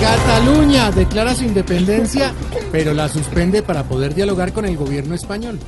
Cataluña 0.00 0.90
declara 0.90 1.34
su 1.34 1.44
independencia, 1.44 2.32
pero 2.72 2.94
la 2.94 3.08
suspende 3.08 3.62
para 3.62 3.84
poder 3.84 4.14
dialogar 4.14 4.52
con 4.52 4.64
el 4.64 4.76
gobierno 4.76 5.14
español. 5.14 5.58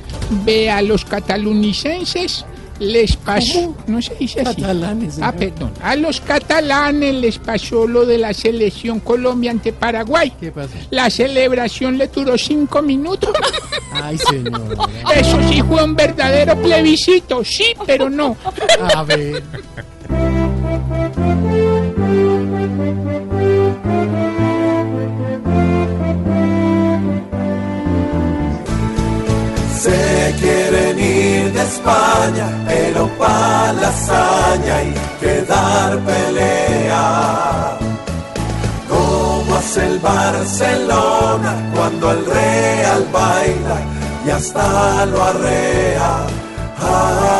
Ve 0.43 0.69
a 0.71 0.81
los 0.81 1.05
catalunicenses 1.05 2.45
les 2.79 3.15
pasó, 3.15 3.75
no 3.85 4.01
se 4.01 4.15
dice 4.15 4.41
así. 4.41 4.61
Catalanes, 4.61 5.19
Ah, 5.21 5.31
perdón. 5.31 5.71
A 5.81 5.95
los 5.95 6.19
catalanes 6.19 7.13
les 7.15 7.37
pasó 7.37 7.87
lo 7.87 8.05
de 8.07 8.17
la 8.17 8.33
selección 8.33 8.99
Colombia 8.99 9.51
ante 9.51 9.71
Paraguay. 9.71 10.33
¿Qué 10.39 10.51
pasa? 10.51 10.73
La 10.89 11.09
celebración 11.11 11.97
le 11.99 12.07
duró 12.07 12.35
cinco 12.37 12.81
minutos. 12.81 13.29
Ay, 13.93 14.17
señor. 14.17 14.75
Eso 15.15 15.37
sí 15.47 15.61
fue 15.61 15.83
un 15.83 15.95
verdadero 15.95 16.55
plebiscito, 16.59 17.43
sí, 17.45 17.65
pero 17.85 18.09
no. 18.09 18.35
A 18.95 19.03
ver. 19.03 19.43
Se 29.83 30.35
quieren 30.39 30.97
ir 30.97 31.51
de 31.51 31.61
España, 31.61 32.47
pero 32.67 33.07
pa' 33.19 33.73
la 33.81 33.89
hazaña 33.89 34.75
hay 34.77 34.93
que 35.19 35.41
dar 35.41 35.99
pelea. 35.99 37.77
Como 38.87 39.55
hace 39.55 39.85
el 39.87 39.99
Barcelona 39.99 41.51
cuando 41.75 42.11
el 42.11 42.25
Real 42.25 43.05
baila 43.11 43.77
y 44.25 44.29
hasta 44.29 45.05
lo 45.05 45.21
arrea. 45.21 46.27
Ah, 46.79 47.32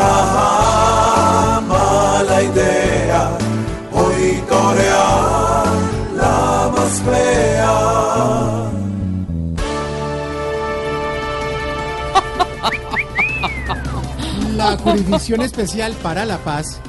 La 14.63 14.77
Jurisdicción 14.77 15.41
Especial 15.41 15.93
para 16.01 16.25
la 16.25 16.37
Paz 16.37 16.79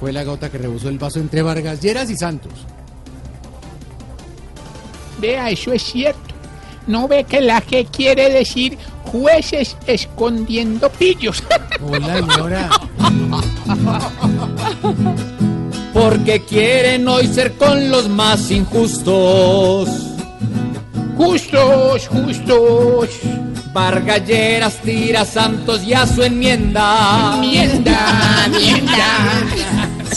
fue 0.00 0.12
la 0.12 0.24
gota 0.24 0.50
que 0.50 0.56
rebosó 0.56 0.88
el 0.88 0.98
vaso 0.98 1.20
entre 1.20 1.42
Vargas 1.42 1.80
Lleras 1.82 2.08
y 2.08 2.16
Santos. 2.16 2.52
Vea, 5.20 5.50
eso 5.50 5.72
es 5.72 5.82
cierto. 5.82 6.34
¿No 6.86 7.06
ve 7.06 7.24
que 7.24 7.42
la 7.42 7.62
G 7.62 7.86
quiere 7.90 8.30
decir 8.30 8.78
jueces 9.04 9.76
escondiendo 9.86 10.88
pillos? 10.88 11.44
Hola, 11.82 12.14
señora. 12.16 12.70
Porque 15.92 16.42
quieren 16.44 17.06
hoy 17.08 17.26
ser 17.26 17.52
con 17.58 17.90
los 17.90 18.08
más 18.08 18.50
injustos. 18.50 19.90
justos, 21.18 22.08
justos. 22.08 23.10
Vargalleras 23.72 24.76
tira 24.82 25.24
Santos 25.24 25.82
y 25.84 25.94
a 25.94 26.06
su 26.06 26.22
enmienda. 26.22 27.32
Enmienda, 27.34 28.44
enmienda. 28.46 29.44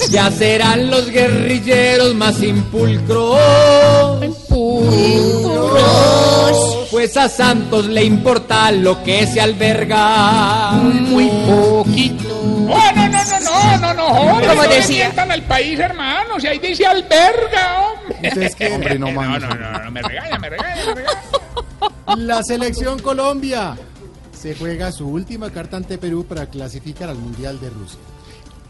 Ya 0.09 0.31
serán 0.31 0.89
los 0.89 1.09
guerrilleros 1.09 2.15
más 2.15 2.41
impulcros. 2.41 3.37
Puros. 4.49 5.81
Pues 6.91 7.15
a 7.17 7.27
Santos 7.29 7.87
le 7.87 8.03
importa 8.03 8.71
lo 8.71 9.03
que 9.03 9.27
se 9.27 9.41
alberga. 9.41 10.71
Muy 10.71 11.27
poquito. 11.27 12.27
Oh, 12.73 12.91
no, 12.95 13.07
no, 13.09 13.23
no, 13.23 13.39
no, 13.39 13.77
no, 13.77 13.93
no, 13.93 14.05
hombre, 14.07 14.47
Como 14.47 14.63
no 14.63 14.69
decía. 14.69 15.11
al 15.29 15.43
país, 15.43 15.77
hermano. 15.79 16.39
Si 16.39 16.47
ahí 16.47 16.59
dice 16.59 16.85
alberga, 16.85 17.81
hombre. 17.81 18.29
¿Ustedes 18.29 18.55
qué? 18.55 18.73
Hombre, 18.73 18.97
no 18.97 19.07
No, 19.11 19.39
no, 19.39 19.39
no, 19.39 19.83
no, 19.83 19.91
me 19.91 20.01
regaña, 20.01 20.37
me 20.39 20.49
regaña, 20.49 20.85
me 20.87 20.93
regaña. 20.95 21.20
La 22.17 22.43
selección 22.43 22.99
Colombia 22.99 23.77
se 24.37 24.55
juega 24.55 24.91
su 24.91 25.07
última 25.07 25.49
carta 25.51 25.77
ante 25.77 25.97
Perú 25.97 26.25
para 26.27 26.47
clasificar 26.47 27.09
al 27.09 27.17
Mundial 27.17 27.59
de 27.59 27.69
Rusia. 27.69 27.99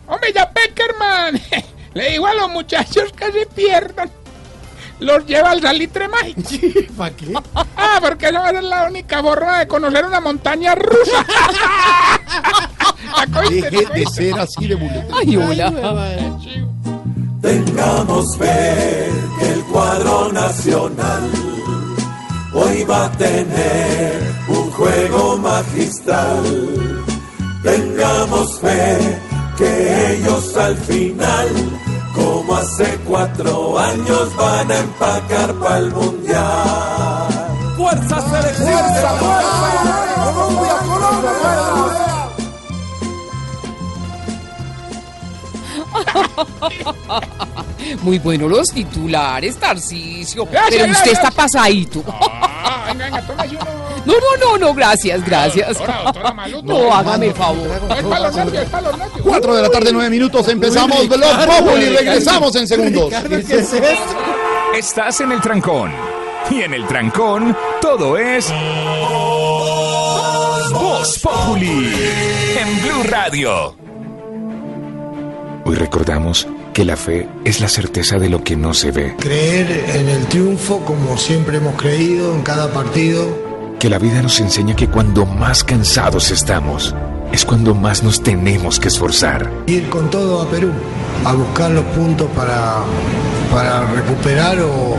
Hombre, 0.07 0.31
ya 0.33 0.51
Peckerman 0.51 1.41
le 1.93 2.11
digo 2.11 2.27
a 2.27 2.33
los 2.33 2.49
muchachos 2.49 3.11
que 3.13 3.31
se 3.31 3.45
pierdan. 3.47 4.11
Los 4.99 5.25
lleva 5.25 5.51
al 5.51 5.61
salitre 5.61 6.07
mágico. 6.07 6.41
¿Para 6.97 7.15
qué? 7.15 7.33
Ah, 7.55 7.99
porque 8.01 8.27
esa 8.27 8.39
va 8.39 8.49
a 8.49 8.51
ser 8.51 8.63
la 8.63 8.83
única 8.87 9.21
forma 9.21 9.59
de 9.59 9.67
conocer 9.67 10.05
una 10.05 10.19
montaña 10.19 10.75
rusa. 10.75 11.25
Deje 13.49 13.85
de 13.93 14.05
ser 14.05 14.39
así 14.39 14.67
de 14.67 14.75
muleta. 14.75 15.15
Ay, 15.17 15.37
hola. 15.37 16.37
Tengamos 17.41 18.37
fe 18.37 19.09
que 19.39 19.53
el 19.53 19.63
cuadro 19.63 20.31
nacional 20.31 21.50
hoy 22.53 22.83
va 22.83 23.05
a 23.05 23.11
tener 23.11 24.35
un 24.47 24.71
juego 24.71 25.37
magistral. 25.37 26.43
Tengamos 27.63 28.59
fe 28.59 29.19
que 29.57 30.15
ellos 30.15 30.57
al 30.57 30.75
final, 30.77 31.47
como 32.15 32.55
hace 32.55 32.97
cuatro 33.05 33.77
años, 33.77 34.35
van 34.35 34.71
a 34.71 34.77
empacar 34.79 35.53
para 35.55 35.77
el 35.77 35.91
mundial. 35.93 37.27
¡Fuerza 37.77 38.21
selección! 38.21 38.83
¡Colombia, 40.23 40.75
Colombia! 40.87 41.31
Muy 48.01 48.19
bueno 48.19 48.47
los 48.47 48.69
titulares, 48.71 49.57
Tarcisio. 49.57 50.45
Gracias, 50.45 50.69
Pero 50.71 50.83
usted 50.91 51.11
gracias. 51.11 51.17
está 51.17 51.31
pasadito. 51.31 52.03
Ah, 52.63 52.85
venga, 52.87 53.05
venga, 53.05 53.21
tómase 53.27 53.55
uno. 53.55 53.65
No, 54.05 54.13
no, 54.13 54.37
no, 54.39 54.57
no, 54.57 54.73
gracias, 54.73 55.23
gracias. 55.25 55.67
Doctora, 55.77 56.01
doctora 56.05 56.33
Maluto. 56.33 56.73
No, 56.73 56.93
hágame 56.93 57.27
el 57.27 57.33
favor. 57.33 57.81
No 57.87 57.95
es 57.95 58.03
para 58.03 58.19
los 58.19 58.35
nervios, 58.35 58.63
es 58.63 58.69
para 58.69 58.83
los 58.89 58.97
nervios. 58.97 59.21
4 59.23 59.55
de 59.55 59.61
la 59.61 59.69
tarde, 59.69 59.89
9 59.93 60.09
minutos. 60.09 60.47
Empezamos 60.47 60.99
Ricardo, 60.99 61.47
Populi 61.65 61.89
regresamos 61.89 62.55
en 62.55 62.67
segundos. 62.67 63.13
¿qué 63.27 63.35
es 63.35 63.73
esto? 63.73 64.17
Estás 64.75 65.21
en 65.21 65.31
el 65.33 65.41
trancón. 65.41 65.91
Y 66.49 66.61
en 66.61 66.73
el 66.73 66.87
trancón, 66.87 67.55
todo 67.81 68.17
es. 68.17 68.51
Voz 70.71 71.19
Populi. 71.19 71.93
En 72.59 72.81
Blue 72.81 73.03
Radio. 73.03 73.75
Hoy 75.65 75.75
recordamos 75.75 76.47
que 76.73 76.85
la 76.85 76.95
fe 76.95 77.27
es 77.43 77.59
la 77.59 77.67
certeza 77.67 78.17
de 78.17 78.29
lo 78.29 78.43
que 78.43 78.55
no 78.55 78.73
se 78.73 78.91
ve, 78.91 79.15
Creer 79.19 79.85
en 79.95 80.07
el 80.09 80.25
triunfo 80.27 80.79
como 80.85 81.17
siempre 81.17 81.57
hemos 81.57 81.75
creído 81.75 82.33
en 82.33 82.41
cada 82.43 82.71
partido. 82.71 83.27
que 83.79 83.89
la 83.89 83.97
vida 83.99 84.21
nos 84.21 84.39
enseña 84.39 84.75
que 84.75 84.87
cuando 84.87 85.25
más 85.25 85.63
cansados 85.63 86.31
estamos, 86.31 86.95
es 87.31 87.45
cuando 87.45 87.73
más 87.73 88.03
nos 88.03 88.21
tenemos 88.21 88.79
que 88.79 88.87
esforzar, 88.89 89.51
Ir 89.67 89.89
con 89.89 90.09
todo 90.09 90.41
a 90.41 90.49
Perú, 90.49 90.71
a 91.25 91.33
buscar 91.33 91.71
los 91.71 91.85
puntos 91.85 92.27
para, 92.35 92.77
para 93.51 93.85
recuperar 93.91 94.59
o, 94.61 94.97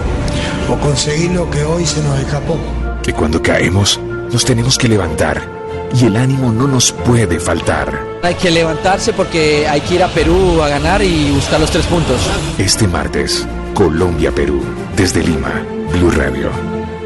o 0.73 0.79
conseguir 0.81 1.31
lo 1.33 1.49
que 1.51 1.63
hoy 1.65 1.87
se 1.87 2.03
nos 2.03 2.19
escapó. 2.19 2.57
que 3.03 3.13
cuando 3.13 3.41
caemos, 3.41 3.99
nos 4.33 4.45
tenemos 4.45 4.77
que 4.79 4.89
levantar 4.89 5.62
y 5.95 6.07
el 6.07 6.17
ánimo 6.17 6.53
no 6.53 6.67
nos 6.67 6.93
puede 6.93 7.39
faltar. 7.39 7.99
Hay 8.23 8.35
que 8.35 8.51
levantarse 8.51 9.13
porque 9.13 9.67
hay 9.69 9.81
que 9.81 9.97
ir 9.97 10.03
a 10.03 10.09
Perú 10.09 10.63
a 10.63 10.69
ganar 10.69 11.03
y 11.03 11.31
buscar 11.33 11.61
los 11.61 11.71
tres 11.71 11.87
puntos. 11.87 12.21
Este 12.59 12.87
martes, 12.87 13.47
Colombia-Perú, 13.75 14.63
desde 14.97 15.23
Lima, 15.23 15.63
Blue 15.93 16.11
Radio, 16.11 16.51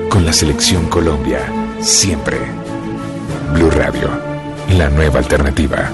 con 0.09 0.25
la 0.25 0.33
selección 0.33 0.87
Colombia, 0.87 1.41
siempre. 1.81 2.39
Blue 3.53 3.71
Radio, 3.71 4.11
la 4.77 4.89
nueva 4.91 5.19
alternativa. 5.19 5.91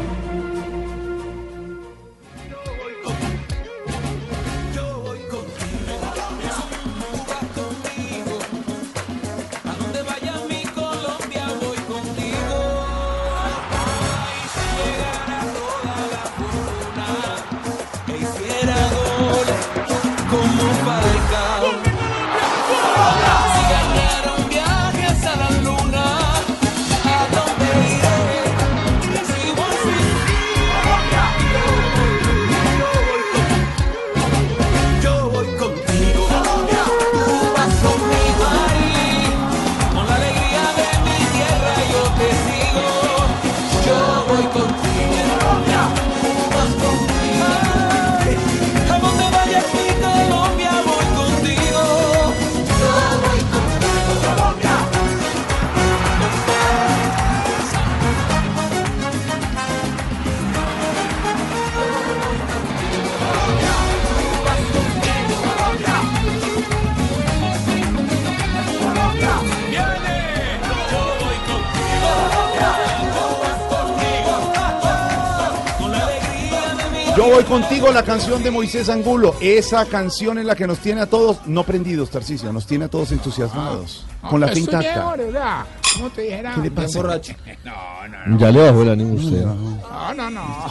La 77.93 78.03
canción 78.03 78.43
de 78.43 78.51
Moisés 78.51 78.89
Angulo. 78.89 79.35
Esa 79.41 79.85
canción 79.87 80.39
es 80.39 80.45
la 80.45 80.55
que 80.55 80.67
nos 80.67 80.79
tiene 80.79 81.03
a 81.03 81.07
todos, 81.07 81.39
no 81.47 81.65
prendidos, 81.65 82.11
Tarcisio, 82.11 82.53
nos 82.53 82.67
tiene 82.67 82.87
a 82.87 82.89
todos 82.89 83.13
entusiasmados. 83.13 84.05
con 84.29 84.41
la 84.41 84.49
fe 84.49 84.61
intacta. 84.61 84.97
mejor, 84.97 85.19
¿verdad? 85.19 85.65
¿Cómo 85.95 86.11
te 86.11 86.23
dijera? 86.23 86.55
¿Qué 86.55 86.61
le 86.63 86.71
pasa? 86.71 86.99
borracho. 86.99 87.33
No, 87.65 88.09
no, 88.09 88.27
no. 88.27 88.39
Ya 88.39 88.51
le 88.51 88.61
bajó 88.61 88.83
el 88.83 88.91
ánimo 88.91 89.15
usted. 89.15 89.45
No, 89.45 90.15
no, 90.15 90.31
no. 90.31 90.67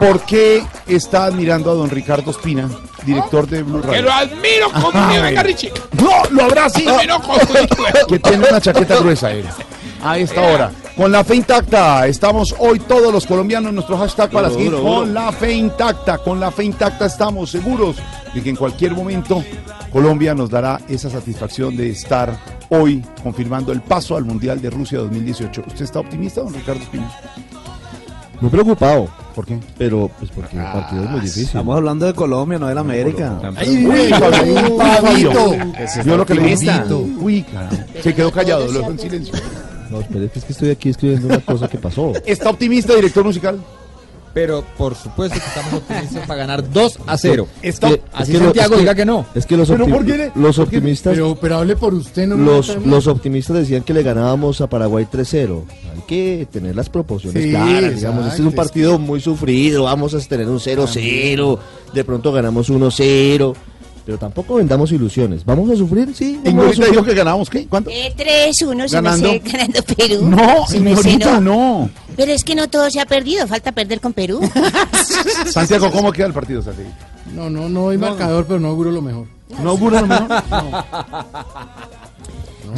¿Por 0.00 0.20
qué 0.22 0.64
está 0.86 1.24
admirando 1.26 1.70
a 1.70 1.74
don 1.74 1.88
Ricardo 1.90 2.30
Espina, 2.32 2.68
director 3.04 3.46
de 3.46 3.62
Blue 3.62 3.80
Que 3.80 3.86
Radio? 3.88 4.02
lo 4.02 4.12
admiro 4.12 4.68
mi 5.10 5.18
venga 5.18 5.42
Richie. 5.42 5.72
No, 6.02 6.10
lo 6.30 6.44
habrá 6.44 6.68
sí. 6.68 6.86
Admiro 6.88 7.20
como 7.20 7.38
que 8.08 8.18
tiene 8.18 8.48
una 8.48 8.60
chaqueta 8.60 8.96
gruesa 8.96 9.30
él. 9.30 9.46
A 10.06 10.18
esta 10.18 10.40
hora. 10.40 10.70
Con 10.96 11.10
la 11.10 11.24
fe 11.24 11.34
intacta. 11.34 12.06
Estamos 12.06 12.54
hoy 12.60 12.78
todos 12.78 13.12
los 13.12 13.26
colombianos. 13.26 13.72
Nuestro 13.72 13.98
hashtag 13.98 14.30
para 14.30 14.50
seguir 14.50 14.72
con 14.72 15.12
la 15.12 15.32
fe 15.32 15.52
intacta. 15.52 16.18
Con 16.18 16.38
la 16.38 16.52
fe 16.52 16.62
intacta 16.62 17.06
estamos 17.06 17.50
seguros 17.50 17.96
de 18.32 18.40
que 18.40 18.50
en 18.50 18.54
cualquier 18.54 18.94
momento 18.94 19.42
Colombia 19.92 20.32
nos 20.32 20.48
dará 20.48 20.80
esa 20.88 21.10
satisfacción 21.10 21.76
de 21.76 21.90
estar 21.90 22.38
hoy 22.68 23.04
confirmando 23.20 23.72
el 23.72 23.80
paso 23.80 24.16
al 24.16 24.24
Mundial 24.24 24.62
de 24.62 24.70
Rusia 24.70 24.98
2018. 24.98 25.64
¿Usted 25.66 25.84
está 25.84 25.98
optimista, 25.98 26.40
don 26.40 26.54
Ricardo 26.54 26.82
Espina? 26.82 27.10
Muy 28.40 28.50
preocupado. 28.50 29.08
¿Por 29.34 29.44
qué? 29.44 29.58
Pero, 29.76 30.08
pues 30.18 30.30
porque 30.30 30.56
el 30.56 30.62
partido 30.62 31.02
es 31.02 31.10
muy 31.10 31.20
difícil. 31.20 31.44
Estamos 31.46 31.76
hablando 31.76 32.06
de 32.06 32.14
Colombia, 32.14 32.60
no 32.60 32.68
de 32.68 32.74
la 32.74 32.80
América. 32.82 33.40
Uy, 33.66 34.08
Fabio. 34.10 35.52
Ese 35.78 36.00
es 36.00 36.06
Yo 36.06 36.16
lo 36.16 36.24
que 36.24 36.34
le 36.34 36.52
invito. 36.52 36.98
Uy, 37.18 37.42
caramba. 37.42 37.76
Se 38.02 38.14
quedó 38.14 38.30
callado, 38.30 38.66
lo 38.66 38.78
dejó 38.78 38.90
en 38.92 38.98
silencio. 38.98 39.34
No, 39.90 40.00
espere, 40.00 40.28
que 40.28 40.38
es 40.38 40.44
que 40.44 40.52
estoy 40.52 40.70
aquí 40.70 40.88
escribiendo 40.90 41.28
una 41.28 41.40
cosa 41.40 41.68
que 41.68 41.78
pasó. 41.78 42.12
¿Está 42.24 42.50
optimista, 42.50 42.94
director 42.94 43.24
musical? 43.24 43.58
Pero 44.34 44.62
por 44.76 44.94
supuesto 44.94 45.38
que 45.40 45.46
estamos 45.46 45.72
optimistas 45.80 46.26
para 46.26 46.40
ganar 46.40 46.70
2 46.70 46.98
a 47.06 47.16
0. 47.16 47.48
Está- 47.62 47.88
Que- 47.88 48.02
Así 48.12 48.32
es 48.32 48.36
que 48.38 48.38
lo- 48.38 48.44
Santiago 48.44 48.66
es 48.66 48.76
que- 48.76 48.80
diga 48.82 48.94
que 48.94 49.04
no. 49.06 49.26
Es 49.34 49.46
que 49.46 49.56
los, 49.56 49.66
¿Pero 49.70 49.86
opti- 49.86 49.90
por 49.92 50.04
qué 50.04 50.18
le- 50.18 50.32
los 50.34 50.58
optimistas 50.58 51.14
Pero, 51.14 51.36
pero 51.40 51.56
hable 51.56 51.74
por 51.74 51.94
usted, 51.94 52.26
no 52.26 52.36
me 52.36 52.44
los, 52.44 52.76
los 52.84 53.06
optimistas 53.06 53.56
decían 53.56 53.82
que 53.82 53.94
le 53.94 54.02
ganábamos 54.02 54.60
a 54.60 54.66
Paraguay 54.68 55.06
3-0. 55.10 55.64
Hay 55.94 56.02
que 56.06 56.46
tener 56.52 56.76
las 56.76 56.90
proporciones 56.90 57.44
Sí, 57.44 57.48
claras, 57.50 57.94
digamos. 57.96 58.26
Este 58.26 58.34
es 58.34 58.40
un 58.40 58.46
exacto, 58.48 58.48
es 58.48 58.54
partido 58.54 58.98
muy 58.98 59.22
sufrido, 59.22 59.84
vamos 59.84 60.12
a 60.12 60.18
tener 60.20 60.46
un 60.48 60.60
0-0, 60.60 61.58
de 61.94 62.04
pronto 62.04 62.30
ganamos 62.30 62.68
1-0, 62.68 63.54
pero 64.06 64.18
tampoco 64.18 64.54
vendamos 64.54 64.92
ilusiones. 64.92 65.44
¿Vamos 65.44 65.68
a 65.68 65.74
sufrir? 65.74 66.14
Sí. 66.14 66.34
vamos 66.34 66.46
a 66.46 66.48
Ignorita 66.50 66.74
sufrir. 66.76 66.92
dijo 66.92 67.04
que 67.04 67.14
ganábamos, 67.14 67.50
¿qué? 67.50 67.66
¿Cuánto? 67.66 67.90
Eh, 67.90 68.14
3-1, 68.16 68.52
se 68.54 68.66
me 68.66 68.86
Ganando. 68.88 69.28
sé, 69.28 69.38
ganando 69.40 69.82
Perú. 69.82 70.28
No, 70.28 70.66
Se 70.68 70.78
¿no? 70.78 71.40
no. 71.40 71.90
Pero 72.16 72.30
es 72.32 72.44
que 72.44 72.54
no 72.54 72.68
todo 72.70 72.88
se 72.88 73.00
ha 73.00 73.06
perdido, 73.06 73.48
falta 73.48 73.72
perder 73.72 74.00
con 74.00 74.12
Perú. 74.12 74.40
Santiago, 75.50 75.90
¿cómo 75.90 76.12
queda 76.12 76.26
el 76.28 76.32
partido, 76.32 76.62
Santiago? 76.62 76.88
No, 77.34 77.50
no, 77.50 77.68
no 77.68 77.88
hay 77.90 77.98
marcador, 77.98 78.46
pero 78.46 78.60
no 78.60 78.68
auguro 78.68 78.92
lo 78.92 79.02
mejor. 79.02 79.26
¿No 79.60 79.70
augura 79.70 80.00
lo 80.02 80.06
mejor? 80.06 80.28
Se 80.28 80.36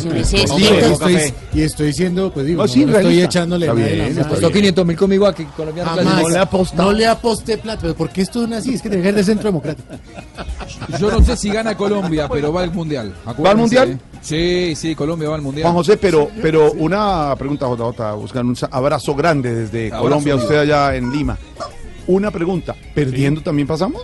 me 0.06 0.24
sé, 0.24 0.42
es 0.42 0.50
Sí, 0.50 0.56
que- 0.62 0.78
y 0.88 0.92
estoy, 0.92 1.34
y 1.54 1.60
estoy 1.62 1.92
siendo, 1.92 2.32
pues 2.32 2.46
digo, 2.46 2.58
No, 2.62 2.66
no, 2.66 2.72
sí, 2.72 2.84
no 2.84 2.96
estoy 2.96 3.20
echándole 3.22 3.72
bien, 3.72 4.14
mano. 4.14 4.28
Costó 4.28 4.50
500 4.50 4.86
mil 4.86 4.96
conmigo 4.96 5.26
a 5.26 5.34
que 5.34 5.44
colombiano 5.46 5.90
Jamás. 5.90 6.22
No 6.22 6.28
le 6.28 6.38
ha 6.38 6.42
apostado. 6.42 6.82
No 6.84 6.92
le 6.96 7.06
aposté 7.06 7.58
plata, 7.58 7.80
pero 7.82 7.94
¿por 7.94 8.10
qué 8.10 8.22
esto 8.22 8.44
es 8.44 8.52
así? 8.52 8.74
Es 8.74 8.82
que 8.82 8.88
tiene 8.88 9.02
que 9.02 9.08
ser 9.08 9.14
de 9.16 9.24
centro 9.24 9.48
democrático. 9.48 9.88
Yo 10.98 11.10
no 11.10 11.24
sé 11.24 11.36
si 11.36 11.50
gana 11.50 11.76
Colombia, 11.76 12.28
pero 12.28 12.52
va 12.52 12.62
al 12.62 12.72
mundial. 12.72 13.14
¿Va 13.44 13.50
al 13.50 13.56
mundial? 13.56 13.98
Sí, 14.20 14.74
sí, 14.76 14.94
Colombia 14.94 15.28
va 15.28 15.36
al 15.36 15.42
mundial. 15.42 15.64
Juan 15.64 15.74
José, 15.76 15.96
pero, 15.96 16.28
pero 16.42 16.72
una 16.72 17.34
pregunta, 17.36 17.66
JJ, 17.66 18.14
buscan 18.16 18.46
un 18.48 18.56
abrazo 18.70 19.14
grande 19.14 19.54
desde 19.54 19.86
Abrazo 19.86 20.02
Colombia, 20.02 20.36
usted 20.36 20.56
allá 20.58 20.96
en 20.96 21.12
Lima. 21.12 21.38
Una 22.06 22.30
pregunta, 22.30 22.74
¿perdiendo 22.94 23.42
también 23.42 23.68
pasamos? 23.68 24.02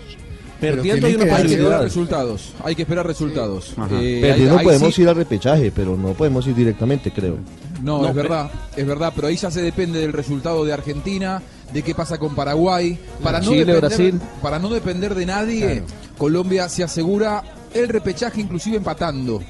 Perdiendo 0.73 1.07
hay 1.07 1.17
que 1.17 1.31
Hay 1.33 1.47
que 1.47 1.55
esperar 1.55 1.83
resultados. 1.83 2.53
Hay 2.65 2.75
que 2.75 2.83
esperar 2.83 3.07
resultados. 3.07 3.75
Eh, 3.93 4.19
Perdiendo 4.23 4.61
podemos 4.63 4.95
sí- 4.95 5.03
ir 5.03 5.09
al 5.09 5.17
repechaje, 5.17 5.73
pero 5.75 5.97
no 5.97 6.13
podemos 6.13 6.47
ir 6.47 6.55
directamente, 6.55 7.11
creo. 7.11 7.39
No, 7.83 8.07
es 8.09 8.15
verdad, 8.15 8.51
es 8.77 8.87
verdad, 8.87 9.13
pero 9.15 9.29
ahí 9.29 9.37
ya 9.37 9.51
se 9.51 9.61
depende 9.61 9.99
del 10.01 10.13
resultado 10.13 10.65
de 10.65 10.73
Argentina, 10.73 11.43
de 11.73 11.83
qué 11.83 11.95
pasa 11.95 12.19
con 12.19 12.35
Paraguay. 12.35 12.99
Para 13.23 13.41
no 13.41 13.45
Chile, 13.51 13.65
depender, 13.65 13.81
Brasil. 13.81 14.21
Para 14.41 14.59
no 14.59 14.69
depender 14.71 15.15
de 15.15 15.27
nadie, 15.27 15.83
Colombia 16.17 16.69
se 16.69 16.83
asegura 16.85 17.43
el 17.75 17.89
repechaje 17.89 18.41
inclusive 18.41 18.77
empatando. 18.77 19.43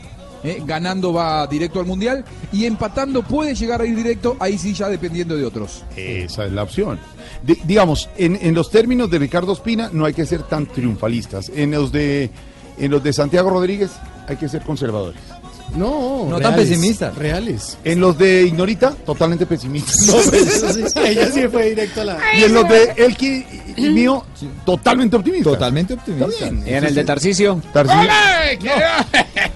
¿Eh? 0.45 0.63
Ganando 0.65 1.13
va 1.13 1.47
directo 1.47 1.81
al 1.81 1.87
Mundial 1.87 2.25
y 2.53 2.65
empatando 2.67 3.23
puede 3.23 3.55
llegar 3.55 3.81
a 3.81 3.87
ir 3.87 3.97
directo, 3.97 4.37
ahí 4.39 4.57
sí 4.59 4.73
ya 4.75 4.89
dependiendo 4.89 5.37
de 5.37 5.45
otros. 5.45 5.83
Esa 5.97 6.45
es 6.47 6.53
la 6.53 6.63
opción. 6.63 7.01
Di- 7.43 7.59
digamos, 7.65 8.09
en, 8.17 8.39
en 8.41 8.55
los 8.55 8.71
términos 8.71 9.11
de 9.11 9.19
Ricardo 9.19 9.53
Espina 9.53 9.91
no 9.93 10.05
hay 10.05 10.15
que 10.15 10.25
ser 10.27 10.43
tan 10.45 10.67
triunfalistas. 10.67 11.51
En 11.55 11.71
los 11.73 11.91
de, 11.91 12.31
en 12.79 12.91
los 12.91 13.03
de 13.03 13.13
Santiago 13.13 13.51
Rodríguez 13.51 13.91
hay 14.29 14.37
que 14.37 14.49
ser 14.49 14.63
conservadores. 14.63 15.21
No, 15.77 16.27
No 16.29 16.39
tan 16.41 16.53
reales, 16.53 16.69
pesimistas. 16.69 17.15
Reales. 17.17 17.79
En 17.85 17.99
los 17.99 18.17
de 18.19 18.43
Ignorita, 18.43 18.95
totalmente 19.05 19.45
pesimistas. 19.47 20.09
Ella 20.97 21.31
sí 21.33 21.49
fue 21.51 21.71
directo 21.71 22.03
a 22.03 22.05
la. 22.05 22.19
y 22.39 22.45
en 22.45 22.55
los 22.55 22.69
de 22.69 22.93
Elki 22.97 23.45
y 23.77 23.89
mío, 23.89 24.25
totalmente 24.65 25.17
optimistas. 25.17 25.53
Totalmente 25.55 25.95
optimista. 25.95 26.27
bien. 26.51 26.63
Y 26.67 26.75
en 26.75 26.85
el 26.85 26.95
de 26.95 27.05
Tarcisio. 27.05 27.61
Tarcisio- 27.73 28.09
quiero- 28.61 28.77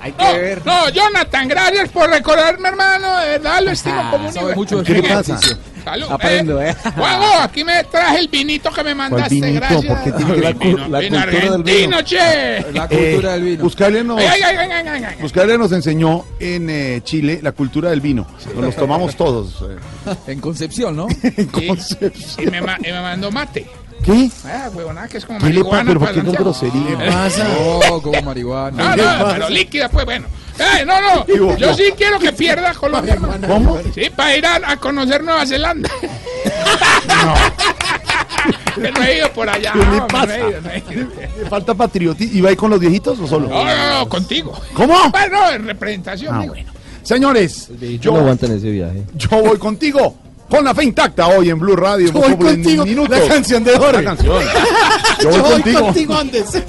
Hay 0.08 0.14
No, 0.26 0.32
que 0.32 0.38
ver. 0.40 0.66
no, 0.66 0.88
Jonathan, 0.90 1.48
gracias 1.48 1.88
por 1.90 2.08
recordarme, 2.10 2.68
hermano. 2.68 3.18
De 3.18 3.28
verdad, 3.30 3.60
lo 3.62 3.70
estimo 3.70 4.10
como 4.10 4.28
un 4.28 4.54
mucho 4.54 4.82
¿Qué 4.82 5.02
pasa? 5.02 5.38
Salud. 5.84 6.06
Aprendo, 6.10 6.60
¿eh? 6.60 6.74
Juanjo, 6.96 7.38
aquí 7.40 7.64
me 7.64 7.82
traje 7.84 8.18
el 8.18 8.28
vinito 8.28 8.70
que 8.70 8.84
me 8.84 8.94
mandaste, 8.94 9.34
vinito? 9.36 9.54
gracias. 9.54 9.84
¿Por 9.86 10.04
qué 10.04 10.12
tiene 10.12 10.36
La 10.36 10.52
cu- 10.52 10.58
Vino- 10.60 10.88
la 10.88 10.98
vino 10.98 11.18
cultura 11.22 11.50
del 11.52 11.62
vino. 11.62 12.02
che. 12.02 12.66
La 12.74 12.88
cultura 12.88 13.30
Eh, 13.30 13.32
del 13.32 13.42
vino. 13.42 13.62
Buscarle 13.64 14.04
nos, 14.04 14.18
Ay, 14.20 14.26
ay, 14.42 14.56
ay, 14.58 14.70
ay, 14.70 14.86
ay, 14.88 15.04
ay. 15.04 15.16
Buscarle 15.20 15.56
nos 15.56 15.72
enseñó 15.72 16.24
en 16.40 16.68
eh, 16.68 17.00
Chile 17.04 17.40
la 17.42 17.52
cultura 17.52 17.88
del 17.90 18.00
vino. 18.02 18.26
Nos 18.54 18.64
los 18.64 18.76
tomamos 18.76 19.16
todos. 19.16 19.62
eh, 19.62 19.76
En 20.26 20.40
Concepción, 20.40 20.94
¿no? 20.96 21.06
en 21.22 21.50
Y, 21.58 21.66
Concepción. 21.68 22.46
y 22.48 22.50
me, 22.50 22.60
ma- 22.60 22.78
y 22.80 22.92
me 22.92 23.00
mandó 23.00 23.30
mate. 23.30 23.66
¿Qué? 24.04 24.30
Ah, 24.44 24.70
huevonada, 24.72 25.08
que 25.08 25.18
es 25.18 25.24
como 25.26 25.38
¿Qué 25.38 25.50
le 25.50 25.64
pasa? 25.64 25.84
marihuana. 25.84 25.86
¿Pero 25.86 26.00
por 26.00 26.08
para 26.08 26.22
qué 26.22 26.42
grosería? 26.42 26.98
¿Qué 26.98 27.10
pasa? 27.10 27.48
No, 27.90 28.02
como 28.02 28.22
marihuana. 28.22 28.96
No, 28.96 29.18
no, 29.18 29.28
pero 29.32 29.48
líquida, 29.50 29.88
pues 29.88 30.04
bueno. 30.04 30.26
Eh, 30.58 30.84
no, 30.84 31.00
no, 31.00 31.26
yo 31.56 31.56
no. 31.68 31.74
sí 31.74 31.84
quiero 31.96 32.18
que 32.18 32.32
pierda 32.32 32.74
Colombia. 32.74 33.16
¿Cómo? 33.46 33.78
Sí, 33.94 34.10
para 34.14 34.36
ir 34.36 34.44
a, 34.44 34.56
a 34.72 34.76
conocer 34.76 35.22
Nueva 35.22 35.46
Zelanda. 35.46 35.88
que 38.74 38.90
no 38.92 39.02
he 39.04 39.18
ido 39.18 39.32
por 39.32 39.48
allá. 39.48 39.72
¿Qué 39.72 39.78
le 39.78 39.86
no, 39.86 40.06
pasa? 40.08 40.26
No 40.26 40.32
he 40.34 40.50
ido, 40.50 40.60
no 40.60 40.70
he 40.70 40.78
ido. 40.78 41.08
¿Le 41.42 41.48
falta 41.48 41.74
patriotismo? 41.74 42.36
¿Y 42.36 42.40
va 42.40 42.50
ahí 42.50 42.56
con 42.56 42.70
los 42.70 42.80
viejitos 42.80 43.18
o 43.20 43.26
solo? 43.26 43.48
No, 43.48 43.64
no, 43.64 43.98
no, 44.00 44.08
contigo. 44.08 44.52
¿Cómo? 44.74 45.10
Bueno, 45.10 45.50
en 45.50 45.66
representación. 45.66 46.34
Ah, 46.34 46.44
bueno. 46.46 46.72
Señores, 47.02 47.70
Yo 48.00 48.12
no 48.12 48.18
aguantan 48.18 48.52
ese 48.52 48.70
viaje. 48.70 49.04
yo 49.14 49.28
voy 49.42 49.58
contigo 49.58 50.14
con 50.48 50.64
la 50.64 50.74
fe 50.74 50.84
intacta 50.84 51.26
hoy 51.28 51.50
en 51.50 51.58
Blue 51.58 51.76
Radio. 51.76 52.06
Yo 52.06 52.12
voy 52.20 52.32
en 52.32 52.36
contigo, 52.38 52.84
minutos. 52.84 53.18
la 53.18 53.28
canción 53.28 53.64
de 53.64 53.76
Jorge. 53.78 54.02
La 54.02 54.16
canción. 54.16 54.42
Yo 55.22 55.28
voy 55.30 55.38
Yo 55.38 55.44
contigo. 55.44 55.80
contigo 55.80 56.14
antes. 56.16 56.44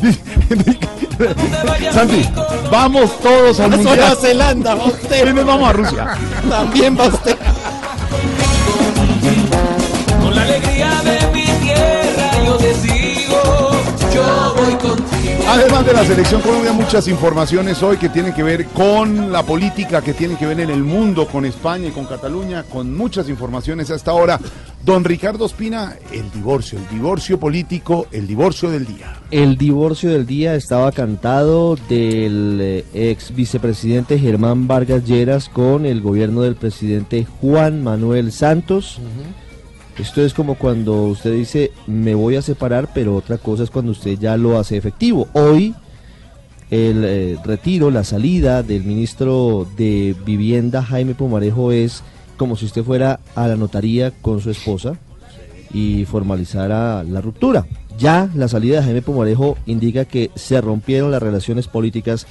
Santi, 1.94 2.26
vamos 2.72 3.20
todos 3.20 3.60
al 3.60 3.74
A 3.74 3.76
Nueva 3.76 3.90
mundial. 3.90 4.18
Zelanda, 4.22 4.76
va 4.76 4.86
usted. 4.86 5.24
¿Quiénes 5.24 5.46
vamos 5.46 5.70
a 5.70 5.74
Rusia? 5.74 6.18
También 6.50 6.98
va 6.98 7.08
usted. 7.08 7.36
Además 15.51 15.84
de 15.84 15.94
la 15.94 16.06
selección 16.06 16.41
Colombia, 16.41 16.72
muchas 16.74 17.08
informaciones 17.08 17.82
hoy 17.82 17.98
que 17.98 18.10
tienen 18.10 18.36
que 18.36 18.44
ver 18.44 18.68
con 18.68 19.32
la 19.32 19.41
política, 19.41 20.00
que 20.00 20.13
tienen 20.13 20.38
que 20.38 20.46
ver 20.46 20.60
en 20.60 20.70
el 20.70 20.84
mundo, 20.84 21.25
con 21.25 21.44
España 21.44 21.88
y 21.88 21.91
con 21.91 22.06
Cataluña, 22.06 22.62
con 22.62 22.96
muchas 22.96 23.27
informaciones 23.29 23.89
hasta 23.89 24.12
ahora. 24.12 24.39
Don 24.86 25.03
Ricardo 25.03 25.48
Espina, 25.48 25.96
el 26.12 26.29
divorcio, 26.29 26.77
el 26.77 26.88
divorcio 26.89 27.39
político, 27.39 28.06
el 28.12 28.27
divorcio 28.27 28.70
del 28.70 28.86
día. 28.86 29.18
El 29.32 29.58
divorcio 29.58 30.12
del 30.12 30.27
día 30.27 30.53
estaba 30.53 30.91
cantado 30.91 31.77
del 31.89 32.60
eh, 32.62 32.86
ex 32.94 33.34
vicepresidente 33.34 34.20
Germán 34.20 34.68
Vargas 34.68 35.03
Lleras 35.03 35.50
con 35.50 35.88
el 35.88 36.01
gobierno 36.01 36.44
del 36.44 36.58
presidente 36.58 37.25
Juan 37.41 37.84
Manuel 37.84 38.32
Santos. 38.32 39.00
Esto 40.00 40.22
es 40.22 40.34
como 40.34 40.56
cuando 40.56 41.03
usted 41.03 41.34
dice 41.34 41.72
me 41.86 42.15
voy 42.15 42.38
a 42.38 42.41
separar, 42.41 42.89
pero 42.94 43.18
otra 43.18 43.38
cosa 43.38 43.63
es 43.63 43.70
cuando 43.70 43.91
usted 43.91 44.18
ya 44.18 44.38
lo 44.38 44.58
hace 44.58 44.77
efectivo. 44.77 45.27
Hoy 45.34 45.75
el 46.72 47.03
eh, 47.03 47.38
retiro, 47.44 47.91
la 47.91 48.06
salida 48.06 48.63
del 48.63 48.86
ministro 48.86 49.68
de 49.75 50.15
Vivienda 50.25 50.84
Jaime 50.84 51.15
Pomarejo 51.15 51.74
es 51.74 52.01
como 52.38 52.56
si 52.56 52.65
usted 52.65 52.84
fuera 52.84 53.20
a 53.36 53.50
la 53.50 53.58
notaría 53.58 54.12
con 54.12 54.39
su 54.39 54.50
esposa 54.50 54.98
y 55.74 56.06
formalizara 56.06 57.03
la 57.03 57.20
ruptura. 57.20 57.65
Ya 57.98 58.29
la 58.36 58.48
salida 58.48 58.77
de 58.77 58.84
Jaime 58.84 59.01
Pomarejo 59.01 59.58
indica 59.65 60.06
que 60.06 60.32
se 60.34 60.62
rompieron 60.62 61.12
las 61.12 61.22
relaciones 61.22 61.68
políticas 61.68 62.25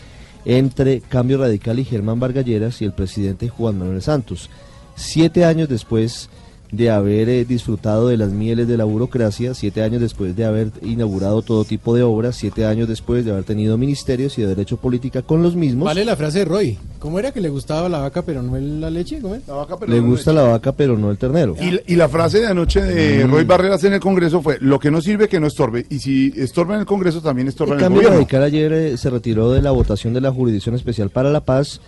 entre 0.46 1.02
Cambio 1.02 1.36
Radical 1.36 1.78
y 1.78 1.84
Germán 1.84 2.18
Vargalleras 2.18 2.80
y 2.80 2.86
el 2.86 2.94
presidente 2.94 3.50
Juan 3.50 3.78
Manuel 3.78 4.00
Santos. 4.00 4.48
Siete 4.96 5.44
años 5.44 5.68
después 5.68 6.30
de 6.70 6.90
haber 6.90 7.28
eh, 7.30 7.44
disfrutado 7.46 8.08
de 8.08 8.16
las 8.18 8.30
mieles 8.30 8.68
de 8.68 8.76
la 8.76 8.84
burocracia, 8.84 9.54
siete 9.54 9.82
años 9.82 10.00
después 10.02 10.36
de 10.36 10.44
haber 10.44 10.68
inaugurado 10.82 11.40
todo 11.42 11.64
tipo 11.64 11.94
de 11.94 12.02
obras, 12.02 12.36
siete 12.36 12.66
años 12.66 12.88
después 12.88 13.24
de 13.24 13.30
haber 13.30 13.44
tenido 13.44 13.78
ministerios 13.78 14.36
y 14.36 14.42
de 14.42 14.48
haber 14.48 14.60
hecho 14.60 14.76
política 14.76 15.22
con 15.22 15.42
los 15.42 15.56
mismos. 15.56 15.86
Vale 15.86 16.04
la 16.04 16.14
frase 16.16 16.40
de 16.40 16.44
Roy. 16.44 16.78
¿Cómo 16.98 17.18
era 17.18 17.32
que 17.32 17.40
le 17.40 17.48
gustaba 17.48 17.88
la 17.88 17.98
vaca 18.00 18.20
pero 18.22 18.42
no 18.42 18.56
el- 18.56 18.80
la 18.80 18.90
leche? 18.90 19.20
¿Cómo 19.20 19.34
es? 19.34 19.42
La 19.48 19.54
vaca 19.54 19.76
pero 19.78 19.92
Le 19.92 20.00
no 20.00 20.08
gusta 20.08 20.32
la 20.32 20.42
vaca 20.42 20.72
pero 20.72 20.98
no 20.98 21.10
el 21.10 21.16
ternero. 21.16 21.56
Y, 21.60 21.92
y 21.92 21.96
la 21.96 22.08
frase 22.08 22.40
de 22.40 22.46
anoche 22.48 22.82
de 22.82 23.24
Mm. 23.24 23.30
Roy 23.30 23.44
Barreras 23.44 23.82
en 23.84 23.94
el 23.94 24.00
Congreso 24.00 24.42
fue, 24.42 24.58
lo 24.60 24.78
que 24.78 24.90
no 24.90 25.00
sirve 25.00 25.28
que 25.28 25.40
no 25.40 25.46
estorbe. 25.46 25.86
Y 25.88 25.98
si 26.00 26.32
estorba 26.36 26.74
en 26.74 26.80
el 26.80 26.86
Congreso, 26.86 27.22
también 27.22 27.48
estorba 27.48 27.74
El 27.74 27.78
en 27.80 27.80
el 27.80 27.84
cambio 27.86 28.00
gobierno. 28.02 28.18
radical 28.18 28.42
ayer 28.42 28.72
eh, 28.72 28.96
se 28.98 29.08
retiró 29.08 29.50
de 29.52 29.62
la 29.62 29.70
votación 29.70 30.12
de 30.12 30.20
la 30.20 30.30
Jurisdicción 30.32 30.74
Especial 30.74 31.08
para 31.10 31.30
la 31.30 31.40
Paz 31.40 31.80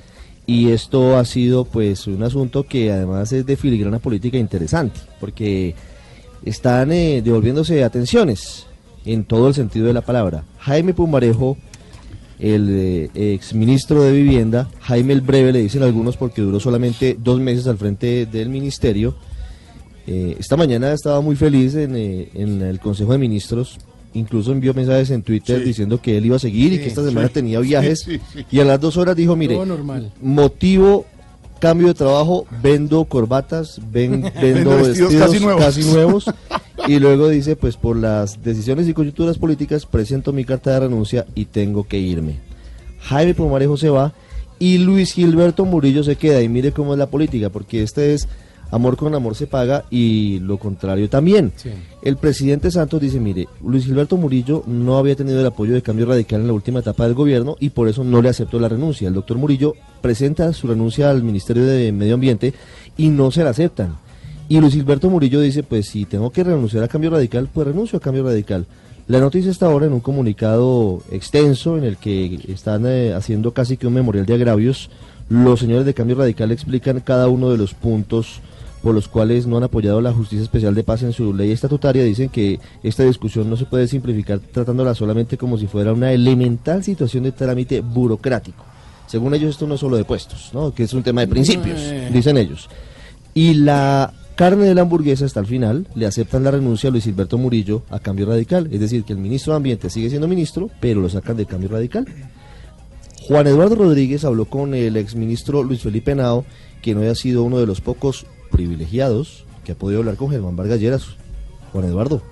y 0.50 0.73
esto 0.73 1.16
ha 1.16 1.25
sido 1.25 1.64
pues 1.64 2.09
un 2.09 2.25
asunto 2.25 2.64
que 2.64 2.90
además 2.90 3.33
es 3.33 3.47
de 3.47 3.57
filigrana 3.57 4.00
política 4.00 4.37
interesante 4.37 4.99
porque 5.21 5.76
están 6.45 6.90
eh, 6.90 7.23
devolviéndose 7.23 7.85
atenciones 7.85 8.66
en 9.04 9.23
todo 9.23 9.47
el 9.47 9.54
sentido 9.54 9.87
de 9.87 9.92
la 9.92 10.00
palabra. 10.00 10.42
Jaime 10.59 10.92
Pumarejo, 10.92 11.57
el 12.40 12.69
eh, 12.69 13.33
exministro 13.33 14.02
de 14.02 14.11
Vivienda, 14.11 14.69
Jaime 14.80 15.12
el 15.12 15.21
Breve 15.21 15.52
le 15.52 15.62
dicen 15.62 15.85
algunos 15.85 16.16
porque 16.16 16.42
duró 16.42 16.59
solamente 16.59 17.16
dos 17.16 17.38
meses 17.38 17.69
al 17.69 17.78
frente 17.78 18.26
del 18.26 18.49
ministerio, 18.49 19.14
eh, 20.09 20.35
esta 20.37 20.57
mañana 20.57 20.92
estaba 20.92 21.21
muy 21.21 21.37
feliz 21.37 21.76
en, 21.76 21.95
en 21.95 22.61
el 22.61 22.80
Consejo 22.80 23.12
de 23.12 23.19
Ministros. 23.19 23.78
Incluso 24.12 24.50
envió 24.52 24.75
mensajes 24.75 25.11
en 25.11 25.23
Twitter 25.23 25.61
Sí. 25.61 25.64
diciendo 25.67 26.00
que 26.02 26.17
él 26.19 26.26
iba 26.26 26.37
a 26.37 26.40
seguir 26.40 26.73
y 26.73 26.79
que 26.79 26.87
esta 26.88 27.05
semana 27.05 27.29
sí. 27.29 27.35
tenía 27.35 27.61
viajes. 27.61 28.00
Sí, 28.00 28.19
sí, 28.19 28.40
sí. 28.40 28.47
Y 28.50 28.59
a 28.61 28.64
las 28.64 28.81
dos 28.81 28.97
horas 28.97 29.14
dijo, 29.14 29.37
mire, 29.37 29.55
normal. 29.64 30.12
motivo, 30.21 31.07
cambio 31.61 31.88
de 31.88 31.95
trabajo, 31.95 32.47
vendo 32.62 33.05
corbatas, 33.05 33.81
ven- 33.93 34.23
vendo, 34.40 34.71
Vendo 34.71 34.71
vestidos, 34.79 35.12
vestidos 35.12 35.14
casi 35.31 35.40
nuevos. 35.45 35.64
casi 35.64 35.83
nuevos. 35.85 36.25
y 36.88 36.99
luego 36.99 37.29
dice, 37.29 37.55
pues 37.55 37.76
por 37.76 37.97
las 37.97 38.43
decisiones 38.43 38.88
y 38.88 38.95
coyunturas 38.95 39.38
políticas 39.38 39.87
presento 39.87 40.33
mi 40.33 40.45
carta 40.45 40.73
de 40.73 40.81
renuncia 40.81 41.26
y 41.37 41.45
tengo 41.45 41.87
que 41.87 41.99
irme. 42.00 42.38
Jaime 43.02 43.35
Pumarejo 43.35 43.76
se 43.76 43.90
va 43.90 44.12
y 44.59 44.79
Luis 44.79 45.12
Gilberto 45.12 45.64
Murillo 45.64 46.02
se 46.02 46.17
queda. 46.17 46.43
Y 46.43 46.49
mire 46.49 46.73
cómo 46.73 46.95
es 46.95 46.99
la 46.99 47.07
política, 47.09 47.49
porque 47.50 47.83
este 47.83 48.12
es 48.14 48.26
amor 48.70 48.96
con 48.96 49.14
amor 49.14 49.34
se 49.34 49.46
paga 49.46 49.84
y 49.90 50.38
lo 50.40 50.58
contrario 50.58 51.08
también. 51.08 51.52
Sí. 51.56 51.70
El 52.02 52.16
presidente 52.16 52.70
Santos 52.70 53.00
dice, 53.00 53.20
mire, 53.20 53.48
Luis 53.64 53.84
Gilberto 53.84 54.16
Murillo 54.16 54.62
no 54.66 54.96
había 54.96 55.16
tenido 55.16 55.40
el 55.40 55.46
apoyo 55.46 55.74
de 55.74 55.82
cambio 55.82 56.06
radical 56.06 56.40
en 56.40 56.46
la 56.46 56.52
última 56.52 56.80
etapa 56.80 57.04
del 57.04 57.14
gobierno 57.14 57.56
y 57.60 57.70
por 57.70 57.88
eso 57.88 58.04
no 58.04 58.22
le 58.22 58.28
aceptó 58.28 58.58
la 58.58 58.68
renuncia. 58.68 59.08
El 59.08 59.14
doctor 59.14 59.38
Murillo 59.38 59.74
presenta 60.00 60.52
su 60.52 60.66
renuncia 60.66 61.10
al 61.10 61.22
Ministerio 61.22 61.66
de 61.66 61.92
Medio 61.92 62.14
Ambiente 62.14 62.54
y 62.96 63.08
no 63.08 63.30
se 63.30 63.44
la 63.44 63.50
aceptan. 63.50 63.96
Y 64.48 64.60
Luis 64.60 64.74
Gilberto 64.74 65.08
Murillo 65.10 65.40
dice, 65.40 65.62
pues 65.62 65.86
si 65.86 66.06
tengo 66.06 66.30
que 66.30 66.42
renunciar 66.42 66.82
a 66.82 66.88
cambio 66.88 67.10
radical, 67.10 67.48
pues 67.52 67.68
renuncio 67.68 67.98
a 67.98 68.00
cambio 68.00 68.24
radical. 68.24 68.66
La 69.06 69.20
noticia 69.20 69.50
está 69.50 69.66
ahora 69.66 69.86
en 69.86 69.92
un 69.92 70.00
comunicado 70.00 71.02
extenso 71.10 71.76
en 71.76 71.84
el 71.84 71.96
que 71.96 72.38
están 72.48 72.84
eh, 72.86 73.12
haciendo 73.12 73.52
casi 73.52 73.76
que 73.76 73.86
un 73.86 73.94
memorial 73.94 74.26
de 74.26 74.34
agravios. 74.34 74.90
Los 75.28 75.60
señores 75.60 75.84
de 75.84 75.94
cambio 75.94 76.16
radical 76.16 76.50
explican 76.52 77.00
cada 77.00 77.28
uno 77.28 77.50
de 77.50 77.58
los 77.58 77.74
puntos 77.74 78.40
por 78.82 78.94
los 78.94 79.08
cuales 79.08 79.46
no 79.46 79.56
han 79.58 79.64
apoyado 79.64 80.00
la 80.00 80.12
Justicia 80.12 80.42
Especial 80.42 80.75
de 80.75 80.82
Paz 80.84 81.02
en 81.02 81.12
su 81.12 81.34
ley 81.34 81.50
estatutaria. 81.50 82.02
Dicen 82.02 82.28
que 82.30 82.58
esta 82.82 83.04
discusión 83.04 83.50
no 83.50 83.56
se 83.56 83.66
puede 83.66 83.87
simplificar 83.88 84.38
tratándola 84.38 84.94
solamente 84.94 85.37
como 85.37 85.58
si 85.58 85.66
fuera 85.66 85.92
una 85.92 86.12
elemental 86.12 86.82
situación 86.82 87.25
de 87.25 87.32
trámite 87.32 87.80
burocrático. 87.80 88.64
Según 89.06 89.34
ellos 89.34 89.50
esto 89.50 89.66
no 89.66 89.75
es 89.75 89.80
solo 89.80 89.96
de 89.96 90.04
puestos, 90.04 90.50
¿no? 90.54 90.72
que 90.72 90.84
es 90.84 90.94
un 90.94 91.02
tema 91.02 91.20
de 91.20 91.26
principios, 91.28 91.78
Eh. 91.80 92.10
dicen 92.12 92.38
ellos. 92.38 92.68
Y 93.34 93.54
la 93.54 94.12
carne 94.37 94.64
de 94.64 94.75
la 94.75 94.82
hamburguesa 94.82 95.25
hasta 95.26 95.40
el 95.40 95.46
final 95.46 95.87
le 95.94 96.06
aceptan 96.06 96.44
la 96.44 96.50
renuncia 96.52 96.88
a 96.88 96.90
Luis 96.92 97.04
Gilberto 97.04 97.37
Murillo 97.37 97.82
a 97.90 97.99
cambio 97.99 98.25
radical. 98.26 98.68
Es 98.72 98.80
decir, 98.80 99.04
que 99.04 99.12
el 99.12 99.18
ministro 99.18 99.52
de 99.52 99.58
Ambiente 99.58 99.90
sigue 99.90 100.08
siendo 100.08 100.28
ministro, 100.28 100.70
pero 100.80 101.00
lo 101.00 101.08
sacan 101.10 101.37
de 101.37 101.44
cambio 101.44 101.68
radical. 101.68 102.06
Juan 103.28 103.46
Eduardo 103.46 103.75
Rodríguez 103.76 104.25
habló 104.25 104.46
con 104.46 104.75
el 104.75 104.96
exministro 104.96 105.62
Luis 105.62 105.82
Felipe 105.82 106.14
Nao, 106.14 106.44
quien 106.82 106.99
hoy 106.99 107.06
ha 107.08 107.14
sido 107.14 107.42
uno 107.44 107.58
de 107.58 107.66
los 107.66 107.80
pocos 107.80 108.26
privilegiados 108.50 109.45
que 109.64 109.73
ha 109.73 109.75
podido 109.75 110.00
hablar 110.00 110.16
con 110.16 110.30
Germán 110.30 110.57
Vargas 110.57 110.80
Lleras. 110.80 111.07
Juan 111.73 111.85
Eduardo. 111.85 112.23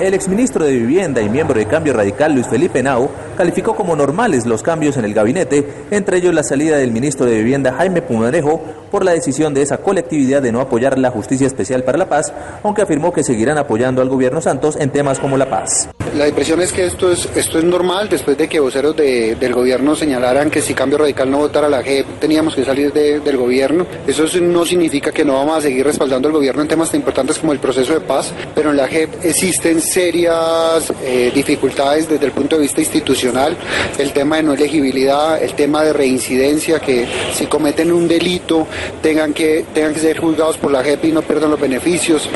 El 0.00 0.14
exministro 0.14 0.64
de 0.64 0.72
Vivienda 0.72 1.20
y 1.20 1.28
miembro 1.28 1.58
de 1.58 1.66
Cambio 1.66 1.92
Radical 1.92 2.32
Luis 2.32 2.46
Felipe 2.46 2.82
Nau 2.84 3.08
calificó 3.36 3.74
como 3.74 3.96
normales 3.96 4.46
los 4.46 4.62
cambios 4.62 4.96
en 4.96 5.04
el 5.04 5.12
gabinete, 5.12 5.66
entre 5.90 6.18
ellos 6.18 6.32
la 6.34 6.44
salida 6.44 6.76
del 6.76 6.92
ministro 6.92 7.26
de 7.26 7.38
Vivienda 7.38 7.72
Jaime 7.72 8.00
Pumarejo 8.00 8.62
por 8.92 9.04
la 9.04 9.12
decisión 9.12 9.54
de 9.54 9.62
esa 9.62 9.78
colectividad 9.78 10.40
de 10.40 10.52
no 10.52 10.60
apoyar 10.60 10.98
la 10.98 11.10
Justicia 11.10 11.46
Especial 11.48 11.82
para 11.82 11.98
la 11.98 12.08
Paz, 12.08 12.32
aunque 12.62 12.82
afirmó 12.82 13.12
que 13.12 13.24
seguirán 13.24 13.58
apoyando 13.58 14.00
al 14.00 14.08
gobierno 14.08 14.40
Santos 14.40 14.76
en 14.76 14.90
temas 14.90 15.18
como 15.18 15.36
la 15.36 15.50
paz. 15.50 15.88
La 16.16 16.26
impresión 16.28 16.60
es 16.62 16.72
que 16.72 16.86
esto 16.86 17.12
es, 17.12 17.28
esto 17.36 17.58
es 17.58 17.64
normal 17.64 18.08
después 18.08 18.38
de 18.38 18.48
que 18.48 18.60
voceros 18.60 18.96
de- 18.96 19.34
del 19.34 19.52
gobierno 19.52 19.94
señalaran 19.94 20.48
que 20.50 20.62
si 20.62 20.74
Cambio 20.74 20.98
Radical 20.98 21.30
no 21.30 21.38
votara 21.38 21.68
la 21.68 21.82
JEP 21.82 22.06
teníamos 22.20 22.54
que 22.54 22.64
salir 22.64 22.92
de- 22.92 23.20
del 23.20 23.36
gobierno. 23.36 23.84
Eso 24.06 24.24
es- 24.24 24.40
no 24.40 24.64
significa 24.64 25.10
que 25.12 25.24
no 25.24 25.34
vamos 25.34 25.58
a 25.58 25.60
seguir 25.60 25.84
respaldando 25.84 26.28
al 26.28 26.34
gobierno 26.34 26.62
en 26.62 26.68
temas 26.68 26.90
tan 26.90 27.00
importantes 27.00 27.38
como 27.38 27.52
el 27.52 27.58
proceso 27.58 27.92
de 27.92 28.00
paz, 28.00 28.32
pero 28.54 28.70
en 28.70 28.76
la 28.78 28.88
JEP 28.88 29.10
existen 29.22 29.80
serias 29.90 30.92
eh, 31.02 31.30
dificultades 31.34 32.08
desde 32.08 32.26
el 32.26 32.32
punto 32.32 32.56
de 32.56 32.62
vista 32.62 32.80
institucional, 32.80 33.56
el 33.98 34.12
tema 34.12 34.36
de 34.36 34.42
no 34.42 34.52
elegibilidad, 34.52 35.42
el 35.42 35.54
tema 35.54 35.82
de 35.82 35.92
reincidencia, 35.92 36.80
que 36.80 37.06
si 37.32 37.46
cometen 37.46 37.92
un 37.92 38.06
delito 38.06 38.66
tengan 39.02 39.32
que, 39.32 39.64
tengan 39.72 39.94
que 39.94 40.00
ser 40.00 40.18
juzgados 40.18 40.58
por 40.58 40.70
la 40.70 40.82
JEP 40.82 41.06
y 41.06 41.12
no 41.12 41.22
pierdan 41.22 41.50
los 41.50 41.60
beneficios. 41.60 42.28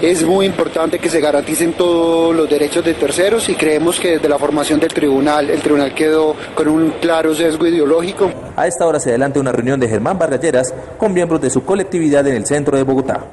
Es 0.00 0.24
muy 0.24 0.46
importante 0.46 0.98
que 0.98 1.08
se 1.08 1.20
garanticen 1.20 1.74
todos 1.74 2.34
los 2.34 2.48
derechos 2.48 2.84
de 2.84 2.94
terceros 2.94 3.48
y 3.48 3.54
creemos 3.54 3.98
que 3.98 4.12
desde 4.12 4.28
la 4.28 4.38
formación 4.38 4.80
del 4.80 4.92
tribunal, 4.92 5.50
el 5.50 5.60
tribunal 5.60 5.94
quedó 5.94 6.34
con 6.54 6.68
un 6.68 6.90
claro 7.00 7.34
sesgo 7.34 7.66
ideológico. 7.66 8.30
A 8.56 8.66
esta 8.66 8.86
hora 8.86 9.00
se 9.00 9.10
adelanta 9.10 9.40
una 9.40 9.52
reunión 9.52 9.80
de 9.80 9.88
Germán 9.88 10.18
Vargas 10.18 10.40
Lleras 10.40 10.74
con 10.98 11.12
miembros 11.12 11.40
de 11.40 11.50
su 11.50 11.64
colectividad 11.64 12.26
en 12.26 12.34
el 12.34 12.46
centro 12.46 12.76
de 12.76 12.82
Bogotá. 12.82 13.30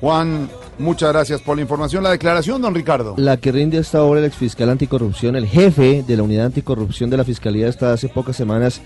Juan, 0.00 0.48
muchas 0.78 1.12
gracias 1.12 1.40
por 1.40 1.56
la 1.56 1.62
información. 1.62 2.02
La 2.02 2.10
declaración, 2.10 2.62
don 2.62 2.74
Ricardo. 2.74 3.14
La 3.16 3.36
que 3.36 3.52
rinde 3.52 3.78
hasta 3.78 3.98
ahora 3.98 4.20
el 4.20 4.26
exfiscal 4.26 4.70
anticorrupción, 4.70 5.36
el 5.36 5.46
jefe 5.46 6.04
de 6.06 6.16
la 6.16 6.22
unidad 6.22 6.46
anticorrupción 6.46 7.10
de 7.10 7.16
la 7.16 7.24
Fiscalía 7.24 7.68
hasta 7.68 7.92
hace 7.92 8.08
pocas 8.08 8.36
semanas, 8.36 8.80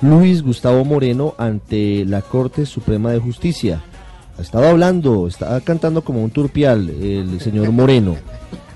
Luis 0.00 0.42
Gustavo 0.42 0.84
Moreno, 0.84 1.34
ante 1.38 2.04
la 2.04 2.22
Corte 2.22 2.66
Suprema 2.66 3.12
de 3.12 3.18
Justicia. 3.18 3.82
Ha 4.38 4.42
estado 4.42 4.68
hablando, 4.68 5.26
está 5.26 5.60
cantando 5.60 6.02
como 6.02 6.22
un 6.22 6.30
turpial 6.30 6.88
el 6.88 7.40
señor 7.40 7.70
Moreno. 7.70 8.16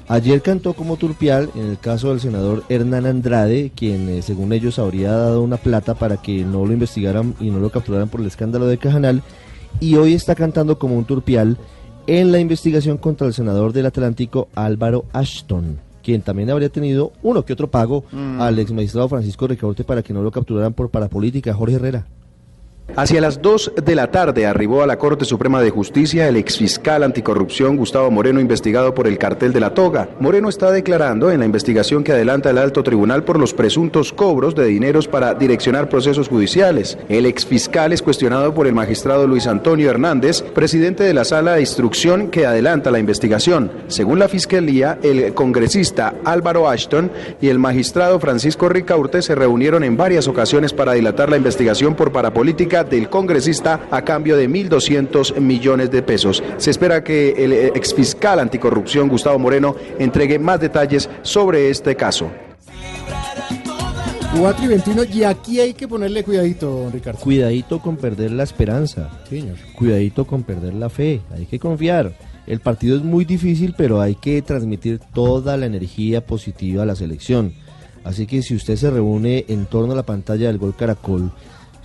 Ayer 0.08 0.40
cantó 0.40 0.74
como 0.74 0.96
turpial 0.96 1.50
en 1.56 1.70
el 1.70 1.78
caso 1.78 2.10
del 2.10 2.20
senador 2.20 2.62
Hernán 2.68 3.06
Andrade, 3.06 3.72
quien 3.74 4.08
eh, 4.08 4.22
según 4.22 4.52
ellos 4.52 4.78
habría 4.78 5.10
dado 5.10 5.42
una 5.42 5.56
plata 5.56 5.94
para 5.94 6.16
que 6.16 6.44
no 6.44 6.64
lo 6.64 6.72
investigaran 6.72 7.34
y 7.40 7.50
no 7.50 7.58
lo 7.58 7.70
capturaran 7.70 8.08
por 8.08 8.20
el 8.20 8.28
escándalo 8.28 8.68
de 8.68 8.78
Cajanal. 8.78 9.22
Y 9.80 9.96
hoy 9.96 10.14
está 10.14 10.36
cantando 10.36 10.78
como 10.78 10.96
un 10.96 11.06
turpial 11.06 11.58
en 12.06 12.32
la 12.32 12.38
investigación 12.38 12.98
contra 12.98 13.26
el 13.26 13.34
senador 13.34 13.72
del 13.72 13.86
Atlántico 13.86 14.48
Álvaro 14.54 15.04
Ashton, 15.12 15.78
quien 16.02 16.22
también 16.22 16.50
habría 16.50 16.68
tenido 16.68 17.12
uno 17.22 17.44
que 17.44 17.52
otro 17.52 17.68
pago 17.70 18.04
Mm. 18.12 18.40
al 18.40 18.58
ex 18.58 18.72
magistrado 18.72 19.08
Francisco 19.08 19.46
Ricaurte 19.46 19.84
para 19.84 20.02
que 20.02 20.12
no 20.12 20.22
lo 20.22 20.30
capturaran 20.30 20.72
por 20.72 20.90
parapolítica, 20.90 21.52
Jorge 21.54 21.76
Herrera. 21.76 22.06
Hacia 22.94 23.20
las 23.20 23.42
2 23.42 23.72
de 23.84 23.94
la 23.94 24.10
tarde 24.10 24.46
arribó 24.46 24.82
a 24.82 24.86
la 24.86 24.96
Corte 24.96 25.24
Suprema 25.24 25.60
de 25.60 25.70
Justicia 25.70 26.28
el 26.28 26.36
exfiscal 26.36 27.02
anticorrupción 27.02 27.76
Gustavo 27.76 28.10
Moreno 28.10 28.40
investigado 28.40 28.94
por 28.94 29.06
el 29.06 29.18
cartel 29.18 29.52
de 29.52 29.60
la 29.60 29.74
toga. 29.74 30.08
Moreno 30.18 30.48
está 30.48 30.70
declarando 30.70 31.30
en 31.30 31.40
la 31.40 31.46
investigación 31.46 32.04
que 32.04 32.12
adelanta 32.12 32.48
el 32.48 32.58
alto 32.58 32.82
tribunal 32.82 33.24
por 33.24 33.38
los 33.38 33.52
presuntos 33.52 34.12
cobros 34.12 34.54
de 34.54 34.66
dineros 34.66 35.08
para 35.08 35.34
direccionar 35.34 35.88
procesos 35.88 36.28
judiciales. 36.28 36.96
El 37.08 37.26
exfiscal 37.26 37.92
es 37.92 38.00
cuestionado 38.00 38.54
por 38.54 38.66
el 38.66 38.74
magistrado 38.74 39.26
Luis 39.26 39.46
Antonio 39.46 39.90
Hernández, 39.90 40.42
presidente 40.42 41.04
de 41.04 41.12
la 41.12 41.24
sala 41.24 41.54
de 41.54 41.60
instrucción 41.60 42.30
que 42.30 42.46
adelanta 42.46 42.90
la 42.90 42.98
investigación. 42.98 43.72
Según 43.88 44.20
la 44.20 44.28
fiscalía, 44.28 44.98
el 45.02 45.34
congresista 45.34 46.14
Álvaro 46.24 46.68
Ashton 46.68 47.10
y 47.42 47.48
el 47.48 47.58
magistrado 47.58 48.20
Francisco 48.20 48.68
Ricaurte 48.68 49.20
se 49.20 49.34
reunieron 49.34 49.84
en 49.84 49.96
varias 49.96 50.28
ocasiones 50.28 50.72
para 50.72 50.94
dilatar 50.94 51.28
la 51.28 51.36
investigación 51.36 51.94
por 51.94 52.12
parapolítica 52.12 52.75
del 52.84 53.08
congresista 53.08 53.88
a 53.90 54.02
cambio 54.02 54.36
de 54.36 54.48
1.200 54.48 55.38
millones 55.40 55.90
de 55.90 56.02
pesos. 56.02 56.42
Se 56.58 56.70
espera 56.70 57.02
que 57.02 57.30
el 57.30 57.52
eh, 57.52 57.72
exfiscal 57.74 58.40
anticorrupción 58.40 59.08
Gustavo 59.08 59.38
Moreno 59.38 59.76
entregue 59.98 60.38
más 60.38 60.60
detalles 60.60 61.08
sobre 61.22 61.70
este 61.70 61.96
caso. 61.96 62.30
4 64.38 64.64
y 64.64 64.68
21, 64.68 65.04
y 65.04 65.24
aquí 65.24 65.60
hay 65.60 65.72
que 65.72 65.88
ponerle 65.88 66.22
cuidadito, 66.22 66.70
don 66.70 66.92
Ricardo. 66.92 67.20
Cuidadito 67.20 67.80
con 67.80 67.96
perder 67.96 68.32
la 68.32 68.42
esperanza. 68.42 69.08
Sí, 69.30 69.40
señor. 69.40 69.56
Cuidadito 69.74 70.26
con 70.26 70.42
perder 70.42 70.74
la 70.74 70.90
fe. 70.90 71.22
Hay 71.34 71.46
que 71.46 71.58
confiar. 71.58 72.12
El 72.46 72.60
partido 72.60 72.96
es 72.96 73.02
muy 73.02 73.24
difícil, 73.24 73.74
pero 73.76 74.00
hay 74.00 74.14
que 74.14 74.42
transmitir 74.42 75.00
toda 75.14 75.56
la 75.56 75.66
energía 75.66 76.24
positiva 76.24 76.82
a 76.82 76.86
la 76.86 76.94
selección. 76.94 77.54
Así 78.04 78.26
que 78.26 78.42
si 78.42 78.54
usted 78.54 78.76
se 78.76 78.90
reúne 78.90 79.46
en 79.48 79.66
torno 79.66 79.92
a 79.92 79.96
la 79.96 80.04
pantalla 80.04 80.46
del 80.48 80.58
Gol 80.58 80.76
Caracol, 80.76 81.32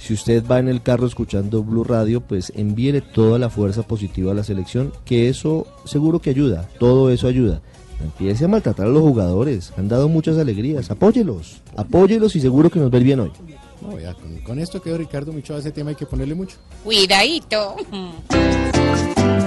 Si 0.01 0.13
usted 0.13 0.43
va 0.45 0.57
en 0.57 0.67
el 0.67 0.81
carro 0.81 1.05
escuchando 1.05 1.61
Blue 1.63 1.83
Radio, 1.83 2.21
pues 2.21 2.51
envíele 2.55 3.01
toda 3.01 3.37
la 3.37 3.51
fuerza 3.51 3.83
positiva 3.83 4.31
a 4.31 4.35
la 4.35 4.43
selección, 4.43 4.91
que 5.05 5.29
eso 5.29 5.67
seguro 5.85 6.19
que 6.19 6.31
ayuda, 6.31 6.67
todo 6.79 7.11
eso 7.11 7.27
ayuda. 7.27 7.61
No 7.99 8.05
empiece 8.05 8.45
a 8.45 8.47
maltratar 8.47 8.87
a 8.87 8.89
los 8.89 9.03
jugadores, 9.03 9.71
han 9.77 9.87
dado 9.87 10.09
muchas 10.09 10.39
alegrías, 10.39 10.89
apóyelos, 10.89 11.61
apóyelos 11.77 12.35
y 12.35 12.41
seguro 12.41 12.71
que 12.71 12.79
nos 12.79 12.89
ven 12.89 13.03
bien 13.03 13.19
hoy. 13.19 13.31
No, 13.79 13.99
ya, 13.99 14.15
con, 14.15 14.37
con 14.39 14.57
esto 14.57 14.81
quedó 14.81 14.97
Ricardo 14.97 15.31
Micho 15.33 15.53
a 15.55 15.59
ese 15.59 15.71
tema 15.71 15.91
hay 15.91 15.95
que 15.95 16.07
ponerle 16.07 16.33
mucho. 16.33 16.57
Cuidadito. 16.83 17.75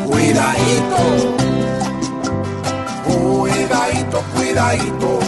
Cuidadito, 0.07 0.97
cuidadito, 3.05 4.23
cuidadito 4.37 5.19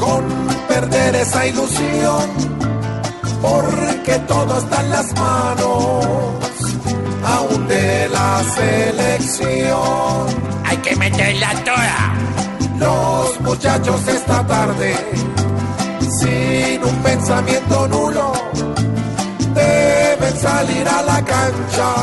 con 0.00 0.24
perder 0.66 1.14
esa 1.14 1.46
ilusión, 1.46 2.30
porque 3.40 4.18
todo 4.26 4.58
está 4.58 4.80
en 4.80 4.90
las 4.90 5.12
manos 5.14 6.06
aún 7.24 7.68
de 7.68 8.08
la 8.08 8.42
selección. 8.54 10.26
Hay 10.64 10.76
que 10.78 10.96
meterla 10.96 11.50
toda. 11.64 12.14
Los 12.78 13.40
muchachos 13.40 14.08
esta 14.08 14.46
tarde, 14.46 14.94
sin 16.18 16.82
un 16.82 16.96
pensamiento 17.02 17.88
nulo, 17.88 18.32
deben 19.54 20.36
salir 20.38 20.88
a 20.88 21.02
la 21.02 21.22
cancha, 21.22 21.94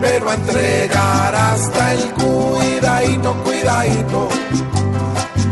pero 0.00 0.30
a 0.30 0.34
entregar 0.34 1.34
hasta 1.34 1.92
el 1.94 2.12
cuidadito, 2.12 3.34
cuidadito, 3.42 4.28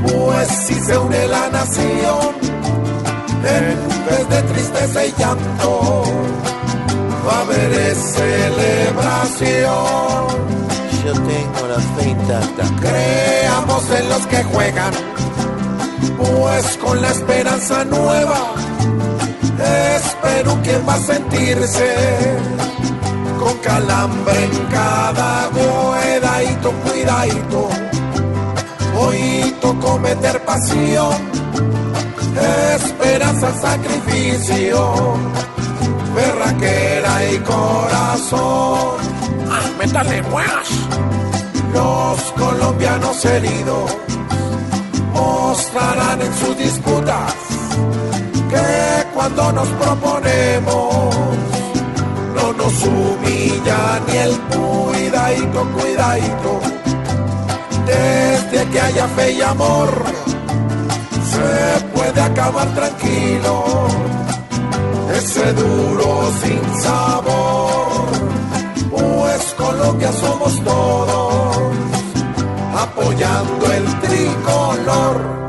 pues 0.03 0.49
si 0.67 0.75
se 0.75 0.97
une 0.97 1.27
la 1.27 1.49
nación, 1.51 2.51
en 3.45 3.79
vez 4.07 4.29
de 4.29 4.43
tristeza 4.53 5.05
y 5.07 5.15
llanto, 5.19 6.03
va 7.27 7.33
a 7.33 7.41
haber 7.41 7.95
celebración. 7.95 9.71
Yo 11.05 11.13
tengo 11.13 11.67
la 11.69 11.81
fe 11.97 12.09
intacta. 12.11 12.65
Creamos 12.81 13.91
en 13.91 14.09
los 14.09 14.27
que 14.27 14.45
juegan, 14.45 14.93
pues 16.19 16.77
con 16.79 17.01
la 17.01 17.11
esperanza 17.11 17.85
nueva 17.85 18.55
es 19.61 20.03
Perú 20.23 20.59
quien 20.63 20.87
va 20.89 20.95
a 20.95 21.01
sentirse 21.01 22.39
con 23.39 23.57
calambre 23.59 24.45
en 24.45 24.67
cada 24.67 25.49
cuidadito, 25.51 26.73
cuidadito. 26.85 27.69
Hoy 28.99 29.55
tocó 29.61 29.99
meter 29.99 30.45
pasión, 30.45 31.15
esperanza, 32.77 33.53
sacrificio, 33.61 35.15
berraquera 36.15 37.33
y 37.33 37.39
corazón. 37.39 38.97
Ah, 39.51 39.71
métale 39.79 40.23
más. 40.23 40.69
Los 41.73 42.33
colombianos 42.33 43.25
heridos 43.25 43.97
mostrarán 45.13 46.21
en 46.23 46.35
sus 46.35 46.57
disputas 46.59 47.35
que 48.51 49.07
cuando 49.15 49.53
nos 49.53 49.69
proponemos 49.69 51.15
no 52.35 52.53
nos 52.53 52.85
humilla 52.85 54.01
ni 54.07 54.17
el 54.17 54.39
cuidadito, 54.41 55.69
cuidadito. 55.79 56.61
Desde 57.87 58.69
que 58.71 58.81
haya 58.81 59.07
fe 59.09 59.33
y 59.33 59.43
amor 59.43 59.91
se 61.31 61.85
puede 61.95 62.21
acabar 62.21 62.75
tranquilo 62.75 63.65
ese 65.17 65.53
duro 65.55 66.31
sin 66.43 66.83
sabor. 66.83 68.11
Pues 68.91 69.55
Colombia 69.57 70.13
somos 70.13 70.65
todos 70.65 71.57
apoyando 72.75 73.73
el 73.73 74.01
tricolor. 74.01 75.41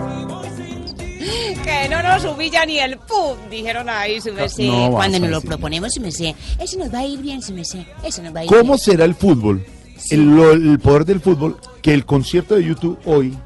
Que 1.64 1.90
no 1.90 2.04
nos 2.04 2.26
humilla 2.26 2.66
ni 2.66 2.80
el 2.80 2.98
pum, 2.98 3.38
dijeron 3.50 3.90
ahí, 3.90 4.20
su 4.22 4.32
no 4.34 4.92
Cuando 4.92 5.20
nos 5.20 5.30
lo 5.30 5.42
proponemos, 5.42 5.94
su 5.94 6.02
merced. 6.02 6.36
Eso 6.60 6.78
nos 6.78 6.94
va 6.94 7.00
a 7.00 7.06
ir 7.06 7.20
bien, 7.20 7.42
su 7.42 7.54
merced. 7.54 7.84
Eso 8.04 8.22
nos 8.22 8.36
va 8.36 8.42
a 8.42 8.44
ir 8.44 8.50
bien. 8.50 8.62
¿Cómo 8.62 8.78
será 8.78 9.06
el 9.06 9.16
fútbol? 9.16 9.66
El 10.10 10.80
poder 10.82 11.06
del 11.06 11.22
fútbol, 11.22 11.58
que 11.82 11.94
el 11.94 12.06
concierto 12.06 12.56
de 12.56 12.64
YouTube 12.66 12.98
hoy 13.06 13.38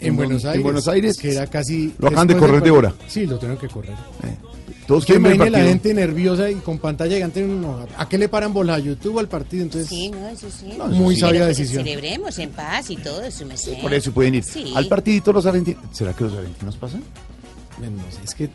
En 0.00 0.16
Buenos 0.16 0.44
Aires. 0.44 0.56
en 0.56 0.62
Buenos 0.62 0.88
Aires 0.88 1.18
Que 1.18 1.32
era 1.32 1.46
casi. 1.46 1.94
lo 1.98 2.08
acaban 2.08 2.26
de 2.28 2.36
correr 2.36 2.62
de 2.62 2.70
hora. 2.70 2.94
Sí, 3.06 3.26
lo 3.26 3.36
tuvieron 3.36 3.58
que 3.58 3.68
correr. 3.68 3.94
Todos 4.86 5.04
Que 5.04 5.12
quieren 5.14 5.38
ver 5.38 5.46
el 5.46 5.52
la 5.52 5.60
gente 5.60 5.94
nerviosa 5.94 6.50
y 6.50 6.56
con 6.56 6.78
pantalla 6.78 7.14
gigante. 7.14 7.42
no, 7.42 7.86
¿A 7.96 8.08
qué 8.08 8.18
le 8.18 8.28
paran 8.28 8.52
bola? 8.52 8.74
¿A 8.74 8.78
YouTube 8.80 9.16
o 9.16 9.20
al 9.20 9.28
partido? 9.28 9.62
Entonces, 9.62 9.88
Sí, 9.88 10.10
no, 10.10 10.26
eso 10.28 10.48
sí. 10.50 10.74
No, 10.76 10.86
muy 10.88 11.14
sabia 11.16 11.46
decisión. 11.46 11.84
Celebremos 11.84 12.38
en 12.38 12.50
paz 12.50 12.90
y 12.90 12.96
todo, 12.96 13.20
merced. 13.46 13.80
Por 13.80 13.94
eso 13.94 14.10
pueden 14.12 14.34
ir 14.36 14.44
Sí. 14.44 14.72
al 14.74 14.88
partidito 14.88 15.32
los 15.32 15.46
argentinos. 15.46 15.82
¿Será 15.92 16.12
que 16.12 16.24
los 16.24 16.32
argentinos 16.34 16.76
pasan? 16.76 17.02
no 17.78 17.86
sé, 18.10 18.18
es 18.24 18.34
que. 18.34 18.50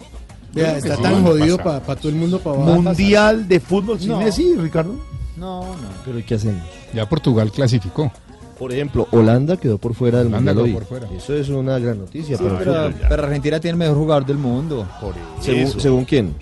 Está 0.55 0.95
sí 0.97 1.01
tan 1.01 1.23
jodido 1.23 1.57
para 1.57 1.79
todo 1.95 2.09
el 2.09 2.15
mundo. 2.15 2.39
para 2.39 2.57
Mundial 2.57 3.47
de 3.47 3.59
fútbol 3.59 3.99
sin 3.99 4.09
No. 4.09 4.19
Messi, 4.19 4.55
Ricardo. 4.55 4.95
No, 5.37 5.61
no. 5.65 5.75
Pero 6.05 6.19
¿y 6.19 6.23
qué 6.23 6.35
hacemos? 6.35 6.63
Ya 6.93 7.07
Portugal 7.09 7.51
clasificó. 7.51 8.11
Por 8.57 8.71
ejemplo, 8.71 9.07
Holanda 9.11 9.57
quedó 9.57 9.77
por 9.77 9.93
fuera 9.93 10.19
del 10.19 10.27
Holanda 10.27 10.53
Mundial 10.53 10.55
quedó 10.55 10.77
hoy. 10.77 10.85
por 10.85 10.99
fuera. 10.99 11.17
Eso 11.17 11.33
es 11.35 11.49
una 11.49 11.77
gran 11.79 11.99
noticia 11.99 12.37
Sí, 12.37 12.43
para 12.43 12.57
pero, 12.59 12.93
pero 13.09 13.23
Argentina 13.23 13.59
tiene 13.59 13.73
el 13.73 13.77
mejor 13.79 13.97
jugador 13.97 14.25
del 14.25 14.37
mundo. 14.37 14.87
Según, 15.41 15.61
Eso. 15.61 15.79
¿Según 15.79 16.05
quién? 16.05 16.33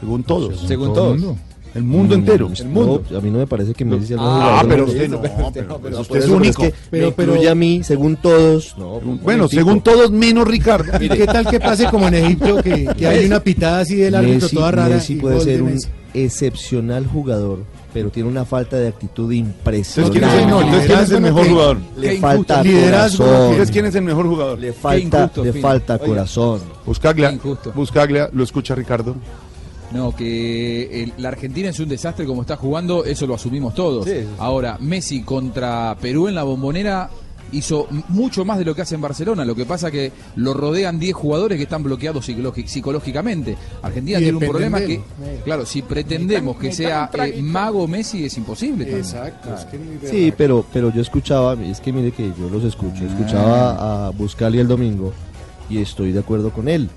Según 0.00 0.22
todos. 0.24 0.60
Según 0.66 0.92
todo 0.94 1.14
el 1.14 1.20
todos. 1.20 1.26
mundo. 1.34 1.40
El 1.74 1.82
mundo 1.82 2.14
entero. 2.14 2.50
El 2.58 2.68
mundo. 2.68 3.02
a 3.14 3.20
mí 3.20 3.30
no 3.30 3.36
me 3.38 3.46
parece 3.46 3.74
que 3.74 3.84
Messi 3.84 4.06
sea 4.06 4.16
el 4.16 4.22
mejor 4.22 4.40
Ah, 4.42 4.64
pero 4.66 4.84
usted 4.86 5.08
no, 5.10 5.20
Pero 5.20 5.34
pero 5.36 5.46
usted 5.48 5.66
no, 5.66 5.78
pero 5.78 6.00
usted 6.00 6.08
Por 6.08 6.18
es 6.24 6.28
único. 6.30 6.62
que 6.62 6.74
Pero- 6.90 7.06
me 7.08 7.12
pero- 7.12 7.32
incluye 7.32 7.50
a 7.50 7.54
mí, 7.54 7.82
según 7.84 8.16
todos. 8.16 8.78
No, 8.78 8.98
Bueno, 9.00 9.46
según 9.46 9.82
todos 9.82 10.10
menos 10.10 10.48
Ricardo. 10.48 10.92
¿Y 11.04 11.08
qué 11.08 11.26
tal 11.26 11.46
que 11.46 11.60
pase 11.60 11.86
como 11.90 12.08
en 12.08 12.14
Egipto, 12.14 12.62
que, 12.62 12.86
que 12.96 13.06
hay 13.06 13.26
una 13.26 13.40
pitada 13.40 13.80
así 13.80 13.96
del 13.96 14.14
árbitro 14.14 14.40
Messi, 14.46 14.56
toda 14.56 14.70
rara? 14.70 14.94
Messi 14.94 15.12
y 15.14 15.16
puede 15.16 15.40
ser 15.40 15.60
un 15.62 15.72
Messi? 15.74 15.88
excepcional 16.14 17.06
jugador, 17.06 17.58
pero 18.00 18.10
tiene 18.10 18.28
una 18.28 18.44
falta 18.44 18.76
de 18.76 18.88
actitud 18.88 19.32
Entonces, 19.32 19.56
impresionante. 19.58 20.18
¿quién 20.18 20.30
es 20.30 20.42
el, 20.42 20.48
No, 20.50 20.60
entonces, 20.62 20.86
¿quién 20.86 20.98
es 21.00 21.10
el 21.10 21.20
mejor 21.20 21.42
que- 21.44 21.50
jugador? 21.50 21.78
Le 21.96 22.08
Qué 22.10 22.16
falta 22.18 22.54
injusto. 22.54 22.62
Liderazgo 22.64 23.24
corazón. 23.24 23.50
Entonces, 23.50 23.70
¿quién 23.72 23.86
es 23.86 23.94
el 23.94 24.02
mejor 24.02 24.26
jugador? 24.26 24.58
Le 24.58 24.72
falta, 24.72 25.18
injusto, 25.22 25.44
le 25.44 25.52
falta 25.54 25.98
corazón. 25.98 26.60
Buscaglia. 26.84 27.38
Buscaglia, 27.74 28.30
lo 28.32 28.44
escucha 28.44 28.74
Ricardo. 28.74 29.16
No, 29.92 30.14
que 30.14 31.02
el- 31.04 31.12
la 31.18 31.28
Argentina 31.28 31.68
es 31.70 31.78
un 31.80 31.88
desastre 31.88 32.26
como 32.26 32.42
está 32.42 32.56
jugando, 32.56 33.04
eso 33.04 33.26
lo 33.26 33.34
asumimos 33.34 33.72
todos. 33.74 34.04
Sí, 34.04 34.10
sí, 34.10 34.20
sí. 34.22 34.26
Ahora, 34.38 34.76
Messi 34.80 35.22
contra 35.22 35.96
Perú 36.00 36.26
en 36.28 36.34
la 36.34 36.42
bombonera 36.42 37.08
hizo 37.52 37.86
mucho 38.08 38.44
más 38.44 38.58
de 38.58 38.64
lo 38.64 38.74
que 38.74 38.82
hace 38.82 38.94
en 38.94 39.00
Barcelona. 39.00 39.44
Lo 39.44 39.54
que 39.54 39.64
pasa 39.64 39.90
que 39.90 40.12
lo 40.36 40.54
rodean 40.54 40.98
10 40.98 41.14
jugadores 41.14 41.56
que 41.56 41.64
están 41.64 41.82
bloqueados 41.82 42.26
psicológicamente. 42.26 43.56
Argentina 43.82 44.18
Y 44.18 44.22
tiene 44.22 44.38
un 44.38 44.50
problema 44.50 44.80
que, 44.80 45.00
claro, 45.44 45.66
si 45.66 45.82
pretendemos 45.82 46.56
que 46.56 46.72
sea 46.72 47.10
eh, 47.14 47.40
mago 47.42 47.86
Messi 47.86 48.24
es 48.24 48.36
imposible. 48.36 48.84
también. 48.84 49.04
Exacto. 49.04 49.54
es 49.54 49.64
que 49.64 50.08
Sí, 50.08 50.32
pero, 50.36 50.64
pero 50.72 50.92
yo 50.92 51.00
escuchaba, 51.00 51.54
es 51.54 51.80
que 51.80 51.92
mire 51.92 52.12
que 52.12 52.32
yo 52.38 52.48
los 52.50 52.64
escucho, 52.64 53.04
escuchaba 53.04 54.06
a 54.06 54.10
Buscali 54.10 54.58
el 54.58 54.68
domingo 54.68 55.12
y 55.68 55.78
estoy 55.78 56.12
de 56.12 56.20
acuerdo 56.20 56.50
con 56.50 56.68
él. 56.68 56.88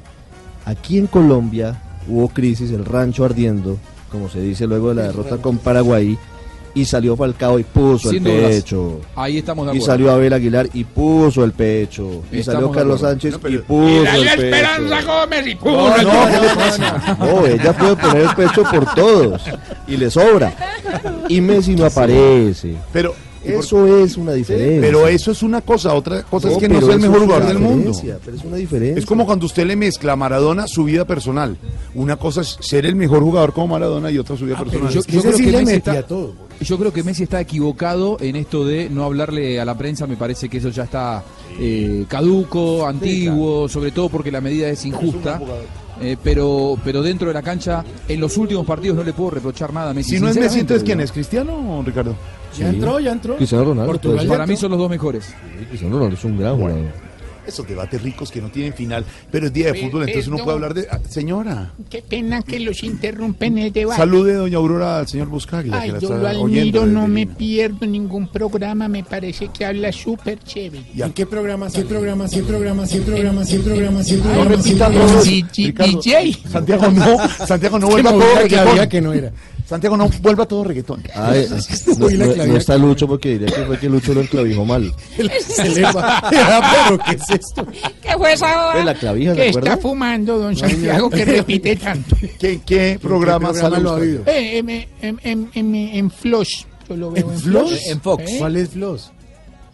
Aquí 0.65 0.97
en 0.97 1.07
Colombia 1.07 1.81
hubo 2.07 2.29
crisis, 2.29 2.71
el 2.71 2.85
rancho 2.85 3.25
ardiendo, 3.25 3.77
como 4.11 4.29
se 4.29 4.41
dice 4.41 4.67
luego 4.67 4.89
de 4.89 4.95
la 4.95 5.03
derrota 5.03 5.37
con 5.37 5.57
Paraguay, 5.57 6.17
y 6.81 6.85
salió 6.85 7.15
Falcao 7.15 7.59
y 7.59 7.63
puso 7.63 8.09
Sin 8.09 8.25
el 8.25 8.37
dudas. 8.37 8.51
pecho. 8.55 8.99
Ahí 9.15 9.37
estamos 9.39 9.65
de 9.67 9.73
Y 9.73 9.77
acuerdo. 9.77 9.85
salió 9.93 10.11
Abel 10.11 10.33
Aguilar 10.33 10.69
y 10.73 10.83
puso 10.83 11.43
el 11.43 11.51
pecho. 11.51 12.21
Y 12.31 12.39
Estamos 12.39 12.45
salió 12.45 12.67
de 12.69 12.73
Carlos 12.75 12.95
acuerdo. 12.97 13.09
Sánchez 13.13 13.31
No, 13.33 13.39
pero- 13.39 13.55
y 13.55 13.57
puso 13.59 13.91
Y 13.91 13.97
el 13.97 14.05
pecho. 14.29 14.41
Esperanza 14.43 15.01
Gómez 15.03 15.47
y 15.47 15.55
pum, 15.55 15.71
No, 15.73 15.95
el 15.95 16.03
no, 16.03 16.11
gol. 16.11 16.29
¿qué 16.31 16.39
le 16.47 16.55
pasa? 16.55 17.17
No, 17.19 17.45
ella 17.45 17.73
puede 17.77 17.95
poner 17.95 18.17
el 18.23 18.35
pecho 18.35 18.63
por 18.63 18.93
todos 18.95 19.41
y 19.87 19.97
le 19.97 20.09
sobra. 20.11 20.53
Y 21.27 21.41
Messi 21.41 21.75
no 21.75 21.85
aparece. 21.85 22.75
Pero, 22.93 23.13
Eso 23.43 23.97
es 24.03 24.17
una 24.17 24.33
diferencia. 24.33 24.81
pero 24.81 25.07
eso 25.07 25.31
es 25.31 25.41
una 25.43 25.61
cosa. 25.61 25.93
Otra 25.93 26.23
cosa 26.23 26.49
es 26.51 26.57
que 26.57 26.67
no 26.67 26.75
pero 26.75 26.87
sea 26.87 26.95
el 26.95 27.01
eso 27.01 27.09
mejor 27.09 27.21
es 27.21 27.23
jugador 27.27 27.47
del 27.47 27.59
mundo. 27.59 27.87
diferencia, 27.91 28.17
Pero 28.25 28.37
es 28.37 28.43
una 28.43 28.57
diferencia. 28.57 28.99
Es 28.99 29.05
como 29.05 29.25
cuando 29.25 29.45
usted 29.45 29.65
le 29.65 29.75
mezcla 29.77 30.11
a 30.13 30.15
Maradona 30.17 30.67
su 30.67 30.83
vida 30.83 31.05
personal. 31.05 31.57
Una 31.95 32.17
cosa 32.17 32.41
es 32.41 32.57
ser 32.59 32.85
el 32.85 32.95
mejor 32.97 33.21
jugador 33.21 33.53
como 33.53 33.67
Maradona 33.69 34.11
y 34.11 34.17
otra 34.17 34.35
su 34.35 34.45
vida 34.45 34.57
personal. 34.57 34.89
yo- 34.93 35.01
yo 35.07 35.21
creo 35.21 35.35
que 35.37 35.43
le 35.43 35.51
Messi 35.59 35.65
metía 35.65 36.05
todo. 36.05 36.33
Yo 36.61 36.77
creo 36.77 36.91
que 36.91 37.03
Messi 37.03 37.23
está 37.23 37.39
equivocado 37.39 38.17
en 38.19 38.35
esto 38.35 38.65
de 38.65 38.89
no 38.89 39.03
hablarle 39.05 39.59
a 39.59 39.65
la 39.65 39.77
prensa. 39.77 40.07
Me 40.07 40.17
parece 40.17 40.49
que 40.49 40.57
eso 40.57 40.69
ya 40.69 40.83
está 40.83 41.23
eh, 41.57 42.05
caduco, 42.07 42.85
antiguo, 42.85 43.69
sobre 43.69 43.91
todo 43.91 44.09
porque 44.09 44.31
la 44.31 44.41
medida 44.41 44.69
es 44.69 44.85
injusta. 44.85 45.39
Eh, 46.01 46.15
pero, 46.23 46.77
pero 46.83 47.01
dentro 47.01 47.27
de 47.27 47.33
la 47.33 47.41
cancha, 47.41 47.83
en 48.07 48.19
los 48.19 48.37
últimos 48.37 48.65
partidos 48.65 48.97
no 48.97 49.03
le 49.03 49.13
puedo 49.13 49.31
reprochar 49.31 49.73
nada 49.73 49.91
a 49.91 49.93
Messi. 49.93 50.15
si 50.15 50.19
no 50.21 50.29
es 50.29 50.37
Messi, 50.37 50.61
entonces 50.61 50.83
¿quién 50.83 51.01
es? 51.01 51.11
¿Cristiano 51.11 51.79
o 51.79 51.83
Ricardo? 51.83 52.15
Ya 52.57 52.69
entró, 52.69 52.99
ya 52.99 53.11
entró. 53.11 53.35
Cristiano 53.35 53.65
Ronaldo. 53.65 53.91
Portugal 53.91 54.17
pues, 54.17 54.29
Para 54.29 54.45
mí 54.45 54.55
son 54.55 54.71
los 54.71 54.79
dos 54.79 54.89
mejores. 54.89 55.33
Cristiano 55.69 55.95
Ronaldo 55.95 56.15
es 56.15 56.23
un 56.23 56.37
gran 56.37 56.55
jugador. 56.55 57.08
Esos 57.49 57.67
debates 57.67 58.01
ricos 58.01 58.31
que 58.31 58.41
no 58.41 58.49
tienen 58.49 58.73
final, 58.73 59.05
pero 59.31 59.47
es 59.47 59.53
día 59.53 59.71
de 59.71 59.79
fútbol, 59.81 60.03
entonces 60.03 60.27
uno 60.27 60.37
puede 60.37 60.57
perdón. 60.57 60.63
hablar 60.63 60.73
de... 60.73 60.87
ah, 60.91 60.99
Señora, 61.09 61.73
Qué 61.89 62.01
pena 62.01 62.41
que 62.41 62.59
los 62.59 62.83
interrumpen 62.83 63.57
el 63.57 63.73
debate. 63.73 63.99
salude 63.99 64.33
doña 64.33 64.57
Aurora 64.57 64.99
al 64.99 65.07
señor 65.07 65.27
Buscaglia, 65.27 65.79
Ay, 65.79 65.87
que 65.89 65.93
la 65.93 65.99
yo 65.99 66.13
está 66.15 66.33
lo 66.33 66.41
oyendo 66.41 66.81
admiro, 66.81 66.81
desde 66.81 66.93
no 66.93 67.07
me 67.07 67.19
Lima. 67.21 67.35
pierdo 67.35 67.85
ningún 67.87 68.27
programa, 68.27 68.87
me 68.87 69.03
parece 69.03 69.49
que 69.49 69.65
habla 69.65 69.91
súper 69.91 70.39
chévere. 70.39 70.83
¿Y 70.93 71.01
a 71.01 71.09
¿Qué 71.09 71.25
programa? 71.25 71.69
¿Qué 71.69 71.81
programa? 71.83 72.27
¿Qué 72.29 72.41
programa? 72.43 72.87
¿Qué 72.87 72.99
programa? 73.01 73.45
¿Qué 73.45 73.59
programa? 73.59 74.03
¿Qué 74.03 74.15
No 74.17 74.23
programa? 74.23 74.49
repita 74.55 74.87
¿Qué 74.89 74.93
todo. 74.93 75.05
programa? 75.05 75.21
DJ. 75.23 75.65
Ricardo, 75.67 76.01
DJ. 76.01 76.37
Santiago 76.49 76.91
no, 76.91 77.45
Santiago 77.47 77.79
no 77.79 77.87
Que 77.87 77.93
vuelva 77.93 78.11
la 78.11 78.17
clavija 78.19 78.61
reggaetón. 78.61 78.89
que 78.89 79.01
no 79.01 79.13
era. 79.13 79.31
Santiago 79.69 79.95
no 79.95 80.09
vuelva 80.21 80.47
todo 80.47 80.63
reggaetón. 80.63 81.03
Ay, 81.15 81.45
no, 81.99 82.09
no- 82.09 82.45
no 82.47 82.57
está 82.57 82.75
Lucho 82.77 83.07
porque 83.07 83.37
diría 83.37 83.47
que 83.55 83.65
fue 83.65 83.77
que 83.79 83.87
Lucho 83.87 84.13
lo 84.15 84.21
enclavijó 84.21 84.65
mal. 84.65 84.91
Se 85.41 85.69
le 85.69 85.81
va. 85.83 86.23
Pero, 86.29 86.97
¿qué 87.05 87.11
es 87.15 87.29
esto? 87.29 87.67
¿Qué 88.01 88.17
fue 88.17 88.33
esa 88.33 88.47
Pues 88.47 88.75
hora? 88.75 88.83
la 88.85 88.93
clavija, 88.95 89.31
¿se 89.35 89.37
¿Qué 89.41 89.47
está 89.49 89.59
acuerda? 89.59 89.77
fumando, 89.77 90.39
don 90.39 90.55
Santiago, 90.55 91.09
que 91.11 91.23
repite 91.25 91.75
tanto? 91.75 92.15
¿Qué, 92.39 92.61
qué 92.65 92.97
programa 92.99 93.49
programa 93.49 93.53
sale 93.53 93.83
lo 93.83 93.89
ha 93.91 93.93
oído? 93.93 94.23
Eh, 94.25 94.57
em, 94.57 94.69
em, 94.69 95.17
em, 95.23 95.47
em, 95.53 95.75
en 95.75 96.09
Floss, 96.11 96.65
yo 96.89 96.97
lo 96.97 97.11
veo 97.11 97.25
en, 97.27 97.31
¿En 97.33 97.39
Floss? 97.39 97.69
Floss. 97.69 97.87
En 97.87 98.01
Fox. 98.01 98.23
¿eh? 98.27 98.35
¿Cuál 98.39 98.55
es 98.55 98.69
Floss? 98.69 99.11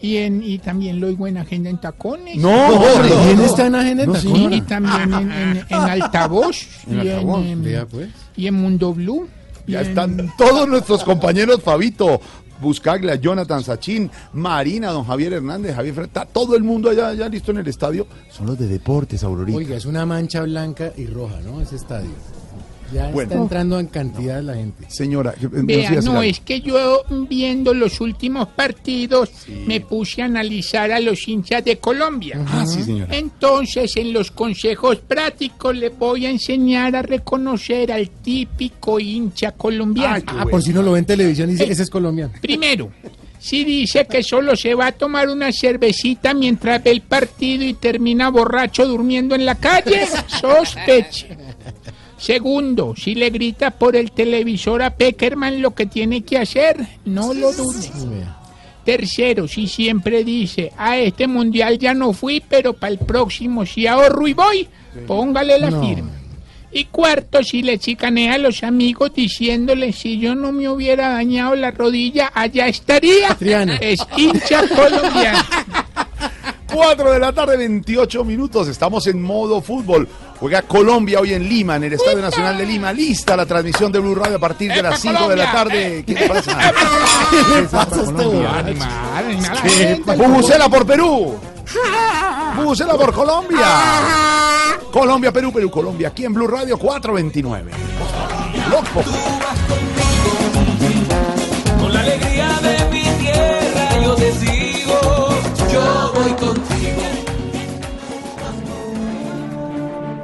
Y, 0.02 0.18
en, 0.18 0.44
y 0.44 0.58
también 0.60 1.00
lo 1.00 1.08
oigo 1.08 1.26
en 1.26 1.38
Agenda 1.38 1.70
en 1.70 1.78
Tacones. 1.80 2.36
No, 2.36 2.84
¿quién 3.24 3.38
no. 3.38 3.46
está 3.46 3.68
en 3.68 3.76
Agenda? 3.76 4.06
No, 4.06 4.16
Sí, 4.16 4.22
señora. 4.28 4.56
y 4.56 4.62
también 4.62 5.14
en, 5.14 5.32
en- 5.32 5.58
en 5.70 5.76
altavoz. 5.78 6.68
En 6.90 6.96
y, 6.98 7.00
altavoz, 7.10 7.42
en, 7.46 7.48
em, 7.52 7.64
Vea, 7.64 7.86
pues. 7.86 8.10
y 8.36 8.48
en 8.48 8.54
Mundo 8.56 8.94
Blue. 8.94 9.28
Ya 9.68 9.82
están 9.82 10.32
todos 10.38 10.68
nuestros 10.68 11.04
compañeros, 11.04 11.62
Fabito, 11.64 12.20
Buscaglia, 12.62 13.16
Jonathan 13.16 13.64
Sachin, 13.64 14.10
Marina, 14.34 14.92
don 14.92 15.04
Javier 15.06 15.34
Hernández, 15.34 15.76
Javier 15.76 15.96
Fre- 15.96 16.04
está 16.06 16.26
todo 16.26 16.56
el 16.56 16.64
mundo 16.64 16.90
allá, 16.90 17.14
ya 17.14 17.28
listo 17.28 17.52
en 17.52 17.58
el 17.58 17.68
estadio. 17.68 18.08
Son 18.32 18.46
los 18.48 18.58
de 18.58 18.68
deportes, 18.68 19.24
Aurorita. 19.24 19.58
Oiga, 19.58 19.76
es 19.76 19.86
una 19.86 20.06
mancha 20.06 20.42
blanca 20.44 20.92
y 20.96 21.08
roja, 21.08 21.40
¿no? 21.42 21.60
Ese 21.62 21.76
estadio. 21.76 22.12
Ya 22.94 23.10
Bueno. 23.10 23.32
está 23.32 23.42
entrando 23.42 23.80
en 23.80 23.88
cantidad 23.88 24.42
la 24.42 24.56
gente. 24.56 24.86
Señora, 24.90 25.34
nos 25.42 25.66
Vea, 25.66 26.02
no, 26.02 26.22
es 26.22 26.40
que 26.40 26.62
yo 26.62 27.04
viendo 27.28 27.74
los 27.74 28.00
últimos 28.02 28.48
partidos 28.50 29.30
me 29.66 29.82
puse 29.82 30.22
a 30.22 30.26
analizar 30.26 30.92
a 30.92 31.00
los 31.00 31.28
hinchas 31.28 31.64
de 31.66 31.78
Colombia. 31.78 32.40
Ah, 32.48 32.66
sí, 32.68 32.84
señora. 32.84 33.16
Entonces, 33.16 33.96
en 33.98 34.14
los 34.14 34.32
consejos 34.32 34.98
prácticos 34.98 35.76
les 35.76 35.98
voy 35.98 36.26
a 36.26 36.30
enseñar 36.30 36.96
a 36.96 37.02
reconocer 37.02 37.92
al 37.92 38.10
típico 38.10 39.00
hincha 39.00 39.52
colombiano. 39.52 40.24
Ah, 40.28 40.46
por 40.50 40.62
si 40.62 40.72
no 40.74 40.82
lo 40.82 40.94
ve 40.94 41.00
en 41.00 41.06
televisión, 41.06 41.50
dice, 41.50 41.64
ese 41.70 41.84
es 41.84 41.90
colombiano. 41.90 42.34
Primero, 42.42 42.92
si 43.40 43.64
dice 43.64 44.08
que 44.08 44.24
solo 44.24 44.56
se 44.56 44.74
va 44.74 44.88
a 44.88 44.92
tomar 44.92 45.30
una 45.30 45.52
cervecita 45.52 46.34
mientras 46.34 46.84
ve 46.84 46.92
el 46.92 47.02
partido 47.02 47.64
y 47.64 47.76
termina 47.76 48.30
borracho 48.30 48.88
durmiendo 48.88 49.36
en 49.36 49.46
la 49.46 49.56
calle, 49.56 50.08
sospeche. 50.42 51.28
Segundo, 52.26 52.96
si 52.98 53.14
le 53.14 53.30
grita 53.30 53.70
por 53.70 53.96
el 53.96 54.12
televisor 54.12 54.82
a 54.82 54.90
Peckerman 54.90 55.62
lo 55.62 55.76
que 55.76 55.86
tiene 55.86 56.24
que 56.24 56.40
hacer, 56.40 56.76
no 57.06 57.36
lo 57.36 57.54
dude. 57.54 57.88
Tercero, 58.84 59.48
si 59.48 59.68
siempre 59.68 60.24
dice, 60.24 60.72
a 60.76 60.98
este 60.98 61.28
mundial 61.28 61.78
ya 61.78 61.94
no 61.94 62.14
fui, 62.14 62.42
pero 62.42 62.74
para 62.74 62.94
el 62.94 62.98
próximo 62.98 63.64
si 63.64 63.86
ahorro 63.86 64.28
y 64.28 64.34
voy, 64.34 64.68
póngale 65.06 65.60
la 65.60 65.70
firma. 65.80 66.10
Y 66.72 66.86
cuarto, 66.86 67.44
si 67.44 67.62
le 67.62 67.78
chicanea 67.78 68.34
a 68.34 68.38
los 68.40 68.64
amigos 68.64 69.14
diciéndole, 69.14 69.94
si 69.94 70.18
yo 70.18 70.34
no 70.34 70.52
me 70.52 70.68
hubiera 70.68 71.10
dañado 71.10 71.56
la 71.56 71.70
rodilla, 71.70 72.32
allá 72.34 72.68
estaría. 72.68 73.38
Es 73.80 74.00
hincha 74.18 74.68
colombiano. 74.68 75.40
4 76.76 77.14
de 77.14 77.20
la 77.20 77.32
tarde, 77.32 77.56
28 77.56 78.26
minutos. 78.26 78.68
Estamos 78.68 79.08
en 79.08 79.22
modo 79.22 79.62
fútbol. 79.62 80.10
Juega 80.40 80.62
Colombia 80.64 81.22
hoy 81.22 81.34
en 81.34 81.48
Lima, 81.48 81.78
en 81.78 81.86
el 81.86 81.94
Estadio 81.94 82.22
Nacional 82.22 82.58
de 82.58 82.66
Lima. 82.66 82.92
Lista 82.92 83.38
la 83.38 83.46
transmisión 83.46 83.94
de 83.94 84.00
Blue 84.00 84.14
Radio 84.14 84.36
a 84.36 84.40
partir 84.40 84.74
de 84.74 84.80
¡Epa, 84.80 84.90
las 84.90 85.00
5 85.00 85.30
de 85.30 85.36
la 85.38 85.52
tarde. 85.54 86.04
¿Qué 86.06 86.16
te 86.16 86.28
pasa? 86.28 86.74
¿Qué 87.30 87.62
le 87.62 87.68
pasa 87.68 88.04
pasa? 88.04 88.12
Bubucela 90.18 90.68
por 90.68 90.86
Perú. 90.86 91.40
Bubucela 92.58 92.96
por 92.96 93.14
Colombia. 93.14 93.68
Colombia, 94.92 95.32
Perú, 95.32 95.54
Perú, 95.54 95.72
Colombia. 95.72 96.10
Aquí 96.10 96.26
en 96.26 96.34
Blue 96.34 96.48
Radio 96.48 96.78
429. 96.78 97.72
Loco. 98.70 99.04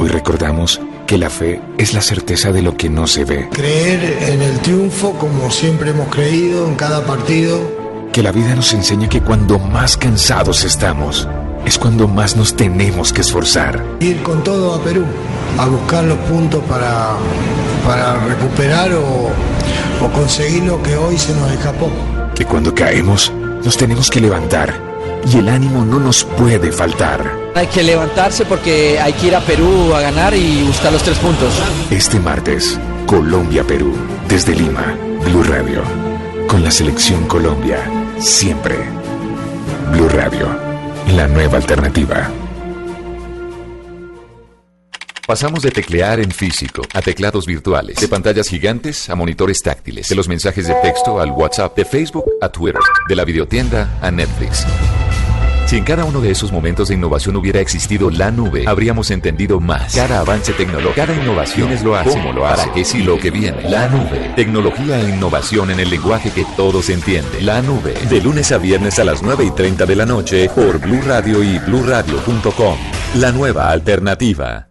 Hoy 0.01 0.07
recordamos 0.09 0.81
que 1.05 1.19
la 1.19 1.29
fe 1.29 1.61
es 1.77 1.93
la 1.93 2.01
certeza 2.01 2.51
de 2.51 2.63
lo 2.63 2.75
que 2.75 2.89
no 2.89 3.05
se 3.05 3.23
ve, 3.23 3.47
Creer 3.51 4.17
en 4.33 4.41
el 4.41 4.57
triunfo 4.61 5.11
como 5.19 5.51
siempre 5.51 5.91
hemos 5.91 6.07
creído 6.09 6.67
en 6.67 6.73
cada 6.73 7.05
partido. 7.05 7.59
que 8.11 8.23
la 8.23 8.31
vida 8.31 8.55
nos 8.55 8.73
enseña 8.73 9.07
que 9.09 9.21
cuando 9.21 9.59
más 9.59 9.97
cansados 9.97 10.63
estamos, 10.63 11.27
es 11.67 11.77
cuando 11.77 12.07
más 12.07 12.35
nos 12.35 12.55
tenemos 12.55 13.13
que 13.13 13.21
esforzar, 13.21 13.85
Ir 13.99 14.23
con 14.23 14.43
todo 14.43 14.73
a 14.73 14.83
Perú, 14.83 15.05
a 15.59 15.67
buscar 15.67 16.03
los 16.05 16.17
puntos 16.19 16.63
para, 16.63 17.11
para 17.85 18.25
recuperar 18.25 18.91
o, 18.93 19.29
o 20.03 20.11
conseguir 20.13 20.63
lo 20.63 20.81
que 20.81 20.95
hoy 20.95 21.15
se 21.19 21.35
nos 21.35 21.51
escapó. 21.51 21.91
que 22.33 22.43
cuando 22.43 22.73
caemos, 22.73 23.31
nos 23.63 23.77
tenemos 23.77 24.09
que 24.09 24.19
levantar 24.19 24.90
y 25.31 25.37
el 25.37 25.49
ánimo 25.49 25.85
no 25.85 25.99
nos 25.99 26.23
puede 26.23 26.71
faltar. 26.71 27.39
Hay 27.55 27.67
que 27.67 27.83
levantarse 27.83 28.45
porque 28.45 28.99
hay 28.99 29.13
que 29.13 29.27
ir 29.27 29.35
a 29.35 29.41
Perú 29.41 29.93
a 29.93 30.01
ganar 30.01 30.33
y 30.33 30.63
buscar 30.63 30.91
los 30.91 31.03
tres 31.03 31.17
puntos. 31.17 31.53
Este 31.89 32.19
martes, 32.19 32.79
Colombia-Perú, 33.05 33.93
desde 34.27 34.55
Lima, 34.55 34.95
Blue 35.25 35.43
Radio, 35.43 35.83
con 36.47 36.63
la 36.63 36.71
selección 36.71 37.25
Colombia, 37.27 37.77
siempre. 38.19 38.75
Blue 39.91 40.09
Radio, 40.09 40.47
la 41.15 41.27
nueva 41.27 41.57
alternativa. 41.57 42.29
Pasamos 45.31 45.63
de 45.63 45.71
teclear 45.71 46.19
en 46.19 46.29
físico 46.29 46.81
a 46.93 47.01
teclados 47.01 47.45
virtuales, 47.45 47.95
de 47.95 48.09
pantallas 48.09 48.49
gigantes 48.49 49.09
a 49.09 49.15
monitores 49.15 49.61
táctiles, 49.61 50.09
de 50.09 50.15
los 50.15 50.27
mensajes 50.27 50.67
de 50.67 50.73
texto 50.83 51.21
al 51.21 51.31
WhatsApp, 51.31 51.73
de 51.73 51.85
Facebook 51.85 52.25
a 52.41 52.49
Twitter, 52.49 52.81
de 53.07 53.15
la 53.15 53.23
videotienda 53.23 53.97
a 54.01 54.11
Netflix. 54.11 54.67
Si 55.67 55.77
en 55.77 55.85
cada 55.85 56.03
uno 56.03 56.19
de 56.19 56.31
esos 56.31 56.51
momentos 56.51 56.89
de 56.89 56.95
innovación 56.95 57.37
hubiera 57.37 57.61
existido 57.61 58.09
la 58.09 58.29
nube, 58.29 58.65
habríamos 58.67 59.09
entendido 59.09 59.61
más. 59.61 59.95
Cada 59.95 60.19
avance 60.19 60.51
tecnológico, 60.51 60.95
cada 60.95 61.15
innovación, 61.15 61.67
quiénes 61.67 61.85
lo 61.85 61.95
hacen, 61.95 62.11
cómo 62.11 62.33
lo 62.33 62.45
hace, 62.45 62.63
para 62.63 62.73
qué 62.73 62.83
sí 62.83 63.01
lo 63.01 63.17
que 63.17 63.31
viene. 63.31 63.69
La 63.69 63.87
nube. 63.87 64.33
Tecnología 64.35 64.99
e 64.99 65.11
innovación 65.11 65.71
en 65.71 65.79
el 65.79 65.89
lenguaje 65.89 66.31
que 66.31 66.45
todos 66.57 66.89
entienden. 66.89 67.45
La 67.45 67.61
nube. 67.61 67.93
De 68.09 68.19
lunes 68.19 68.51
a 68.51 68.57
viernes 68.57 68.99
a 68.99 69.05
las 69.05 69.23
9 69.23 69.45
y 69.45 69.51
30 69.51 69.85
de 69.85 69.95
la 69.95 70.05
noche 70.05 70.49
por 70.53 70.77
Blue 70.79 71.01
Radio 71.05 71.41
y 71.41 71.57
BlueRadio.com. 71.59 72.77
La 73.15 73.31
nueva 73.31 73.71
alternativa. 73.71 74.70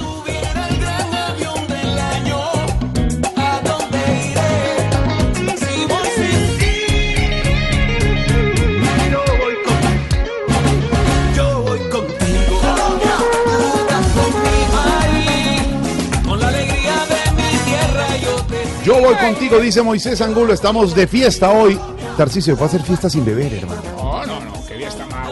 Voy 19.01 19.15
contigo, 19.15 19.59
dice 19.59 19.81
Moisés 19.81 20.21
Angulo. 20.21 20.53
Estamos 20.53 20.95
de 20.95 21.07
fiesta 21.07 21.51
hoy. 21.51 21.77
Tarcisio, 22.17 22.55
fue 22.55 22.65
a 22.65 22.67
hacer 22.67 22.81
fiesta 22.83 23.09
sin 23.09 23.25
beber, 23.25 23.53
hermano. 23.53 23.81
No, 23.97 24.25
no, 24.25 24.39
no, 24.39 24.65
quería 24.67 24.87
estar 24.89 25.07
más. 25.07 25.31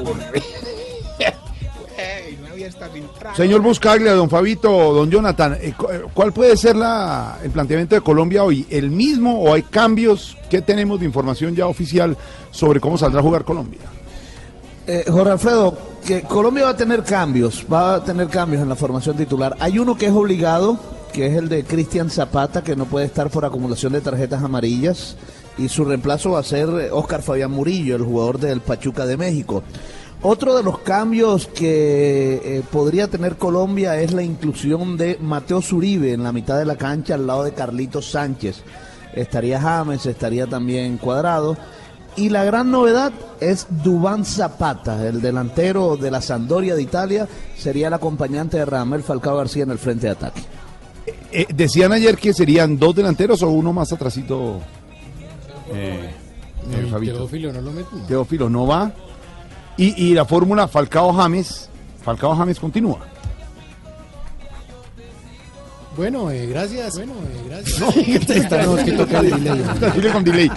Señor 3.36 3.62
Buscaglia, 3.62 4.14
don 4.14 4.30
Fabito, 4.30 4.70
don 4.94 5.10
Jonathan, 5.10 5.54
eh, 5.54 5.74
eh, 5.92 6.02
¿cuál 6.14 6.34
puede 6.34 6.58
ser 6.58 6.76
la, 6.76 7.38
el 7.44 7.52
planteamiento 7.52 7.96
de 7.96 8.02
Colombia 8.02 8.44
hoy? 8.44 8.66
¿El 8.70 8.92
mismo 8.92 9.42
o 9.42 9.54
hay 9.54 9.64
cambios? 9.64 10.38
¿Qué 10.50 10.62
tenemos 10.62 11.00
de 11.00 11.06
información 11.06 11.56
ya 11.56 11.68
oficial 11.68 12.18
sobre 12.52 12.80
cómo 12.80 12.98
saldrá 12.98 13.20
a 13.20 13.24
jugar 13.24 13.44
Colombia? 13.44 13.82
Eh, 14.88 15.06
Jorge 15.08 15.32
Alfredo, 15.32 15.78
que 16.06 16.22
Colombia 16.24 16.66
va 16.66 16.70
a 16.72 16.78
tener 16.78 17.04
cambios, 17.04 17.66
va 17.72 17.96
a 17.96 18.04
tener 18.04 18.28
cambios 18.28 18.62
en 18.62 18.70
la 18.70 18.76
formación 18.76 19.16
titular. 19.16 19.56
Hay 19.60 19.78
uno 19.78 19.96
que 19.96 20.08
es 20.08 20.12
obligado, 20.12 20.80
que 21.14 21.28
es 21.28 21.36
el 21.36 21.50
de 21.50 21.64
Cristian 21.64 22.10
Zapata, 22.10 22.64
que 22.64 22.76
no 22.76 22.86
puede 22.86 23.06
estar 23.06 23.30
por 23.30 23.46
acumulación 23.46 23.94
de 23.94 24.02
tarjetas 24.02 24.44
amarillas, 24.44 25.16
y 25.58 25.68
su 25.68 25.86
reemplazo 25.86 26.32
va 26.32 26.40
a 26.40 26.44
ser 26.44 26.70
eh, 26.70 26.92
Oscar 26.92 27.22
Fabián 27.22 27.52
Murillo, 27.52 27.96
el 27.96 28.04
jugador 28.04 28.40
del 28.40 28.62
Pachuca 28.62 29.06
de 29.06 29.18
México. 29.18 29.64
Otro 30.22 30.56
de 30.58 30.64
los 30.64 30.80
cambios 30.80 31.48
que 31.48 32.42
eh, 32.44 32.64
podría 32.70 33.08
tener 33.08 33.38
Colombia 33.38 34.02
es 34.02 34.12
la 34.12 34.22
inclusión 34.22 34.98
de 34.98 35.18
Mateo 35.22 35.62
Zuribe 35.62 36.12
en 36.12 36.24
la 36.24 36.34
mitad 36.34 36.58
de 36.58 36.66
la 36.66 36.76
cancha 36.76 37.16
al 37.16 37.26
lado 37.26 37.46
de 37.46 37.54
Carlitos 37.54 38.12
Sánchez. 38.12 38.64
Estaría 39.14 39.62
James, 39.62 40.06
estaría 40.06 40.46
también 40.46 40.98
Cuadrado. 40.98 41.58
Y 42.18 42.30
la 42.30 42.44
gran 42.44 42.70
novedad 42.70 43.14
es 43.40 43.68
Dubán 43.82 44.26
Zapata, 44.26 45.08
el 45.08 45.22
delantero 45.22 45.96
de 45.96 46.12
la 46.12 46.22
Sampdoria 46.22 46.76
de 46.76 46.82
Italia, 46.82 47.28
sería 47.58 47.88
el 47.88 47.94
acompañante 47.94 48.58
de 48.58 48.66
Ramel 48.66 49.04
Falcao 49.04 49.38
García 49.38 49.64
en 49.64 49.72
el 49.72 49.78
frente 49.78 50.08
de 50.08 50.14
ataque. 50.14 50.42
Eh, 51.32 51.46
decían 51.54 51.92
ayer 51.92 52.18
que 52.18 52.34
serían 52.34 52.78
dos 52.78 52.96
delanteros 52.96 53.44
o 53.44 53.50
uno 53.50 53.72
más 53.74 53.92
atrasito. 53.94 54.60
Eh, 55.74 56.10
Fabito. 56.90 57.14
Teófilo 57.14 57.54
no 57.54 57.62
lo 57.62 57.72
meten. 57.72 58.08
Teófilo 58.08 58.50
no 58.50 58.68
va. 58.68 58.92
Y, 59.78 60.10
y 60.10 60.14
la 60.14 60.26
fórmula 60.26 60.68
Falcao 60.68 61.14
James, 61.14 61.70
Falcao 62.04 62.36
James 62.36 62.60
continúa. 62.60 63.00
Bueno, 65.98 66.32
eh, 66.32 66.46
gracias. 66.48 66.96
Bueno, 66.96 67.14
eh, 67.14 67.46
gracias. 67.50 67.80
No, 67.80 67.88
no, 68.66 68.78
es 68.78 68.84
que 68.86 68.92
toca 68.94 69.20
el 69.20 69.30
delay. 69.32 69.62
Dile 69.96 70.12
con 70.12 70.24
delay. 70.24 70.52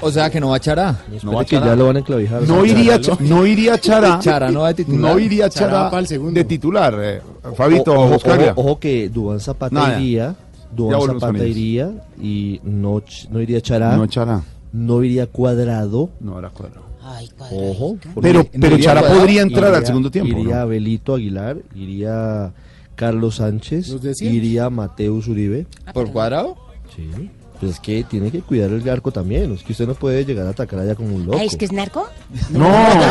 O 0.00 0.10
sea 0.12 0.30
que 0.30 0.38
no 0.40 0.50
va 0.50 0.60
Chará. 0.60 0.96
No 1.22 1.32
va 1.32 1.44
que 1.44 1.56
Chará. 1.56 1.66
ya 1.66 1.76
lo 1.76 1.86
van 1.86 1.96
a 1.96 1.98
enclavijar. 2.00 2.42
No 2.42 2.64
iría, 2.64 3.00
no 3.20 3.46
iría 3.46 3.78
Chará. 3.78 4.18
Chará 4.20 4.50
no 4.50 4.60
va 4.60 4.68
de 4.68 4.84
titular. 4.84 5.00
No 5.00 5.18
iría 5.18 5.48
Chará 5.50 5.70
Chará 5.72 5.90
para 5.90 6.00
el 6.00 6.06
segundo. 6.06 6.32
de 6.38 6.44
titular. 6.44 6.94
eh, 7.00 7.20
Fabito, 7.56 7.92
O- 7.92 8.02
ojo, 8.04 8.12
Buscalia. 8.14 8.52
ojo, 8.52 8.60
ojo 8.70 8.78
que 8.78 9.08
Dubán 9.08 9.40
Zapata 9.40 9.74
Nada. 9.74 10.00
iría. 10.00 10.34
Dubán 10.70 11.00
Zapata 11.20 11.44
iría 11.46 11.90
y 12.22 12.60
no, 12.64 13.02
no 13.30 13.40
iría 13.40 13.60
Chará. 13.60 13.96
No 13.96 14.06
Chará. 14.06 14.42
No 14.72 15.02
iría 15.02 15.26
Cuadrado. 15.26 16.10
No 16.20 16.38
era 16.38 16.50
cuadrado. 16.50 16.86
Ay, 17.02 17.30
Ojo. 17.52 17.96
Pero, 18.20 18.44
pero 18.60 18.78
Chará 18.78 19.00
podría 19.02 19.42
entrar 19.42 19.72
al 19.74 19.86
segundo 19.86 20.10
tiempo. 20.10 20.38
Iría 20.38 20.56
¿no? 20.56 20.60
Abelito 20.62 21.14
Aguilar, 21.14 21.56
iría 21.74 22.52
Carlos 22.96 23.36
Sánchez, 23.36 23.94
iría 24.20 24.68
Mateus 24.70 25.28
Uribe. 25.28 25.66
¿Por 25.94 26.10
cuadrado? 26.10 26.56
Sí. 26.96 27.30
Pues 27.60 27.72
es 27.72 27.80
que 27.80 28.04
tiene 28.04 28.30
que 28.30 28.40
cuidar 28.40 28.70
el 28.70 28.86
arco 28.88 29.10
también. 29.12 29.52
Es 29.52 29.62
que 29.62 29.72
usted 29.72 29.86
no 29.86 29.94
puede 29.94 30.24
llegar 30.26 30.46
a 30.46 30.50
atacar 30.50 30.78
allá 30.80 30.94
como 30.94 31.14
un 31.16 31.24
loco. 31.24 31.38
Ah, 31.40 31.44
¿es 31.44 31.56
que 31.56 31.64
es 31.64 31.72
narco? 31.72 32.06
No, 32.50 32.66
El 32.68 33.02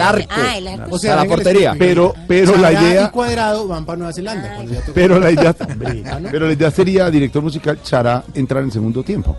arco. 0.00 0.28
Ah, 0.30 0.56
el 0.56 0.66
arco. 0.66 0.96
O 0.96 0.98
sea, 0.98 1.14
la 1.14 1.24
portería. 1.26 1.74
pero, 1.78 2.12
pero 2.26 2.56
la 2.56 2.72
idea. 2.72 3.04
y 3.04 3.10
Cuadrado 3.10 3.68
van 3.68 3.84
para 3.86 3.98
Nueva 3.98 4.12
Zelanda. 4.12 4.58
Pero 4.94 5.20
la 5.20 5.30
idea, 5.30 5.54
Ah, 5.60 6.18
pero 6.30 6.46
la 6.48 6.52
idea 6.54 6.70
sería, 6.72 7.08
director 7.10 7.40
musical, 7.42 7.78
Chará 7.82 8.24
entrar 8.34 8.62
en 8.64 8.72
segundo 8.72 9.02
tiempo. 9.04 9.36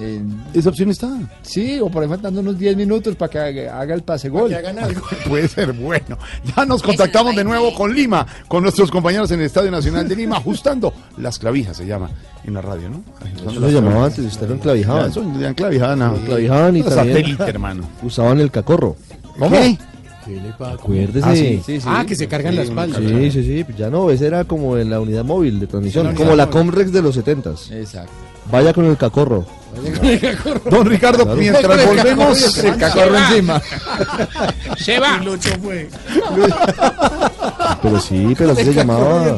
Eh, 0.00 0.20
Esa 0.52 0.70
opción 0.70 0.90
está. 0.90 1.08
sí, 1.42 1.78
o 1.80 1.88
por 1.88 2.02
ahí 2.02 2.08
faltando 2.08 2.40
unos 2.40 2.58
10 2.58 2.76
minutos 2.76 3.14
para 3.14 3.30
que 3.30 3.38
haga, 3.38 3.80
haga 3.80 3.94
el 3.94 4.02
pase 4.02 4.28
gol. 4.28 4.48
Que 4.48 4.56
hagan 4.56 4.78
algo. 4.78 5.00
Puede 5.28 5.46
ser 5.46 5.72
bueno. 5.72 6.18
Ya 6.56 6.64
nos 6.64 6.82
contactamos 6.82 7.36
de 7.36 7.44
nuevo 7.44 7.72
con 7.74 7.94
Lima, 7.94 8.26
con 8.48 8.62
nuestros 8.64 8.90
compañeros 8.90 9.30
en 9.30 9.40
el 9.40 9.46
Estadio 9.46 9.70
Nacional 9.70 10.08
de 10.08 10.16
Lima, 10.16 10.38
ajustando 10.38 10.92
las 11.18 11.38
clavijas, 11.38 11.76
se 11.76 11.86
llama 11.86 12.10
en 12.44 12.54
la 12.54 12.60
radio, 12.60 12.90
¿no? 12.90 13.02
Eso 13.36 13.44
las 13.46 13.54
lo 13.54 13.68
llamaba 13.68 14.08
clavijas. 14.10 14.18
antes, 14.18 14.32
usted 14.32 14.48
lo 14.48 15.40
Ya, 15.40 15.48
enclavijaban, 15.50 15.98
no. 16.00 16.16
Enclavijaban 16.16 16.76
y 16.76 16.80
es 16.80 16.86
también 16.86 17.16
satélite, 17.16 17.44
hermano. 17.44 17.88
usaban 18.02 18.40
el 18.40 18.50
cacorro. 18.50 18.96
¿Qué? 19.48 19.78
¿Qué 20.26 20.30
le? 20.40 20.54
Acuérdese. 20.66 21.26
Ah, 21.28 21.36
sí, 21.36 21.62
Sí, 21.64 21.80
sí. 21.80 21.86
Ah, 21.88 22.04
que 22.06 22.16
se 22.16 22.26
cargan 22.26 22.56
la 22.56 22.62
espalda. 22.62 22.98
Sí, 22.98 23.30
sí, 23.30 23.42
sí, 23.44 23.66
ya 23.76 23.90
no, 23.90 24.10
ese 24.10 24.26
era 24.26 24.44
como 24.44 24.76
en 24.76 24.90
la 24.90 24.98
unidad 25.00 25.24
móvil 25.24 25.60
de 25.60 25.66
transmisión, 25.66 26.14
como 26.14 26.34
la. 26.34 26.50
Comrex 26.50 26.92
de 26.92 27.02
los 27.02 27.16
70s. 27.16 27.70
Exacto. 27.72 28.12
Vaya 28.50 28.72
con 28.72 28.84
el 28.86 28.96
cacorro. 28.96 29.44
Don 30.70 30.86
Ricardo, 30.86 31.24
Claro. 31.24 31.36
mientras 31.40 31.86
volvemos, 31.86 32.58
El 32.64 32.76
cacorro 32.76 33.16
encima. 33.18 33.60
Se 34.78 35.00
va. 35.00 35.20
Pero 37.82 38.00
sí, 38.00 38.34
pero 38.36 38.52
así 38.52 38.64
se 38.64 38.72
llamaba. 38.74 39.36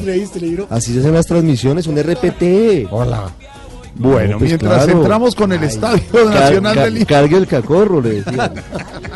Así 0.70 0.92
se 0.92 1.00
hacen 1.00 1.14
las 1.14 1.26
transmisiones, 1.26 1.86
un 1.86 1.96
RPT. 1.98 2.86
Hola. 2.90 3.30
Bueno, 3.98 4.32
No, 4.32 4.38
pues 4.40 4.50
mientras 4.50 4.84
claro. 4.84 4.98
entramos 5.00 5.34
con 5.34 5.52
el 5.54 5.64
Estadio 5.64 6.02
Car- 6.12 6.26
Nacional 6.26 6.74
ca- 6.74 6.84
de 6.84 6.90
Lima. 6.90 7.06
Cargue 7.06 7.36
el 7.38 7.46
cacorro, 7.46 8.02
le 8.02 8.20
decían. 8.20 8.52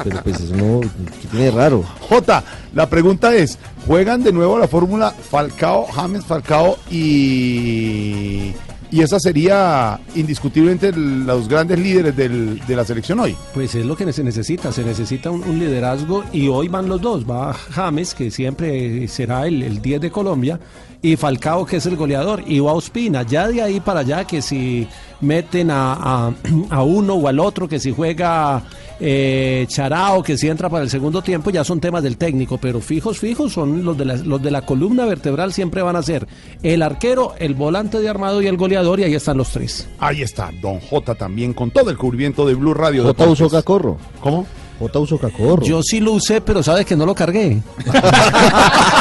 Pero 0.05 0.23
pues 0.23 0.41
eso 0.41 0.57
no, 0.57 0.81
¿qué 0.81 1.29
tiene 1.31 1.45
de 1.45 1.51
raro? 1.51 1.85
Jota, 2.09 2.43
la 2.75 2.89
pregunta 2.89 3.35
es, 3.35 3.59
¿juegan 3.87 4.23
de 4.23 4.33
nuevo 4.33 4.59
la 4.59 4.67
fórmula 4.69 5.11
Falcao, 5.31 5.85
James 5.93 6.25
Falcao 6.25 6.79
y... 6.91 8.55
Y 8.93 9.03
esa 9.03 9.21
sería 9.21 10.01
indiscutiblemente 10.17 10.91
los 10.93 11.47
grandes 11.49 11.79
líderes 11.79 12.17
del- 12.17 12.59
de 12.67 12.75
la 12.77 12.85
selección 12.85 13.21
hoy. 13.21 13.37
Pues 13.55 13.75
es 13.77 13.87
lo 13.87 13.97
que 13.97 14.13
se 14.13 14.25
necesita, 14.25 14.73
se 14.73 14.83
necesita 14.83 15.31
un, 15.31 15.59
liderazgo 15.61 16.25
y 16.33 16.49
hoy 16.49 16.67
van 16.69 16.89
los 16.89 17.01
dos, 17.01 17.25
va 17.29 17.53
James, 17.53 18.15
que 18.15 18.31
siempre 18.33 19.07
será 19.07 19.47
el, 19.47 19.63
el 19.63 19.81
10 19.81 20.01
de 20.01 20.11
Colombia, 20.11 20.59
y 21.03 21.17
Falcao, 21.17 21.65
que 21.65 21.77
es 21.77 21.87
el 21.87 21.97
goleador, 21.97 22.43
y 22.47 22.59
va 22.61 22.73
Ospina, 22.73 23.23
ya 23.23 23.47
de 23.49 23.63
ahí 23.63 23.81
para 23.81 24.01
allá, 24.01 24.25
que 24.25 24.43
si 24.43 24.87
meten 25.21 25.71
a- 25.71 26.33
a 26.71 26.83
uno 26.83 27.15
o 27.15 27.29
al 27.29 27.39
otro, 27.39 27.69
que 27.69 27.79
si 27.79 27.93
juega 27.93 28.63
eh, 29.01 29.65
Charao, 29.69 30.23
que 30.23 30.37
si 30.37 30.49
entra 30.49 30.69
para 30.69 30.85
el 30.85 30.91
segundo 30.91 31.23
tiempo, 31.23 31.51
ya 31.51 31.65
son 31.65 31.81
temas 31.81 32.03
del 32.03 32.17
técnico, 32.17 32.59
pero 32.59 32.81
fijos, 32.81 33.19
fijos 33.19 33.53
son 33.53 33.85
los 33.85 33.97
de 33.97 34.05
la, 34.05 34.17
los 34.17 34.43
de 34.43 34.51
la 34.51 34.63
columna 34.63 35.07
vertebral, 35.07 35.53
siempre 35.53 35.83
van 35.83 35.97
a 35.97 36.03
ser 36.03 36.27
el 36.63 36.83
arquero, 36.83 37.35
el 37.39 37.55
volante 37.55 37.99
de 37.99 38.09
armado 38.09 38.43
y 38.43 38.47
el 38.47 38.57
goleador, 38.57 39.01
y 39.01 39.05
ahí 39.05 39.15
están 39.15 39.39
los 39.39 39.51
tres. 39.51 39.89
Ahí 39.99 40.23
está, 40.23 40.51
Don 40.61 40.81
Jota 40.81 41.15
también 41.15 41.55
con 41.55 41.71
todo 41.71 41.91
el 41.91 41.97
cubrimiento 41.97 42.47
de 42.47 42.55
Blue 42.55 42.75
Radio. 42.75 43.03
Jota 43.05 43.25
Deportes. 43.25 43.47
usó 43.47 43.57
cacorro. 43.57 43.97
¿Cómo? 44.21 44.47
Jota 44.79 44.99
usó 44.99 45.19
cacorro. 45.19 45.63
Yo 45.63 45.83
sí 45.83 46.01
lo 46.01 46.13
usé, 46.13 46.41
pero 46.41 46.63
sabes 46.63 46.87
que 46.87 46.97
no 46.97 47.07
lo 47.07 47.15
cargué. 47.15 47.61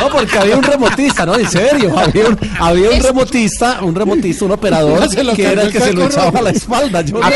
No, 0.00 0.08
porque 0.10 0.38
había 0.38 0.56
un 0.56 0.62
remotista, 0.62 1.26
¿no? 1.26 1.36
En 1.36 1.48
serio, 1.48 1.96
había 1.98 2.28
un, 2.28 2.38
había 2.58 2.90
un 2.90 3.02
remotista, 3.02 3.80
un 3.82 3.94
remotista, 3.94 4.44
un 4.44 4.52
operador, 4.52 5.08
que 5.36 5.44
era 5.44 5.62
el 5.62 5.72
que 5.72 5.80
se 5.80 5.92
lo 5.92 6.06
echaba 6.06 6.38
a 6.38 6.42
la 6.42 6.50
espalda. 6.50 7.02
Yo 7.02 7.18
no. 7.18 7.26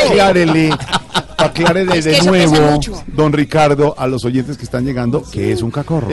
Aclárele, 1.37 1.91
aclárele 1.91 1.97
Es 1.99 2.05
que 2.05 2.11
de 2.11 2.27
nuevo. 2.47 2.79
Don 3.07 3.33
Ricardo, 3.33 3.95
a 3.97 4.07
los 4.07 4.25
oyentes 4.25 4.57
que 4.57 4.63
están 4.63 4.85
llegando, 4.85 5.23
que 5.31 5.51
es 5.51 5.61
un 5.61 5.71
cacorro. 5.71 6.07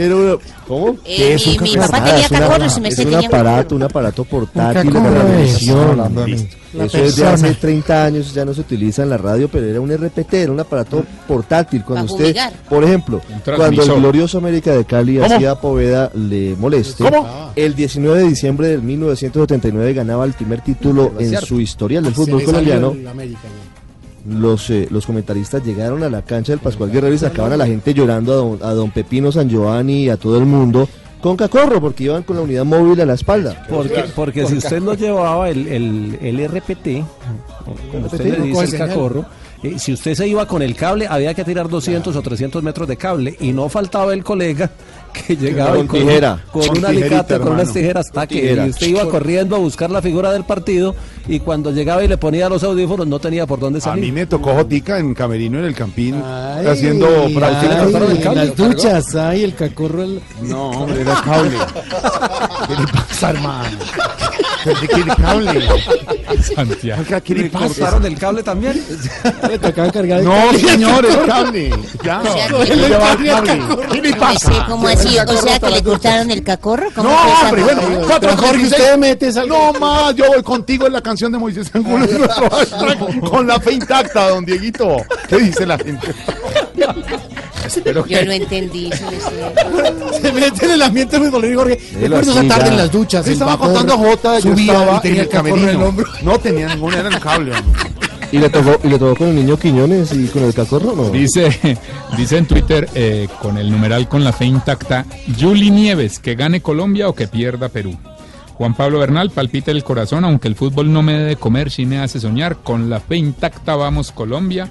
¿Cómo? 0.66 0.90
Eh, 1.04 1.16
¿Qué 1.16 1.34
es 1.34 1.46
un 1.46 1.62
mi, 1.62 1.76
papá 1.76 2.04
tenía 2.04 2.20
es 2.20 2.30
una- 2.30 2.40
cacorro, 2.40 2.70
si 2.70 2.80
me 2.80 2.88
es 2.88 2.98
un 2.98 3.14
aparato, 3.14 3.74
un 3.76 3.82
aparato 3.82 4.24
portátil 4.24 4.92
televisión. 4.92 6.14
Listo. 6.26 6.56
Eso 6.78 6.98
es 6.98 7.16
de 7.16 7.26
hace 7.26 7.54
30 7.54 8.04
años, 8.04 8.32
ya 8.32 8.44
no 8.44 8.54
se 8.54 8.60
utiliza 8.60 9.02
en 9.02 9.10
la 9.10 9.16
radio, 9.16 9.48
pero 9.48 9.66
era 9.66 9.80
un 9.80 9.90
RPT, 9.90 10.34
era 10.34 10.52
un 10.52 10.60
aparato 10.60 11.02
portátil. 11.26 11.82
Cuando 11.84 12.12
usted, 12.12 12.36
por 12.68 12.84
ejemplo, 12.84 13.20
cuando 13.56 13.82
el 13.82 13.92
glorioso 13.94 14.38
América 14.38 14.72
de 14.72 14.84
Cali 14.84 15.18
¿Cómo? 15.18 15.34
hacía 15.34 15.56
Poveda 15.56 16.12
le 16.14 16.54
moleste, 16.56 17.02
¿Cómo? 17.02 17.50
el 17.56 17.74
19 17.74 18.20
de 18.22 18.28
diciembre 18.28 18.68
del 18.68 18.82
1979 18.82 19.94
ganaba 19.94 20.24
el 20.24 20.32
primer 20.34 20.60
título 20.60 21.12
en 21.18 21.36
su 21.40 21.60
historial 21.60 22.04
del 22.04 22.14
fútbol 22.14 22.44
colombiano. 22.44 22.94
Los, 24.28 24.68
eh, 24.70 24.86
los 24.90 25.06
comentaristas 25.06 25.64
llegaron 25.64 26.02
a 26.02 26.10
la 26.10 26.22
cancha 26.22 26.52
del 26.52 26.60
Pascual 26.60 26.90
Guerrero 26.90 27.14
y 27.14 27.18
sacaban 27.18 27.52
a 27.52 27.56
la 27.56 27.66
gente 27.66 27.94
llorando 27.94 28.32
a 28.32 28.36
don, 28.36 28.58
a 28.62 28.74
don 28.74 28.90
Pepino 28.90 29.32
San 29.32 29.48
Giovanni 29.48 30.04
y 30.04 30.08
a 30.10 30.16
todo 30.16 30.38
el 30.38 30.44
mundo 30.44 30.88
con 31.20 31.36
cacorro, 31.36 31.80
porque 31.80 32.04
iban 32.04 32.22
con 32.22 32.36
la 32.36 32.42
unidad 32.42 32.64
móvil 32.64 33.00
a 33.00 33.06
la 33.06 33.14
espalda. 33.14 33.66
Porque, 33.68 34.04
porque 34.14 34.46
si 34.46 34.56
usted 34.56 34.80
no 34.80 34.94
llevaba 34.94 35.50
el, 35.50 35.66
el, 35.68 36.18
el 36.20 36.48
RPT, 36.48 37.04
como 37.92 38.06
usted 38.06 38.38
le 38.38 38.46
dice, 38.46 38.64
el 38.64 38.78
cacorro, 38.78 39.26
eh, 39.62 39.78
si 39.78 39.92
usted 39.92 40.14
se 40.14 40.26
iba 40.26 40.46
con 40.46 40.62
el 40.62 40.74
cable, 40.74 41.06
había 41.06 41.34
que 41.34 41.44
tirar 41.44 41.68
200 41.68 42.14
o 42.14 42.22
300 42.22 42.62
metros 42.62 42.88
de 42.88 42.96
cable 42.96 43.36
y 43.40 43.52
no 43.52 43.68
faltaba 43.68 44.14
el 44.14 44.24
colega 44.24 44.70
que 45.12 45.36
llegaba 45.36 45.76
Con 45.76 45.88
tijera. 45.88 46.42
con 46.50 46.66
Con 46.66 46.78
un 46.78 46.84
alicate, 46.86 47.08
tijerita, 47.10 47.38
con 47.38 47.48
unas 47.48 47.60
hermano. 47.60 47.72
tijeras, 47.72 48.10
taque, 48.12 48.34
tijera. 48.40 48.66
y 48.66 48.70
usted 48.70 48.86
iba 48.88 49.08
corriendo 49.08 49.56
a 49.56 49.58
buscar 49.58 49.90
la 49.90 50.00
figura 50.02 50.32
del 50.32 50.44
partido 50.44 50.94
y 51.28 51.40
cuando 51.40 51.70
llegaba 51.70 52.02
y 52.04 52.08
le 52.08 52.16
ponía 52.16 52.48
los 52.48 52.62
audífonos 52.64 53.06
no 53.06 53.18
tenía 53.18 53.46
por 53.46 53.58
dónde 53.60 53.78
A 53.78 53.94
mí 53.94 54.00
salir. 54.00 54.12
me 54.12 54.26
tocó 54.26 54.54
Jotica 54.54 54.98
en 54.98 55.14
Camerino 55.14 55.58
en 55.58 55.64
el 55.66 55.74
Campín 55.74 56.14
Ay, 56.24 56.66
haciendo 56.66 57.06
ay, 57.24 57.34
en 57.34 58.34
las 58.34 58.56
duchas, 58.56 59.14
ay, 59.14 59.44
el 59.44 59.54
cacorro. 59.54 60.02
el- 60.02 60.20
No, 60.42 60.70
hombre, 60.70 61.02
era 61.02 61.14
cable. 61.22 61.56
¿Qué 62.68 62.74
le 62.76 62.86
pasa, 62.92 63.30
hermano? 63.30 63.78
¿Qué 64.64 64.96
le 65.04 65.14
cable? 65.16 65.62
Santiago. 66.54 67.02
¿Qué 67.24 67.34
le 67.34 67.42
¿Le 67.44 67.50
pasa? 67.50 67.66
cortaron 67.66 68.06
el 68.06 68.18
cable 68.18 68.42
también? 68.42 68.82
Le 69.48 69.58
tocaba 69.58 69.90
cargar 69.90 70.18
el 70.20 70.24
No, 70.24 70.32
cable. 70.32 70.58
señor, 70.58 71.06
el 71.06 71.26
cable. 71.26 71.70
Ya, 72.04 72.22
no, 72.22 72.62
el 72.62 72.90
cable. 72.90 73.60
¿Qué 73.92 74.02
le 74.02 74.10
No 74.10 74.16
pasa? 74.18 74.66
cómo 74.68 74.88
o 75.06 75.42
sea 75.42 75.58
que 75.58 75.70
le 75.70 75.82
cortaron 75.82 76.30
el 76.30 76.42
cacorro. 76.42 76.88
¿Cómo 76.94 77.08
No, 77.10 77.16
hombre, 77.48 77.62
bueno, 77.64 77.82
cuatro 78.06 78.30
Jorge, 78.30 78.46
Jorge, 78.46 78.64
usted 78.66 78.96
mete 78.98 79.28
esa- 79.28 79.44
No 79.44 79.72
más, 79.74 80.14
yo 80.14 80.26
voy 80.28 80.42
contigo 80.42 80.86
en 80.86 80.92
la 80.92 81.00
canción 81.00 81.32
de 81.32 81.38
Moisés 81.38 81.70
Angulo 81.74 82.04
en 82.04 82.18
nuestro 82.18 82.50
hashtag, 82.50 83.20
con 83.20 83.46
la 83.46 83.60
fe 83.60 83.72
intacta, 83.72 84.28
don 84.30 84.44
Dieguito. 84.44 84.96
¿Qué 85.28 85.36
dice 85.36 85.66
la 85.66 85.78
gente? 85.78 86.14
Espero 87.64 88.00
Yo 88.06 88.18
que- 88.18 88.24
no 88.24 88.32
entendí. 88.32 88.90
Se 90.20 90.32
mete 90.32 90.64
en 90.66 90.70
el 90.72 90.82
ambiente 90.82 91.18
futbolero, 91.18 91.60
Jorge. 91.60 91.76
Déjelo 91.76 92.16
Recuerdo 92.18 92.40
esa 92.40 92.48
tarde 92.56 92.68
en 92.70 92.76
las 92.76 92.90
duchas. 92.90 93.26
El 93.26 93.32
estaba 93.34 93.52
vapor 93.52 93.66
contando 93.68 93.98
Jota, 93.98 94.38
yo 94.40 94.50
subía 94.52 94.72
estaba 94.72 94.96
y 94.96 95.00
tenía 95.00 95.16
en 95.16 95.22
el 95.24 95.28
cacorro 95.28 95.48
en 95.48 95.60
el 95.60 95.66
camerino. 95.66 95.88
hombro. 95.88 96.06
No 96.22 96.38
tenía 96.40 96.68
ninguna, 96.68 96.98
era 97.00 97.08
el 97.08 97.20
cable. 97.20 97.52
hombre. 97.56 97.80
¿Y 98.32 98.38
le 98.38 98.48
tocó, 98.48 98.78
y 98.84 98.88
le 98.88 98.98
tocó 98.98 99.16
con 99.16 99.28
el 99.28 99.34
niño 99.34 99.58
Quiñones 99.58 100.12
y 100.12 100.26
con 100.28 100.44
el 100.44 100.54
cacorro, 100.54 100.94
no? 100.94 101.10
Dice, 101.10 101.78
dice 102.16 102.38
en 102.38 102.46
Twitter, 102.46 102.88
eh, 102.94 103.28
con 103.42 103.58
el 103.58 103.70
numeral 103.70 104.08
con 104.08 104.22
la 104.22 104.32
fe 104.32 104.44
intacta, 104.44 105.04
Juli 105.38 105.70
Nieves, 105.70 106.18
que 106.20 106.36
gane 106.36 106.60
Colombia 106.60 107.08
o 107.08 107.14
que 107.14 107.26
pierda 107.26 107.68
Perú. 107.68 107.96
Juan 108.60 108.74
Pablo 108.74 108.98
Bernal, 108.98 109.30
palpita 109.30 109.70
el 109.70 109.82
corazón, 109.82 110.22
aunque 110.26 110.46
el 110.46 110.54
fútbol 110.54 110.92
no 110.92 111.02
me 111.02 111.14
debe 111.14 111.36
comer, 111.36 111.70
sí 111.70 111.86
me 111.86 111.98
hace 111.98 112.20
soñar. 112.20 112.58
Con 112.58 112.90
la 112.90 113.00
fe 113.00 113.16
intacta 113.16 113.74
vamos 113.74 114.12
Colombia. 114.12 114.70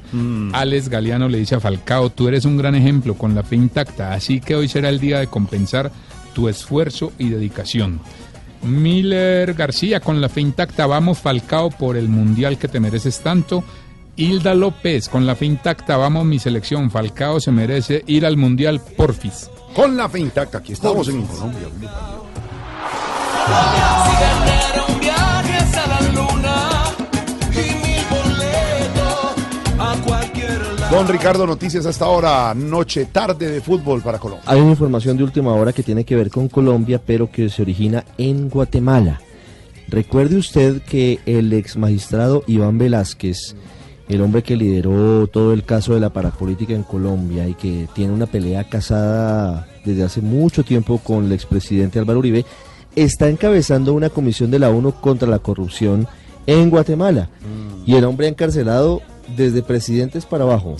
Alex 0.53 0.89
Galeano 0.89 1.27
le 1.27 1.39
dice 1.39 1.55
a 1.55 1.59
Falcao, 1.59 2.11
tú 2.11 2.27
eres 2.27 2.45
un 2.45 2.55
gran 2.55 2.75
ejemplo 2.75 3.15
con 3.15 3.33
la 3.33 3.41
fe 3.41 3.55
intacta, 3.55 4.13
así 4.13 4.41
que 4.41 4.55
hoy 4.55 4.67
será 4.67 4.89
el 4.89 4.99
día 4.99 5.17
de 5.17 5.25
compensar 5.25 5.91
tu 6.35 6.47
esfuerzo 6.47 7.11
y 7.17 7.29
dedicación. 7.29 7.99
Miller 8.61 9.53
García, 9.53 9.99
con 9.99 10.21
la 10.21 10.29
fe 10.29 10.41
intacta, 10.41 10.85
vamos 10.85 11.19
Falcao 11.19 11.69
por 11.69 11.97
el 11.97 12.09
mundial 12.09 12.57
que 12.57 12.67
te 12.67 12.79
mereces 12.79 13.19
tanto. 13.21 13.63
Hilda 14.15 14.53
López, 14.53 15.07
con 15.07 15.25
la 15.25 15.35
fe 15.35 15.45
intacta, 15.45 15.95
vamos 15.95 16.25
mi 16.25 16.39
selección. 16.39 16.91
Falcao 16.91 17.39
se 17.39 17.51
merece 17.51 18.03
ir 18.07 18.25
al 18.25 18.37
mundial 18.37 18.81
porfis. 18.97 19.49
Con 19.73 19.95
la 19.95 20.09
fe 20.09 20.19
intacta, 20.19 20.57
aquí 20.57 20.73
estamos 20.73 21.07
en 21.07 21.25
Colombia. 21.25 21.67
Don 30.91 31.07
Ricardo, 31.07 31.45
noticias 31.45 31.85
hasta 31.85 32.05
ahora, 32.05 32.51
noche, 32.55 33.05
tarde 33.05 33.51
de 33.51 33.61
fútbol 33.61 34.01
para 34.01 34.17
Colombia. 34.17 34.43
Hay 34.47 34.59
una 34.59 34.71
información 34.71 35.17
de 35.17 35.23
última 35.23 35.53
hora 35.53 35.71
que 35.71 35.83
tiene 35.83 36.03
que 36.03 36.15
ver 36.15 36.31
con 36.31 36.49
Colombia, 36.49 36.99
pero 37.05 37.31
que 37.31 37.47
se 37.49 37.61
origina 37.61 38.03
en 38.17 38.49
Guatemala. 38.49 39.21
Recuerde 39.87 40.37
usted 40.37 40.81
que 40.81 41.19
el 41.27 41.53
ex 41.53 41.77
magistrado 41.77 42.43
Iván 42.47 42.79
Velázquez, 42.79 43.55
el 44.07 44.21
hombre 44.21 44.41
que 44.41 44.55
lideró 44.55 45.27
todo 45.27 45.53
el 45.53 45.63
caso 45.63 45.93
de 45.93 45.99
la 45.99 46.09
parapolítica 46.09 46.73
en 46.73 46.81
Colombia 46.81 47.47
y 47.47 47.53
que 47.53 47.87
tiene 47.93 48.11
una 48.11 48.25
pelea 48.25 48.63
casada 48.63 49.67
desde 49.85 50.03
hace 50.03 50.21
mucho 50.21 50.63
tiempo 50.63 50.97
con 50.97 51.25
el 51.25 51.33
expresidente 51.33 51.99
Álvaro 51.99 52.17
Uribe, 52.17 52.45
está 52.95 53.29
encabezando 53.29 53.93
una 53.93 54.09
comisión 54.09 54.49
de 54.49 54.57
la 54.57 54.71
ONU 54.71 54.93
contra 54.93 55.29
la 55.29 55.37
corrupción 55.37 56.07
en 56.47 56.71
Guatemala. 56.71 57.29
Y 57.85 57.93
el 57.93 58.05
hombre 58.05 58.27
encarcelado 58.27 59.03
desde 59.35 59.61
presidentes 59.61 60.25
para 60.25 60.43
abajo. 60.43 60.75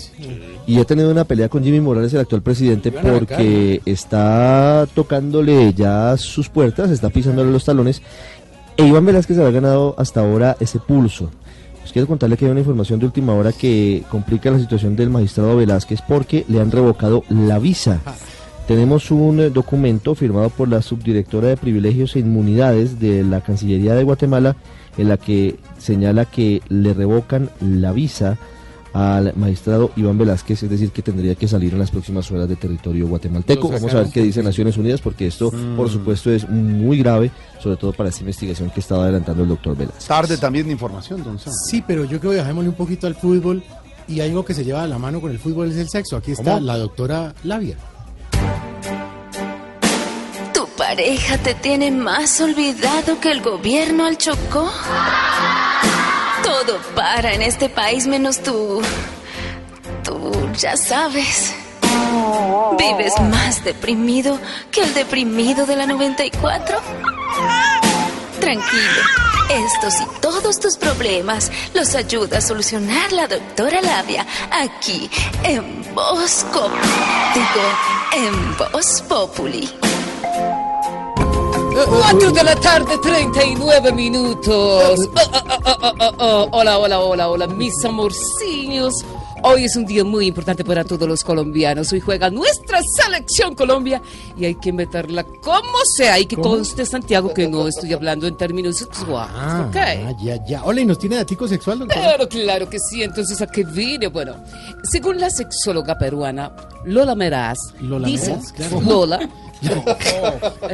Y 0.68 0.80
ha 0.80 0.86
tenido 0.86 1.12
una 1.12 1.24
pelea 1.24 1.50
con 1.50 1.64
Jimmy 1.64 1.80
Morales, 1.80 2.14
el 2.14 2.22
actual 2.22 2.42
presidente, 2.42 2.92
porque 2.92 3.82
está 3.86 4.88
tocándole 4.94 5.74
ya 5.74 6.16
sus 6.18 6.50
puertas, 6.50 6.90
está 6.92 7.10
pisándole 7.10 7.52
los 7.52 7.66
talones. 7.66 8.02
E 8.78 8.86
Iván 8.86 9.06
Velázquez 9.06 9.38
había 9.38 9.52
ganado 9.52 9.96
hasta 9.98 10.22
ahora 10.22 10.56
ese 10.60 10.80
pulso. 10.80 11.30
Pues 11.82 11.92
quiero 11.92 12.08
contarle 12.08 12.38
que 12.38 12.46
hay 12.46 12.52
una 12.52 12.60
información 12.60 13.00
de 13.00 13.08
última 13.08 13.34
hora 13.34 13.52
que 13.52 14.04
complica 14.10 14.52
la 14.52 14.60
situación 14.60 14.96
del 14.96 15.10
magistrado 15.10 15.58
Velázquez 15.58 16.02
porque 16.08 16.46
le 16.48 16.62
han 16.62 16.72
revocado 16.72 17.24
la 17.30 17.60
visa. 17.60 18.00
Tenemos 18.68 19.10
un 19.10 19.40
eh, 19.40 19.50
documento 19.50 20.14
firmado 20.14 20.52
por 20.52 20.70
la 20.70 20.84
subdirectora 20.84 21.48
de 21.48 21.58
privilegios 21.58 22.16
e 22.16 22.20
inmunidades 22.20 23.00
de 23.00 23.24
la 23.24 23.42
Cancillería 23.42 23.96
de 23.96 24.04
Guatemala 24.04 24.56
en 25.00 25.10
la 25.10 25.18
que 25.18 25.56
señala 25.80 26.26
que 26.26 26.62
le 26.70 26.94
revocan 26.94 27.50
la 27.60 27.92
visa 27.92 28.38
al 28.92 29.34
magistrado 29.36 29.92
Iván 29.96 30.18
Velázquez, 30.18 30.64
es 30.64 30.70
decir, 30.70 30.90
que 30.92 31.04
tendría 31.04 31.36
que 31.36 31.48
salir 31.48 31.74
en 31.74 31.80
las 31.80 31.92
próximas 31.92 32.30
horas 32.32 32.50
de 32.50 32.56
territorio 32.56 33.08
guatemalteco. 33.08 33.70
Vamos 33.70 33.94
a 33.94 34.00
ver 34.02 34.10
qué 34.12 34.24
dice 34.24 34.42
Naciones 34.42 34.78
Unidas, 34.78 35.00
porque 35.00 35.28
esto, 35.28 35.52
por 35.78 35.88
Mm. 35.88 35.92
supuesto, 35.92 36.32
es 36.32 36.50
muy 36.50 36.98
grave, 36.98 37.30
sobre 37.62 37.78
todo 37.78 37.94
para 37.94 38.10
esta 38.10 38.22
investigación 38.22 38.72
que 38.72 38.80
estaba 38.80 39.04
adelantando 39.04 39.44
el 39.44 39.50
doctor 39.50 39.78
Velázquez. 39.78 40.06
Tarde 40.08 40.38
también 40.38 40.66
de 40.66 40.72
información, 40.72 41.24
don 41.24 41.38
Sam. 41.38 41.54
Sí, 41.54 41.84
pero 41.86 42.04
yo 42.06 42.20
creo 42.20 42.32
que 42.32 42.38
dejémosle 42.40 42.70
un 42.70 42.76
poquito 42.76 43.06
al 43.06 43.14
fútbol 43.14 43.64
y 44.08 44.22
algo 44.22 44.44
que 44.44 44.56
se 44.56 44.66
lleva 44.66 44.82
a 44.82 44.88
la 44.88 44.98
mano 44.98 45.22
con 45.22 45.30
el 45.30 45.38
fútbol 45.38 45.70
es 45.70 45.78
el 45.78 45.88
sexo. 45.88 46.18
Aquí 46.18 46.32
está 46.32 46.56
¿Cómo? 46.56 46.66
la 46.66 46.78
doctora 46.80 47.36
Labia. 47.44 47.76
¿Tu 50.52 50.66
pareja 50.76 51.38
te 51.38 51.54
tiene 51.54 51.92
más 51.92 52.42
olvidado 52.42 53.20
que 53.22 53.32
el 53.32 53.42
gobierno 53.42 54.06
al 54.08 54.18
Chocó? 54.18 54.68
Todo 56.50 56.80
para 56.96 57.34
en 57.34 57.44
este 57.44 57.70
país 57.70 58.08
menos 58.08 58.42
tú. 58.42 58.82
Tú 60.04 60.50
ya 60.58 60.76
sabes. 60.76 61.54
¿Vives 62.76 63.14
más 63.22 63.64
deprimido 63.64 64.40
que 64.72 64.82
el 64.82 64.96
deprimido 64.96 65.68
de 65.68 65.76
la 65.76 65.86
94? 65.86 66.80
Tranquilo. 68.40 69.02
Estos 69.52 70.02
y 70.02 70.20
todos 70.22 70.60
tus 70.60 70.76
problemas 70.78 71.52
los 71.76 71.94
ayuda 71.94 72.40
a 72.40 72.42
solucionar 72.42 73.12
la 73.12 73.28
doctora 73.28 73.80
Labia 73.82 74.26
aquí 74.52 75.08
en 75.44 75.94
Voz 75.94 76.46
Digo, 77.36 77.68
en 78.16 78.58
Voz 78.58 79.04
Populi. 79.08 79.70
4 81.86 82.32
de 82.32 82.44
la 82.44 82.56
tarde, 82.56 82.98
39 83.02 83.92
minutos. 83.94 85.00
Oh, 85.00 85.14
oh, 85.16 85.52
oh, 85.66 85.78
oh, 85.82 85.94
oh, 86.00 86.14
oh. 86.20 86.50
Hola, 86.52 86.78
hola, 86.78 87.00
hola, 87.00 87.30
hola, 87.30 87.48
mis 87.48 87.74
amorciños. 87.86 88.94
Hoy 89.42 89.64
es 89.64 89.76
un 89.78 89.86
día 89.86 90.04
muy 90.04 90.28
importante 90.28 90.66
para 90.66 90.84
todos 90.84 91.08
los 91.08 91.24
colombianos. 91.24 91.94
Hoy 91.94 92.02
juega 92.02 92.30
nuestra 92.30 92.82
selección 92.84 93.56
Colombia 93.56 94.02
y 94.38 94.44
hay 94.46 94.56
que 94.56 94.74
meterla 94.74 95.24
como 95.24 95.78
sea. 95.96 96.20
Y 96.20 96.26
que 96.26 96.36
¿Cómo? 96.36 96.50
conste, 96.50 96.86
Santiago, 96.86 97.34
que 97.34 97.48
no 97.48 97.68
estoy 97.68 97.94
hablando 97.94 98.28
en 98.28 98.36
términos 98.36 98.78
sexuales. 98.78 99.34
Ah, 99.38 99.68
¿ok? 99.70 99.78
ah, 99.78 100.14
ya, 100.22 100.46
ya. 100.46 100.64
Hola, 100.66 100.82
¿y 100.82 100.86
nos 100.86 101.00
tiene 101.00 101.16
datico 101.16 101.48
sexual, 101.48 101.80
doctora? 101.80 102.02
Claro, 102.02 102.28
claro 102.28 102.70
que 102.70 102.80
sí. 102.80 103.02
Entonces, 103.02 103.42
¿a 103.42 103.48
qué 103.48 103.64
vine? 103.64 104.08
Bueno, 104.08 104.36
según 104.84 105.20
la 105.20 105.30
sexóloga 105.30 105.98
peruana 105.98 106.52
Lola 106.84 107.16
Meraz, 107.16 107.58
Lola 107.80 108.08
dice 108.08 108.32
Meraz, 108.32 108.52
claro. 108.52 108.82
Lola. 108.82 109.30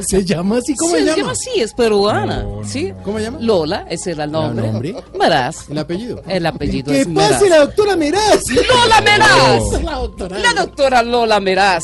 ¿Se 0.08 0.24
llama 0.26 0.58
así? 0.58 0.76
¿Cómo 0.76 0.91
se 0.91 0.98
se 1.00 1.06
llama? 1.06 1.17
llama 1.17 1.32
así, 1.32 1.50
es 1.58 1.74
peruana. 1.74 2.45
¿sí? 2.65 2.93
¿Cómo 3.04 3.17
se 3.17 3.24
llama? 3.26 3.38
Lola, 3.41 3.86
ese 3.89 4.12
era 4.12 4.26
el 4.26 4.32
nombre. 4.32 4.67
nombre? 4.67 4.95
Meraz. 5.17 5.69
¿El 5.69 5.78
apellido? 5.78 6.21
El 6.28 6.45
apellido 6.45 6.91
¿Qué 6.91 7.02
es 7.02 7.08
pasa, 7.08 7.28
Meraz. 7.39 7.50
la 7.50 7.58
doctora 7.60 7.95
Meraz? 7.95 8.43
¡Lola 8.50 9.02
Meraz! 9.02 9.82
La 9.84 9.93
doctora. 9.95 10.39
La 10.39 10.54
doctora 10.54 11.04
Lola 11.04 11.39
Meraz 11.39 11.84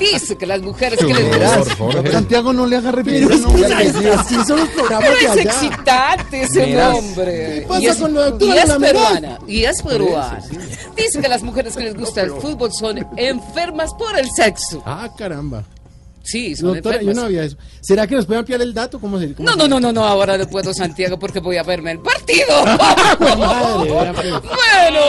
dice 0.00 0.36
que 0.36 0.46
las 0.46 0.60
mujeres 0.62 0.98
que 0.98 1.12
les 1.12 1.28
Meraz. 1.30 1.66
Santiago 2.10 2.52
no 2.52 2.66
le 2.66 2.76
haga 2.76 2.92
Pero 2.92 3.28
referencia. 3.28 3.80
es 3.82 3.96
que 3.96 4.10
así 4.10 4.34
son 4.46 4.60
los 4.60 4.68
programas 4.70 5.08
Pero 5.20 5.32
es 5.32 5.46
excitante 5.46 6.42
ese 6.42 6.66
Meraz. 6.66 6.92
nombre. 6.94 7.34
¿Qué 7.60 7.66
pasa 7.68 7.80
y 7.82 7.86
es, 7.86 7.96
con 7.96 8.14
la 8.14 8.24
doctora 8.30 8.54
y 8.54 8.58
es 8.58 8.68
Lola 8.68 8.78
peruana. 8.86 9.38
Y 9.46 9.64
es 9.64 9.82
peruana. 9.82 10.38
Dice 10.96 11.20
que 11.20 11.28
las 11.28 11.42
mujeres 11.42 11.76
que 11.76 11.84
les 11.84 11.96
gusta 11.96 12.22
el 12.22 12.30
fútbol 12.32 12.72
son 12.72 13.06
enfermas 13.16 13.92
por 13.94 14.16
el 14.18 14.30
sexo. 14.30 14.82
Ah, 14.86 15.08
caramba. 15.16 15.64
Sí, 16.24 16.56
son 16.56 16.72
Doctora, 16.74 17.02
yo 17.02 17.12
no 17.14 17.22
había 17.22 17.44
eso. 17.44 17.56
¿Será 17.82 18.06
que 18.06 18.14
nos 18.16 18.24
puede 18.26 18.38
ampliar 18.40 18.60
el 18.62 18.72
dato? 18.74 18.98
¿Cómo 18.98 19.18
se 19.20 19.34
cómo 19.34 19.46
No, 19.46 19.52
se- 19.52 19.58
no, 19.58 19.68
no, 19.68 19.78
no, 19.80 19.92
no, 19.92 20.04
ahora 20.04 20.36
no 20.38 20.46
puedo, 20.48 20.72
Santiago, 20.74 21.18
porque 21.18 21.38
voy 21.38 21.58
a 21.58 21.62
verme 21.62 21.92
el 21.92 22.00
partido. 22.00 22.64
Madre, 23.20 23.90
bueno, 24.32 25.00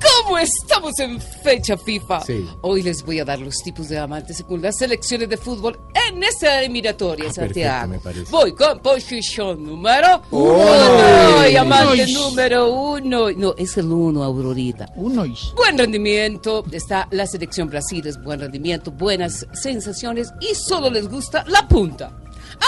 ¿cómo 0.00 0.38
estamos 0.38 0.98
en 1.00 1.20
fecha 1.20 1.76
FIFA? 1.76 2.20
Sí. 2.24 2.46
Hoy 2.62 2.82
les 2.82 3.02
voy 3.04 3.18
a 3.20 3.24
dar 3.24 3.38
los 3.40 3.56
tipos 3.62 3.88
de 3.88 3.98
amantes 3.98 4.36
según 4.38 4.62
las 4.62 4.76
selecciones 4.78 5.28
de 5.28 5.36
fútbol 5.36 5.78
en 6.08 6.22
esta 6.22 6.60
eliminatoria, 6.60 7.26
Ah, 7.28 7.32
Santiago. 7.32 8.00
perfecto. 8.00 8.30
Voy 8.30 8.52
con 8.54 8.80
posición 8.80 9.64
número 9.64 10.22
Uno. 10.30 11.48
Y 11.48 11.56
amante 11.56 12.04
Uno. 12.04 12.20
número 12.28 12.72
uno. 12.72 13.30
No, 13.32 13.54
es 13.56 13.76
el 13.76 13.86
uno, 13.86 14.22
Aurorita. 14.22 14.88
Uno. 14.96 15.24
Buen 15.56 15.78
rendimiento, 15.78 16.64
está 16.72 17.08
la 17.10 17.26
selección 17.26 17.68
Brasil, 17.68 18.06
es 18.06 18.22
buen 18.22 18.40
rendimiento, 18.40 18.90
buenas 18.90 19.46
sensaciones 19.52 20.32
y 20.40 20.51
solo 20.54 20.90
les 20.90 21.08
gusta 21.08 21.44
la 21.48 21.66
punta. 21.66 22.18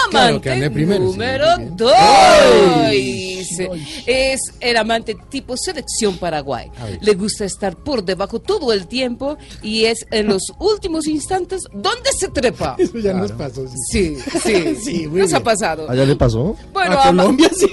Amante 0.07 0.69
primero, 0.71 1.05
número 1.05 1.45
muy 1.57 1.65
bien. 1.65 1.77
2 1.77 1.93
Ay. 1.95 3.47
es 4.05 4.41
el 4.59 4.77
amante 4.77 5.15
tipo 5.29 5.55
selección 5.55 6.17
Paraguay. 6.17 6.69
Le 7.01 7.13
gusta 7.13 7.45
estar 7.45 7.75
por 7.77 8.03
debajo 8.03 8.39
todo 8.41 8.73
el 8.73 8.87
tiempo 8.87 9.37
y 9.63 9.85
es 9.85 10.05
en 10.11 10.27
los 10.27 10.43
últimos 10.59 11.07
instantes 11.07 11.63
donde 11.71 12.11
se 12.17 12.27
trepa. 12.29 12.75
Eso 12.79 12.97
ya 12.97 13.13
nos 13.13 13.31
pasó. 13.31 13.65
Sí, 13.89 14.17
sí, 14.43 14.75
Sí, 14.83 15.07
nos 15.11 15.33
ha 15.33 15.39
pasado. 15.41 15.89
¿Allá 15.89 16.05
le 16.05 16.15
pasó? 16.15 16.57
Bueno, 16.73 16.99
a 16.99 17.07
Colombia 17.07 17.49
sí. 17.55 17.67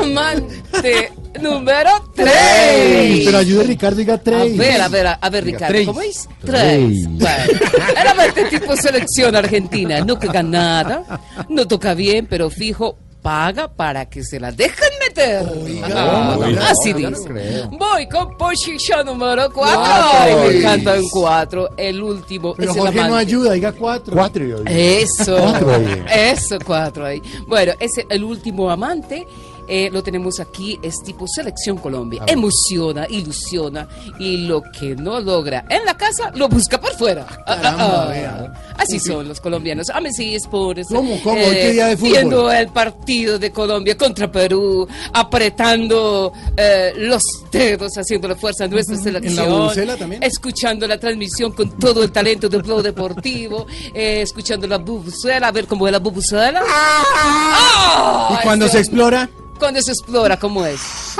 amante 0.00 1.12
número 1.40 1.90
Ey, 2.16 3.16
3. 3.16 3.22
Pero 3.26 3.38
ayude 3.38 3.64
Ricardo, 3.64 3.96
diga 3.96 4.14
A 4.14 4.18
tres. 4.18 4.56
ver, 4.56 4.80
a 4.80 4.88
ver, 4.88 5.06
a, 5.06 5.12
a 5.14 5.30
ver, 5.30 5.44
Diga, 5.44 5.58
Ricardo, 5.58 5.72
tres. 5.74 5.86
¿cómo 5.86 6.00
es? 6.00 6.28
Tres. 6.44 6.78
Tres. 6.78 7.08
Bueno, 7.08 7.60
era 8.00 8.24
este 8.26 8.44
tipo 8.46 8.76
selección 8.76 9.36
argentina, 9.36 10.00
no 10.00 10.18
caga 10.18 10.42
nada, 10.42 11.20
no 11.48 11.66
toca 11.66 11.94
bien, 11.94 12.26
pero 12.28 12.50
fijo, 12.50 12.96
paga 13.22 13.68
para 13.68 14.06
que 14.08 14.22
se 14.22 14.38
la 14.40 14.52
dejen 14.52 14.88
meter. 15.06 15.44
Oiga, 15.48 16.68
así 16.70 16.92
no, 16.92 16.98
yo 17.00 17.10
no 17.10 17.16
dice. 17.18 17.28
creo. 17.28 17.68
Voy 17.70 18.08
con 18.08 18.36
posición 18.38 19.06
número 19.06 19.50
4. 19.52 19.80
Cuatro. 19.80 20.38
me 20.48 20.56
encanta 20.58 20.96
en 20.96 21.08
4. 21.10 21.70
El 21.76 22.02
último 22.02 22.54
Pero 22.56 22.70
es 22.70 22.76
el 22.76 22.82
Jorge 22.82 22.96
no 22.96 23.04
amante. 23.04 23.20
ayuda, 23.20 23.52
diga 23.52 23.72
cuatro. 23.72 24.14
Cuatro 24.14 24.46
y 24.46 24.52
ocho. 24.52 24.64
Eso, 24.66 25.36
Cuatro 25.36 25.72
eso, 26.14 26.58
cuatro 26.64 27.04
ahí. 27.06 27.20
Bueno, 27.46 27.72
ese 27.80 28.06
el 28.08 28.22
último 28.24 28.70
amante 28.70 29.26
Eh, 29.68 29.90
lo 29.92 30.02
tenemos 30.02 30.40
aquí, 30.40 30.78
es 30.82 31.02
tipo 31.02 31.26
Selección 31.28 31.76
Colombia. 31.76 32.22
Emociona, 32.26 33.06
ilusiona 33.08 33.86
y 34.18 34.38
lo 34.38 34.62
que 34.62 34.96
no 34.96 35.20
logra 35.20 35.64
en 35.68 35.84
la 35.84 35.96
casa 35.96 36.30
lo 36.34 36.48
busca 36.48 36.80
por 36.80 36.94
fuera. 36.94 37.26
Ah, 37.28 37.42
ah, 37.46 37.56
Caramba, 37.56 38.02
ah. 38.02 38.08
vea. 38.08 38.74
Así 38.78 38.98
son 38.98 39.28
los 39.28 39.40
colombianos. 39.40 39.90
A 39.90 40.00
sí 40.10 40.34
es 40.34 40.46
por 40.46 40.78
eso. 40.78 40.94
¿Cómo, 40.94 41.20
cómo? 41.22 41.40
¿Hoy 41.40 41.54
qué 41.54 41.72
día 41.72 41.86
de 41.86 41.96
fútbol? 41.96 42.12
Viendo 42.12 42.52
el 42.52 42.68
partido 42.68 43.38
de 43.38 43.50
Colombia 43.50 43.96
contra 43.96 44.30
Perú, 44.30 44.88
apretando 45.12 46.32
eh, 46.56 46.92
los 46.96 47.22
dedos, 47.50 47.92
haciéndole 47.96 48.36
fuerza 48.36 48.64
a 48.64 48.68
nuestra 48.68 48.96
selección. 48.96 49.48
bubucela 49.48 49.96
también? 49.96 50.22
Escuchando 50.22 50.86
la 50.86 50.98
transmisión 50.98 51.52
con 51.52 51.78
todo 51.78 52.02
el 52.02 52.10
talento 52.10 52.48
del 52.48 52.64
Flow 52.64 52.80
Deportivo, 52.80 53.66
eh, 53.92 54.22
escuchando 54.22 54.66
la 54.66 54.78
bubucela, 54.78 55.48
a 55.48 55.52
ver 55.52 55.66
cómo 55.66 55.86
es 55.86 55.92
la 55.92 55.98
bubucela. 55.98 56.62
¡Ah! 56.66 58.38
¿Y 58.38 58.42
cuando 58.42 58.68
se 58.68 58.78
explora? 58.78 59.28
Cuando 59.58 59.82
se 59.82 59.90
explora, 59.90 60.38
¿cómo 60.38 60.64
es? 60.64 60.80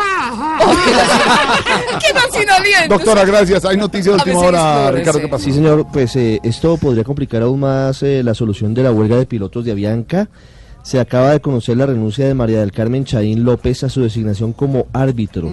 ¡Qué 2.01 2.15
más 2.15 2.29
sin 2.33 2.49
aliento! 2.49 2.97
Doctora, 2.97 3.25
gracias. 3.25 3.65
Hay 3.65 3.77
noticias 3.77 4.17
de 4.17 4.31
última 4.31 4.39
hora, 4.41 4.91
Ricardo. 4.93 5.21
¿Qué 5.21 5.29
pasó? 5.29 5.45
Sí, 5.45 5.53
señor, 5.53 5.87
pues 5.93 6.15
eh, 6.17 6.41
esto 6.43 6.77
podría 6.77 7.05
complicar 7.05 7.43
aún 7.43 7.61
más 7.61 8.03
eh, 8.03 8.23
la 8.23 8.35
solución 8.35 8.75
de 8.75 8.85
la 8.85 8.93
huelga 8.93 9.17
de 9.17 9.27
pilotos 9.27 9.65
de 9.65 9.73
Avianca. 9.73 10.29
Se 10.83 11.01
acaba 11.01 11.33
de 11.33 11.41
conocer 11.41 11.77
la 11.77 11.87
renuncia 11.87 12.27
de 12.27 12.35
María 12.35 12.61
del 12.61 12.73
Carmen 12.73 13.05
Chaín 13.05 13.45
López 13.45 13.83
a 13.85 13.89
su 13.89 14.03
designación 14.03 14.53
como 14.53 14.87
árbitro. 14.93 15.51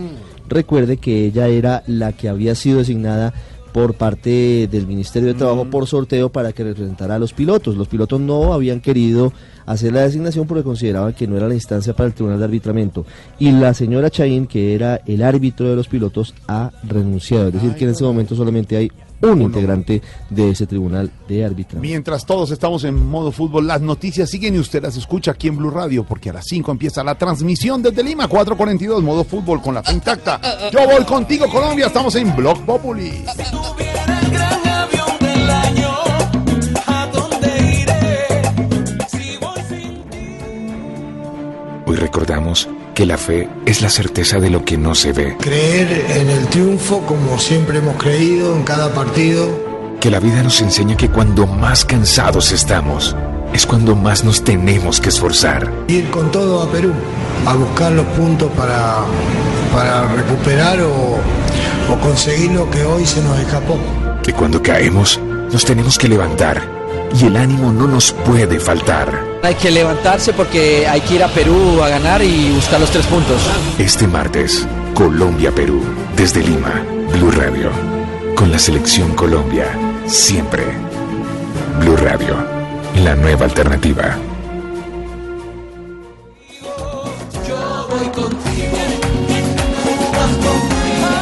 Recuerde 0.48 0.98
que 0.98 1.26
ella 1.26 1.48
era 1.48 1.84
la 1.88 2.14
que 2.14 2.30
había 2.30 2.54
sido 2.56 2.80
designada 2.80 3.34
por 3.76 3.94
parte 3.96 4.70
del 4.72 4.88
Ministerio 4.88 5.28
de 5.28 5.34
Trabajo 5.34 5.66
por 5.66 5.86
sorteo 5.86 6.30
para 6.30 6.54
que 6.54 6.64
representara 6.64 7.16
a 7.16 7.20
los 7.20 7.34
pilotos. 7.34 7.76
Los 7.76 7.90
pilotos 7.90 8.22
no 8.22 8.54
habían 8.54 8.80
querido 8.80 9.34
hacer 9.66 9.92
la 9.92 10.04
designación 10.04 10.48
porque 10.48 10.64
consideraban 10.64 11.12
que 11.12 11.28
no 11.28 11.36
era 11.36 11.50
la 11.50 11.56
instancia 11.56 11.94
para 11.94 12.08
el 12.08 12.14
Tribunal 12.14 12.40
de 12.40 12.46
Arbitramiento. 12.46 13.06
Y 13.38 13.52
la 13.52 13.74
señora 13.74 14.10
Chaín, 14.10 14.48
que 14.48 14.76
era 14.76 15.02
el 15.06 15.22
árbitro 15.22 15.70
de 15.70 15.76
los 15.76 15.90
pilotos, 15.90 16.34
ha 16.48 16.72
renunciado. 16.88 17.50
Es 17.50 17.56
decir, 17.56 17.76
que 17.76 17.84
en 17.84 17.90
este 17.90 18.06
momento 18.06 18.34
solamente 18.34 18.78
hay 18.78 18.90
un 19.32 19.42
integrante 19.42 20.02
de 20.30 20.50
ese 20.50 20.68
Tribunal 20.68 21.12
de 21.28 21.46
Arbitramiento. 21.46 21.82
Mientras 21.82 22.26
todos 22.26 22.52
estamos 22.52 22.84
en 22.84 23.08
modo 23.08 23.32
fútbol, 23.32 23.68
las 23.68 23.82
noticias 23.82 24.30
siguen 24.30 24.56
y 24.56 24.60
usted 24.60 24.84
las 24.84 24.98
escucha 24.98 25.32
aquí 25.32 25.48
en 25.48 25.58
Blue 25.58 25.70
Radio, 25.70 26.04
porque 26.04 26.30
a 26.30 26.34
las 26.34 26.46
5 26.46 26.72
empieza 26.72 27.04
la 27.04 27.16
transmisión 27.16 27.82
desde 27.82 28.04
Lima, 28.04 28.28
442, 28.28 29.04
modo 29.04 29.24
fútbol 29.24 29.62
con 29.62 29.76
la 29.76 29.84
fe 29.84 29.94
intacta. 29.94 30.40
Yo 30.72 30.80
voy 30.86 31.04
contigo, 31.06 31.48
Colombia, 31.50 31.88
estamos 31.88 32.16
en 32.16 32.36
Blog 32.36 32.66
Populi. 32.66 33.24
Hoy 41.88 41.96
recordamos 41.98 42.68
que 42.96 43.06
la 43.06 43.18
fe 43.18 43.48
es 43.66 43.82
la 43.82 43.90
certeza 43.90 44.40
de 44.40 44.50
lo 44.50 44.64
que 44.66 44.78
no 44.78 44.96
se 44.96 45.12
ve, 45.12 45.36
Creer 45.40 46.06
en 46.18 46.30
el 46.30 46.48
triunfo 46.48 47.02
como 47.02 47.38
siempre 47.38 47.78
hemos 47.80 47.98
creído 47.98 48.56
en 48.56 48.64
cada 48.64 48.94
partido. 48.94 49.48
que 50.00 50.10
la 50.10 50.20
vida 50.20 50.42
nos 50.44 50.62
enseña 50.62 50.96
que 50.96 51.10
cuando 51.10 51.46
más 51.46 51.84
cansados 51.86 52.52
estamos, 52.52 53.16
es 53.54 53.66
cuando 53.66 53.96
más 53.96 54.24
nos 54.24 54.44
tenemos 54.44 55.00
que 55.02 55.10
esforzar, 55.10 55.72
Ir 55.88 56.10
con 56.10 56.32
todo 56.32 56.62
a 56.64 56.72
Perú 56.72 56.94
a 57.46 57.54
buscar 57.54 57.92
los 57.92 58.06
puntos 58.08 58.50
para, 58.58 59.04
para 59.74 60.08
recuperar 60.14 60.80
o, 60.82 61.18
o 61.94 62.00
conseguir 62.02 62.52
lo 62.52 62.70
que 62.72 62.84
hoy 62.84 63.06
se 63.06 63.22
nos 63.22 63.38
escapó. 63.40 63.78
que 64.24 64.34
cuando 64.34 64.62
caemos, 64.64 65.20
nos 65.52 65.66
tenemos 65.66 65.98
que 66.00 66.08
levantar 66.08 66.62
y 67.20 67.26
el 67.26 67.36
ánimo 67.38 67.72
no 67.72 67.88
nos 67.88 68.12
puede 68.12 68.60
faltar. 68.60 69.35
Hay 69.46 69.54
que 69.54 69.70
levantarse 69.70 70.34
porque 70.34 70.88
hay 70.88 71.02
que 71.02 71.16
ir 71.16 71.24
a 71.24 71.28
Perú 71.28 71.80
a 71.84 71.88
ganar 71.88 72.24
y 72.24 72.50
buscar 72.50 72.80
los 72.80 72.90
tres 72.90 73.06
puntos. 73.06 73.40
Este 73.78 74.08
martes, 74.08 74.68
Colombia-Perú, 74.96 75.84
desde 76.16 76.42
Lima, 76.42 76.84
Blue 77.14 77.30
Radio, 77.30 77.70
con 78.36 78.52
la 78.52 78.58
selección 78.58 79.14
Colombia, 79.14 79.68
siempre. 80.08 80.64
Blue 81.80 81.96
Radio, 81.96 82.36
la 83.04 83.16
nueva 83.16 83.46
alternativa. 83.46 84.18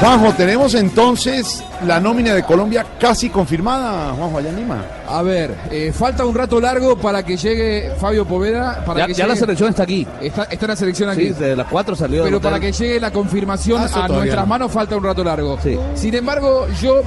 Juanjo, 0.03 0.33
tenemos 0.33 0.73
entonces 0.73 1.63
la 1.87 1.97
nómina 1.97 2.33
de 2.33 2.43
Colombia 2.43 2.85
casi 2.99 3.29
confirmada, 3.29 4.11
Juanjo, 4.13 4.37
allá 4.37 4.49
en 4.49 4.57
Lima. 4.57 4.83
A 5.07 5.21
ver, 5.21 5.55
eh, 5.71 5.93
falta 5.97 6.25
un 6.25 6.35
rato 6.35 6.59
largo 6.59 6.97
para 6.97 7.23
que 7.23 7.37
llegue 7.37 7.89
Fabio 7.97 8.25
Poveda. 8.25 8.83
Para 8.83 8.99
Ya, 8.99 9.07
que 9.07 9.13
ya 9.13 9.25
la 9.27 9.37
selección 9.37 9.69
está 9.69 9.83
aquí. 9.83 10.05
Está, 10.21 10.43
está 10.43 10.65
en 10.65 10.69
la 10.71 10.75
selección 10.75 11.09
aquí. 11.09 11.21
Sí, 11.21 11.29
desde 11.29 11.55
las 11.55 11.67
4 11.67 11.95
salió. 11.95 12.25
Pero 12.25 12.41
para 12.41 12.59
que 12.59 12.73
llegue 12.73 12.99
la 12.99 13.11
confirmación 13.11 13.81
Ah, 13.81 14.03
a 14.03 14.07
nuestras 14.09 14.43
no. 14.43 14.47
manos 14.49 14.71
falta 14.73 14.97
un 14.97 15.05
rato 15.05 15.23
largo. 15.23 15.57
Sí. 15.63 15.79
Sin 15.95 16.13
embargo, 16.15 16.67
yo 16.81 17.01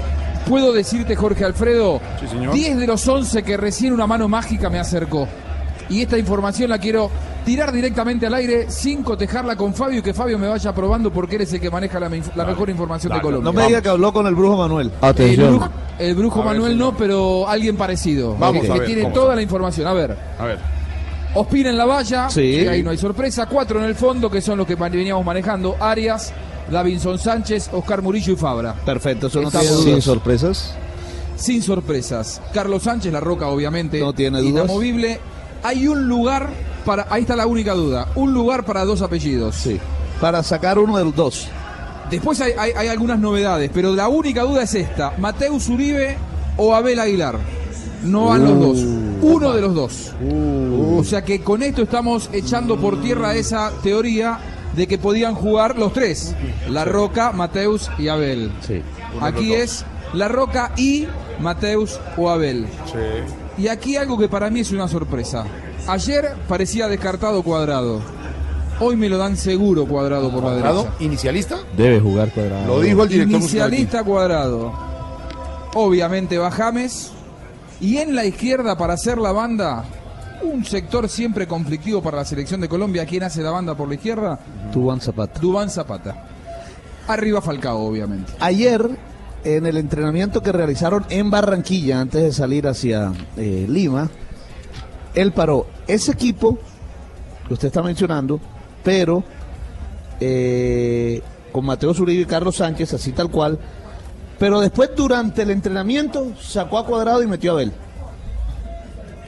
puedo 0.49 0.72
decirte, 0.72 1.14
Jorge 1.16 1.44
Alfredo, 1.44 2.01
señor. 2.30 2.55
10 2.55 2.78
de 2.78 2.86
los 2.86 3.07
11 3.07 3.42
que 3.42 3.59
recién 3.59 3.92
una 3.92 4.07
mano 4.07 4.26
mágica 4.26 4.70
me 4.70 4.78
acercó. 4.78 5.28
Y 5.90 6.01
esta 6.01 6.16
información 6.16 6.70
la 6.70 6.78
quiero 6.78 7.11
tirar 7.47 7.72
directamente 7.72 8.26
al 8.26 8.34
aire 8.34 8.68
sin 8.70 9.03
cotejarla 9.05 9.55
con 9.57 9.72
Fabio 9.72 10.01
y 10.01 10.03
que 10.03 10.12
Fabio 10.12 10.36
me 10.36 10.49
vaya 10.49 10.74
probando 10.74 11.12
porque 11.12 11.36
él 11.36 11.42
es 11.42 11.53
el 11.53 11.61
que 11.61 11.70
maneja 11.70 12.01
la, 12.01 12.09
me- 12.09 12.20
la 12.34 12.44
mejor 12.44 12.68
información 12.68 13.12
de 13.14 13.20
Colombia. 13.20 13.44
No 13.51 13.57
me 13.57 13.66
diga 13.68 13.80
que 13.80 13.88
habló 13.88 14.12
con 14.12 14.26
el 14.26 14.34
brujo 14.34 14.57
Manuel. 14.57 14.90
El 15.01 15.09
Atención. 15.09 15.51
brujo, 15.59 15.68
el 16.01 16.14
brujo 16.16 16.38
ver, 16.40 16.47
Manuel 16.49 16.72
señor. 16.72 16.92
no, 16.92 16.99
pero 16.99 17.49
alguien 17.49 17.76
parecido. 17.76 18.36
Vamos 18.36 18.64
que 18.66 18.70
a 18.70 18.74
ver, 18.74 18.86
tiene 18.86 19.03
vamos 19.05 19.14
toda 19.18 19.36
la 19.36 19.42
información. 19.42 19.86
A 19.86 19.92
ver. 19.92 20.16
A 20.38 20.44
ver. 20.44 20.59
Ospina 21.34 21.70
en 21.70 21.78
la 21.78 21.84
valla, 21.84 22.28
Sí. 22.30 22.40
que 22.62 22.68
ahí 22.68 22.82
no 22.82 22.90
hay 22.90 22.99
sorpresa. 22.99 23.47
Cuatro 23.47 23.78
en 23.78 23.84
el 23.84 23.94
fondo, 23.94 24.28
que 24.30 24.40
son 24.40 24.59
los 24.59 24.66
que 24.66 24.74
veníamos 24.74 25.24
manejando. 25.24 25.76
Arias, 25.78 26.32
Davinson 26.70 27.18
Sánchez, 27.18 27.70
Oscar 27.72 28.03
Murillo 28.03 28.32
y 28.32 28.36
Fabra. 28.36 28.74
Perfecto, 28.84 29.28
eso 29.28 29.40
no 29.40 29.51
tiene 29.51 29.66
Sin 29.66 30.03
sorpresas. 30.03 30.74
Sin 31.36 31.62
sorpresas. 31.62 32.40
Carlos 32.53 32.82
Sánchez, 32.82 33.12
La 33.12 33.20
Roca, 33.20 33.47
obviamente. 33.49 34.01
No 34.01 34.12
tiene 34.14 34.40
dudas. 34.40 34.64
Inamovible. 34.64 35.20
Hay 35.62 35.86
un 35.86 36.09
lugar 36.09 36.49
para... 36.87 37.07
Ahí 37.11 37.22
está 37.22 37.37
la 37.37 37.47
única 37.47 37.74
duda. 37.74 38.09
Un 38.14 38.32
lugar 38.32 38.64
para 38.64 38.84
dos 38.87 39.03
apellidos. 39.03 39.57
Sí. 39.57 39.78
Para 40.20 40.43
sacar 40.43 40.78
uno 40.78 40.97
de 40.97 41.05
los 41.05 41.14
dos. 41.14 41.49
Después 42.11 42.41
hay, 42.41 42.53
hay- 42.59 42.72
hay 42.72 42.89
algunas 42.89 43.18
novedades, 43.18 43.70
pero 43.74 43.93
la 43.95 44.09
única 44.09 44.43
duda 44.43 44.62
es 44.62 44.74
esta. 44.74 45.12
Mateus 45.18 45.68
Uribe 45.68 46.16
o 46.57 46.74
Abel 46.74 46.99
Aguilar. 47.01 47.39
No 48.05 48.26
van 48.26 48.45
los 48.45 48.59
dos. 48.61 48.78
Uno 49.22 49.53
de 49.53 49.61
los 49.61 49.74
dos. 49.74 50.12
O 50.99 51.03
sea 51.05 51.24
que 51.24 51.41
con 51.43 51.62
esto 51.62 51.82
estamos 51.82 52.30
echando 52.32 52.78
por 52.78 53.03
tierra 53.03 53.34
esa 53.34 53.72
teoría 53.82 54.39
de 54.76 54.87
que 54.87 54.99
podían 54.99 55.34
jugar 55.34 55.76
los 55.78 55.93
tres. 55.93 56.34
La 56.70 56.84
Roca, 56.84 57.32
Mateus 57.32 57.91
y 57.99 58.09
Abel. 58.09 58.53
Sí. 58.66 58.80
Aquí 59.20 59.53
es 59.55 59.84
La 60.12 60.28
Roca 60.28 60.72
y 60.76 61.07
Mateus 61.41 61.99
o 62.16 62.30
Abel. 62.30 62.66
Y 63.59 63.68
aquí 63.68 63.97
algo 63.97 64.16
que 64.18 64.28
para 64.28 64.49
mí 64.51 64.61
es 64.61 64.70
una 64.70 64.87
sorpresa. 64.87 65.45
Ayer 65.89 66.34
parecía 66.49 66.89
descartado 66.89 67.43
cuadrado. 67.43 68.01
Hoy 68.80 68.97
me 68.97 69.09
lo 69.09 69.16
dan 69.16 69.37
seguro 69.37 69.87
cuadrado 69.87 70.30
por 70.30 70.43
la 70.43 70.51
¿Cuadrado? 70.51 70.82
derecha. 70.82 70.97
¿Inicialista? 71.05 71.59
Debe 71.76 72.01
jugar 72.01 72.30
cuadrado. 72.32 72.66
Lo 72.66 72.80
dijo 72.80 73.03
el 73.05 73.09
director. 73.09 73.41
Inicialista 73.41 74.05
cuadrado. 74.05 74.72
Obviamente 75.74 76.39
va 76.39 76.51
James. 76.51 77.12
Y 77.80 77.99
en 77.99 78.14
la 78.14 78.24
izquierda, 78.24 78.76
para 78.76 78.95
hacer 78.95 79.18
la 79.18 79.32
banda, 79.32 79.84
un 80.43 80.64
sector 80.64 81.09
siempre 81.09 81.47
conflictivo 81.47 82.03
para 82.03 82.18
la 82.18 82.24
selección 82.24 82.61
de 82.61 82.68
Colombia. 82.68 83.07
¿Quién 83.07 83.22
hace 83.22 83.43
la 83.43 83.51
banda 83.51 83.74
por 83.74 83.89
la 83.89 83.95
izquierda? 83.95 84.39
Tubán 84.72 85.01
Zapata. 85.01 85.41
Dubán 85.41 85.70
Zapata. 85.70 86.24
Arriba 87.07 87.41
Falcao, 87.41 87.78
obviamente. 87.78 88.32
Ayer, 88.41 88.89
en 89.45 89.66
el 89.66 89.76
entrenamiento 89.76 90.43
que 90.43 90.53
realizaron 90.53 91.07
en 91.11 91.30
Barranquilla, 91.30 92.01
antes 92.01 92.22
de 92.22 92.32
salir 92.32 92.66
hacia 92.66 93.12
eh, 93.37 93.66
Lima, 93.68 94.11
él 95.17 95.33
paró 95.33 95.67
ese 95.89 96.12
equipo 96.12 96.57
que 97.49 97.55
usted 97.55 97.69
está 97.69 97.83
mencionando, 97.83 98.39
pero 98.85 99.25
eh, 100.21 101.21
con 101.53 101.64
Mateo 101.64 101.93
Zuribe 101.95 102.23
y 102.23 102.27
Carlos 102.27 102.57
Sánchez, 102.57 102.95
así 102.95 103.12
tal 103.12 103.31
cual. 103.31 103.59
Pero 104.39 104.61
después, 104.61 104.91
durante 104.97 105.43
el 105.43 105.51
entrenamiento, 105.51 106.33
sacó 106.41 106.79
a 106.79 106.87
Cuadrado 106.87 107.23
y 107.23 107.27
metió 107.27 107.53
a 107.53 107.55
Abel. 107.55 107.73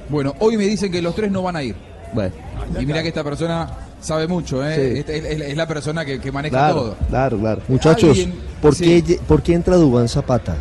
Bueno, 0.09 0.35
hoy 0.41 0.57
me 0.57 0.65
dicen 0.65 0.91
que 0.93 1.03
los 1.03 1.15
tres 1.15 1.31
no 1.31 1.43
van 1.43 1.57
a 1.57 1.63
ir. 1.63 1.77
Bueno, 2.13 2.33
Y 2.81 2.87
mira 2.87 3.03
que 3.03 3.09
esta 3.09 3.25
persona 3.25 3.69
sabe 4.01 4.27
mucho, 4.27 4.67
¿eh? 4.67 4.75
Sí. 4.95 4.99
Esta 5.01 5.13
Es, 5.13 5.25
es- 5.25 5.41
es 5.51 5.57
la 5.57 5.67
persona 5.67 6.05
que, 6.05 6.21
que 6.21 6.33
maneja 6.33 6.57
claro, 6.57 6.75
todo. 6.75 6.97
claro, 7.09 7.39
claro. 7.39 7.63
Muchachos, 7.69 8.27
¿por, 8.63 8.75
sí. 8.75 9.03
qué, 9.03 9.21
¿por 9.27 9.43
qué 9.43 9.55
entra 9.55 9.77
Dubán 9.77 10.09
Zapata? 10.09 10.55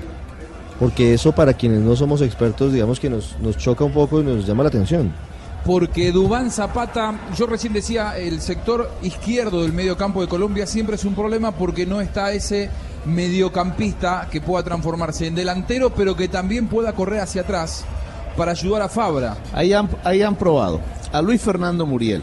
Porque 0.80 1.14
eso 1.14 1.32
para 1.32 1.54
quienes 1.54 1.82
no 1.82 1.96
somos 1.96 2.22
expertos, 2.22 2.72
digamos 2.74 3.00
que 3.00 3.10
nos, 3.10 3.36
nos 3.40 3.58
choca 3.58 3.84
un 3.84 3.94
poco 3.94 4.22
y 4.22 4.24
nos 4.24 4.46
llama 4.46 4.64
la 4.64 4.70
atención. 4.70 5.12
Porque 5.66 6.12
Dubán 6.12 6.50
Zapata, 6.50 7.20
yo 7.36 7.46
recién 7.46 7.74
decía, 7.74 8.18
el 8.18 8.40
sector 8.40 8.90
izquierdo 9.02 9.64
del 9.64 9.74
medio 9.74 9.98
campo 9.98 10.22
de 10.22 10.28
Colombia 10.28 10.66
siempre 10.66 10.96
es 10.96 11.04
un 11.04 11.14
problema 11.14 11.52
porque 11.52 11.86
no 11.86 12.00
está 12.00 12.32
ese 12.32 12.70
mediocampista 13.06 14.28
que 14.32 14.40
pueda 14.40 14.64
transformarse 14.64 15.28
en 15.28 15.36
delantero, 15.36 15.90
pero 15.90 16.16
que 16.16 16.28
también 16.28 16.68
pueda 16.68 16.94
correr 16.94 17.20
hacia 17.20 17.42
atrás 17.42 17.84
para 18.38 18.52
ayudar 18.52 18.84
a 18.84 18.90
Fabra. 18.90 19.36
Ahí 19.52 19.74
han, 19.74 19.90
ahí 20.04 20.22
han 20.22 20.36
probado. 20.36 20.80
A 21.12 21.22
Luis 21.22 21.42
Fernando 21.42 21.86
Muriel, 21.86 22.22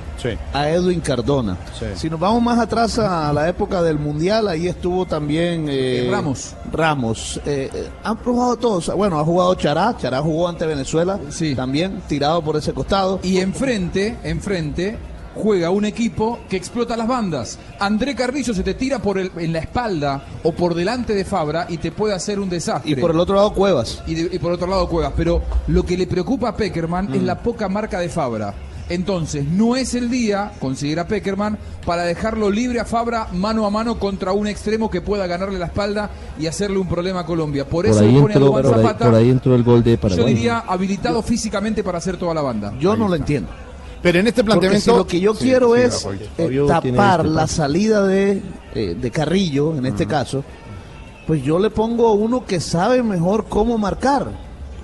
a 0.52 0.68
Edwin 0.70 1.00
Cardona. 1.00 1.56
Si 1.96 2.08
nos 2.10 2.18
vamos 2.20 2.42
más 2.42 2.58
atrás 2.58 2.98
a 2.98 3.32
la 3.32 3.48
época 3.48 3.82
del 3.82 3.98
Mundial, 3.98 4.48
ahí 4.48 4.68
estuvo 4.68 5.06
también 5.06 5.68
eh, 5.68 6.06
Eh, 6.06 6.08
Ramos. 6.10 6.54
Ramos. 6.72 7.40
Eh, 7.46 7.70
han 8.02 8.16
probado 8.18 8.56
todos. 8.56 8.94
Bueno, 8.96 9.18
ha 9.18 9.24
jugado 9.24 9.54
Chará, 9.54 9.96
Chará 9.98 10.20
jugó 10.20 10.48
ante 10.48 10.66
Venezuela, 10.66 11.18
también 11.56 12.02
tirado 12.08 12.42
por 12.42 12.56
ese 12.56 12.72
costado. 12.72 13.20
Y 13.22 13.38
enfrente, 13.38 14.16
enfrente, 14.24 14.96
juega 15.34 15.70
un 15.70 15.84
equipo 15.84 16.38
que 16.48 16.56
explota 16.56 16.96
las 16.96 17.08
bandas. 17.08 17.58
André 17.80 18.14
Carrillo 18.14 18.54
se 18.54 18.62
te 18.62 18.74
tira 18.74 19.00
por 19.00 19.18
el, 19.18 19.32
en 19.36 19.52
la 19.52 19.58
espalda 19.60 20.24
o 20.44 20.52
por 20.52 20.74
delante 20.74 21.12
de 21.14 21.24
Fabra 21.24 21.66
y 21.68 21.78
te 21.78 21.90
puede 21.90 22.14
hacer 22.14 22.38
un 22.38 22.48
desastre. 22.48 22.92
Y 22.92 22.94
por 22.96 23.10
el 23.10 23.18
otro 23.18 23.34
lado 23.34 23.52
Cuevas. 23.52 24.02
Y, 24.06 24.14
de- 24.14 24.36
y 24.36 24.38
por 24.38 24.52
otro 24.52 24.66
lado 24.68 24.88
Cuevas. 24.88 25.12
Pero 25.16 25.42
lo 25.68 25.84
que 25.84 25.96
le 25.96 26.06
preocupa 26.06 26.50
a 26.50 26.56
Peckerman 26.56 27.12
es 27.14 27.22
Mm. 27.22 27.26
la 27.26 27.38
poca 27.42 27.68
marca 27.68 27.98
de 27.98 28.08
Fabra. 28.08 28.54
Entonces, 28.88 29.46
no 29.46 29.76
es 29.76 29.94
el 29.94 30.10
día, 30.10 30.52
considera 30.60 31.06
Peckerman, 31.06 31.58
para 31.86 32.02
dejarlo 32.02 32.50
libre 32.50 32.80
a 32.80 32.84
Fabra 32.84 33.28
mano 33.32 33.64
a 33.66 33.70
mano 33.70 33.98
contra 33.98 34.32
un 34.32 34.46
extremo 34.46 34.90
que 34.90 35.00
pueda 35.00 35.26
ganarle 35.26 35.58
la 35.58 35.66
espalda 35.66 36.10
y 36.38 36.46
hacerle 36.46 36.78
un 36.78 36.88
problema 36.88 37.20
a 37.20 37.26
Colombia. 37.26 37.64
Por, 37.64 37.86
Por 37.86 37.86
eso 37.86 38.00
ahí, 38.00 38.12
pone 38.12 38.34
a 38.34 38.36
entró, 38.36 38.46
Duván 38.46 38.62
por, 38.62 38.74
ahí, 38.74 38.82
Zapata, 38.82 39.04
por 39.06 39.14
ahí 39.14 39.30
entró 39.30 39.54
el 39.54 39.62
gol 39.62 39.82
de 39.82 39.92
yo 39.92 40.00
Paraguay. 40.00 40.34
diría 40.34 40.58
habilitado 40.60 41.22
físicamente 41.22 41.82
para 41.82 41.98
hacer 41.98 42.18
toda 42.18 42.34
la 42.34 42.42
banda. 42.42 42.74
Yo 42.78 42.94
no 42.94 43.08
lo 43.08 43.14
entiendo. 43.14 43.48
Pero 44.02 44.18
en 44.18 44.26
este 44.26 44.44
Porque 44.44 44.78
si 44.78 44.90
lo 44.90 45.06
que 45.06 45.18
yo 45.18 45.34
Sí, 45.34 45.44
quiero 45.44 45.74
sí, 45.76 45.80
es 45.80 46.06
eh, 46.36 46.64
tapar 46.68 47.20
este 47.20 47.32
la 47.32 47.46
salida 47.46 48.06
de, 48.06 48.42
eh, 48.74 48.94
de 49.00 49.10
Carrillo, 49.10 49.74
en 49.78 49.86
este 49.86 50.06
caso, 50.06 50.44
pues 51.26 51.42
yo 51.42 51.58
le 51.58 51.70
pongo 51.70 52.12
uno 52.12 52.44
que 52.44 52.60
sabe 52.60 53.02
mejor 53.02 53.46
cómo 53.48 53.78
marcar. 53.78 54.26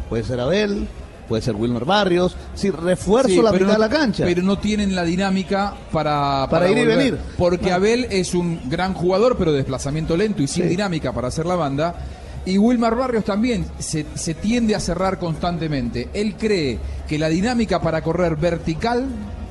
Puede 0.08 0.24
ser 0.24 0.40
Abel, 0.40 0.88
puede 1.30 1.42
ser 1.42 1.54
Wilmer 1.54 1.84
Barrios, 1.84 2.34
si 2.54 2.70
refuerzo 2.70 3.28
Sí, 3.28 3.40
la 3.40 3.52
mitad 3.52 3.66
no- 3.66 3.72
de 3.74 3.78
la 3.78 3.88
cancha. 3.88 4.24
Pero 4.24 4.42
no 4.42 4.58
tienen 4.58 4.96
la 4.96 5.04
dinámica 5.04 5.74
para, 5.92 6.48
Para 6.50 6.68
ir 6.68 6.76
y 6.76 6.84
venir. 6.84 7.18
Porque 7.38 7.70
Abel 7.70 8.08
es 8.10 8.34
un 8.34 8.68
gran 8.68 8.94
jugador, 8.94 9.36
pero 9.38 9.52
de 9.52 9.58
desplazamiento 9.58 10.16
lento 10.16 10.42
y 10.42 10.48
sin 10.48 10.68
dinámica 10.68 11.12
para 11.12 11.28
hacer 11.28 11.46
la 11.46 11.54
banda. 11.54 11.94
Y 12.44 12.58
Wilmar 12.58 12.96
Barrios 12.96 13.24
también 13.24 13.64
se, 13.78 14.04
se 14.14 14.34
tiende 14.34 14.74
a 14.74 14.80
cerrar 14.80 15.20
constantemente. 15.20 16.08
Él 16.14 16.34
cree 16.36 16.78
que 17.06 17.16
la 17.16 17.28
dinámica 17.28 17.80
para 17.80 18.02
correr 18.02 18.34
vertical 18.34 19.06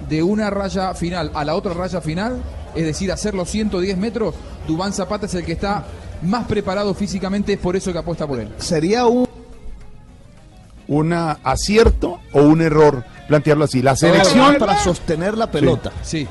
de 0.10 0.22
una 0.22 0.50
raya 0.50 0.94
final 0.96 1.32
a 1.34 1.46
la 1.46 1.56
otra 1.56 1.74
raya 1.74 2.02
final, 2.02 2.42
es 2.76 2.84
decir, 2.84 3.10
hacer 3.10 3.36
los 3.36 3.50
110 3.50 3.98
metros, 3.98 4.36
Dubán 4.68 4.92
Zapata 4.92 5.28
es 5.28 5.34
el 5.36 5.46
que 5.46 5.54
está 5.54 5.86
más 6.24 6.46
preparado 6.46 6.94
físicamente, 6.94 7.54
es 7.54 7.60
por 7.60 7.78
eso 7.78 7.94
que 7.94 8.00
apuesta 8.00 8.28
por 8.28 8.40
él. 8.42 8.50
Sería 8.58 9.06
un 9.06 9.29
un 10.90 11.14
acierto 11.14 12.20
o 12.34 12.42
un 12.42 12.62
error 12.62 13.06
plantearlo 13.28 13.66
así. 13.66 13.82
La 13.82 13.96
selección 13.96 14.56
para 14.58 14.78
sostener 14.84 15.38
la 15.38 15.50
pelota. 15.50 15.92
Sí. 16.02 16.28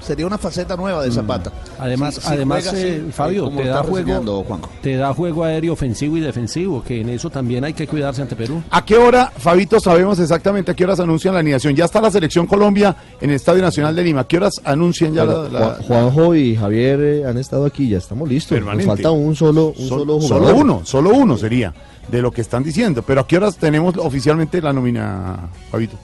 Sería 0.00 0.26
una 0.26 0.38
faceta 0.38 0.76
nueva 0.76 1.02
de 1.02 1.10
Zapata. 1.12 1.52
Además, 1.78 2.14
Si- 2.14 2.20
si 2.22 2.26
además 2.28 2.64
juega 2.68 2.78
eh, 2.86 3.04
Fabio, 3.12 3.48
te 3.50 3.64
da, 3.66 3.82
juego, 3.82 4.44
Juanjo. 4.44 4.68
te 4.82 4.96
da 4.96 5.12
juego 5.14 5.44
aéreo 5.44 5.72
ofensivo 5.74 6.16
y 6.16 6.20
defensivo, 6.20 6.82
que 6.82 7.00
en 7.02 7.10
eso 7.10 7.30
también 7.30 7.64
hay 7.64 7.74
que 7.74 7.86
cuidarse 7.86 8.22
ante 8.22 8.34
Perú. 8.34 8.62
¿A 8.70 8.84
qué 8.84 8.96
hora, 8.96 9.30
Fabito, 9.36 9.78
sabemos 9.78 10.18
exactamente 10.18 10.70
a 10.72 10.74
qué 10.74 10.84
horas 10.84 11.00
anuncian 11.00 11.34
la 11.34 11.40
alineación? 11.40 11.74
Ya 11.76 11.84
está 11.84 12.00
la 12.00 12.10
selección 12.10 12.46
Colombia 12.46 12.96
en 13.20 13.30
el 13.30 13.36
Estadio 13.36 13.62
Nacional 13.62 13.94
de 13.94 14.02
Lima. 14.04 14.20
¿A 14.22 14.26
qué 14.26 14.38
horas 14.38 14.54
anuncian 14.64 15.12
ya 15.14 15.24
la, 15.24 15.48
la- 15.48 15.60
Juan- 15.60 15.82
Juanjo 15.82 16.34
y 16.34 16.56
Javier 16.56 17.00
eh, 17.00 17.24
han 17.26 17.36
estado 17.38 17.64
aquí, 17.66 17.88
ya 17.88 17.98
estamos 17.98 18.28
listos. 18.28 18.52
Nos 18.52 18.60
Permanente. 18.60 18.86
falta 18.86 19.10
un 19.10 19.36
solo, 19.36 19.68
un 19.68 19.74
Sol- 19.88 19.88
solo 20.00 20.20
jugador. 20.20 20.46
Solo 20.48 20.56
uno, 20.58 20.80
solo 20.84 21.10
uno 21.10 21.36
sería 21.36 21.72
de 22.08 22.22
lo 22.22 22.30
que 22.30 22.40
están 22.40 22.62
diciendo. 22.64 23.02
Pero 23.02 23.20
¿a 23.20 23.26
qué 23.26 23.36
horas 23.36 23.56
tenemos 23.56 23.96
oficialmente 23.98 24.60
la 24.62 24.72
nómina, 24.72 25.48
Fabito? 25.70 25.96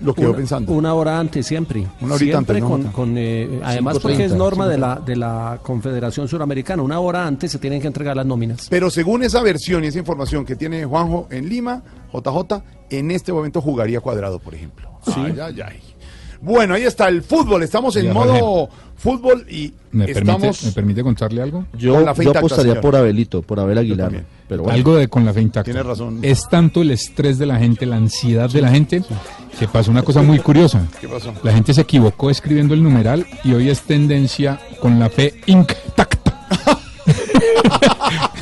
Lo 0.00 0.14
quedó 0.14 0.28
una, 0.28 0.36
pensando. 0.36 0.72
Una 0.72 0.94
hora 0.94 1.18
antes 1.18 1.46
siempre. 1.46 1.86
Una 2.00 2.14
horita 2.14 2.36
siempre 2.38 2.58
antes, 2.58 2.62
¿no, 2.62 2.68
con, 2.68 2.92
con, 2.92 3.14
eh, 3.18 3.60
además 3.64 3.98
porque 3.98 4.24
es 4.24 4.32
5:30, 4.32 4.36
norma 4.36 4.68
de 4.68 4.78
la, 4.78 4.96
de 4.96 5.16
la 5.16 5.58
Confederación 5.62 6.28
Suramericana. 6.28 6.82
Una 6.82 7.00
hora 7.00 7.26
antes 7.26 7.52
se 7.52 7.58
tienen 7.58 7.80
que 7.80 7.86
entregar 7.86 8.16
las 8.16 8.26
nóminas. 8.26 8.66
Pero 8.68 8.90
según 8.90 9.22
esa 9.22 9.42
versión 9.42 9.84
y 9.84 9.86
esa 9.88 9.98
información 9.98 10.44
que 10.44 10.56
tiene 10.56 10.84
Juanjo 10.84 11.28
en 11.30 11.48
Lima, 11.48 11.82
JJ, 12.12 12.62
en 12.90 13.10
este 13.10 13.32
momento 13.32 13.60
jugaría 13.60 14.00
cuadrado, 14.00 14.38
por 14.38 14.54
ejemplo. 14.54 14.90
Ay, 15.06 15.36
ay, 15.40 15.60
ay. 15.60 15.80
Bueno, 16.40 16.74
ahí 16.74 16.82
está 16.84 17.08
el 17.08 17.22
fútbol. 17.22 17.62
Estamos 17.62 17.96
en 17.96 18.06
Ya, 18.06 18.12
modo 18.14 18.68
fútbol 18.96 19.46
y 19.50 19.72
¿Me 19.92 20.06
permite, 20.06 20.20
estamos. 20.32 20.64
¿Me 20.64 20.72
permite 20.72 21.02
contarle 21.02 21.42
algo? 21.42 21.66
Yo, 21.76 21.94
Con 21.94 22.04
la 22.04 22.14
fe 22.14 22.24
yo 22.24 22.30
apostaría 22.30 22.72
señor. 22.72 22.80
por 22.80 22.96
Abelito, 22.96 23.42
por 23.42 23.60
Abel 23.60 23.78
Aguilar. 23.78 24.24
Pero 24.48 24.62
bueno. 24.62 24.74
Algo 24.76 24.96
de 24.96 25.08
con 25.08 25.24
la 25.24 25.32
fe 25.32 25.42
intacta. 25.42 25.64
Tiene 25.64 25.82
razón. 25.82 26.18
Es 26.22 26.48
tanto 26.48 26.82
el 26.82 26.90
estrés 26.90 27.38
de 27.38 27.46
la 27.46 27.58
gente, 27.58 27.84
la 27.86 27.96
ansiedad 27.96 28.48
de 28.50 28.60
la 28.62 28.70
gente, 28.70 29.02
que 29.58 29.68
pasó 29.68 29.90
una 29.90 30.02
cosa 30.02 30.22
muy 30.22 30.38
curiosa. 30.38 30.86
¿Qué 31.00 31.08
pasó? 31.08 31.32
La 31.42 31.52
gente 31.52 31.74
se 31.74 31.80
equivocó 31.82 32.30
escribiendo 32.30 32.74
el 32.74 32.82
numeral 32.82 33.26
y 33.44 33.52
hoy 33.54 33.68
es 33.70 33.82
tendencia 33.82 34.60
con 34.80 34.98
la 34.98 35.08
fe 35.10 35.34
intacta. 35.46 36.46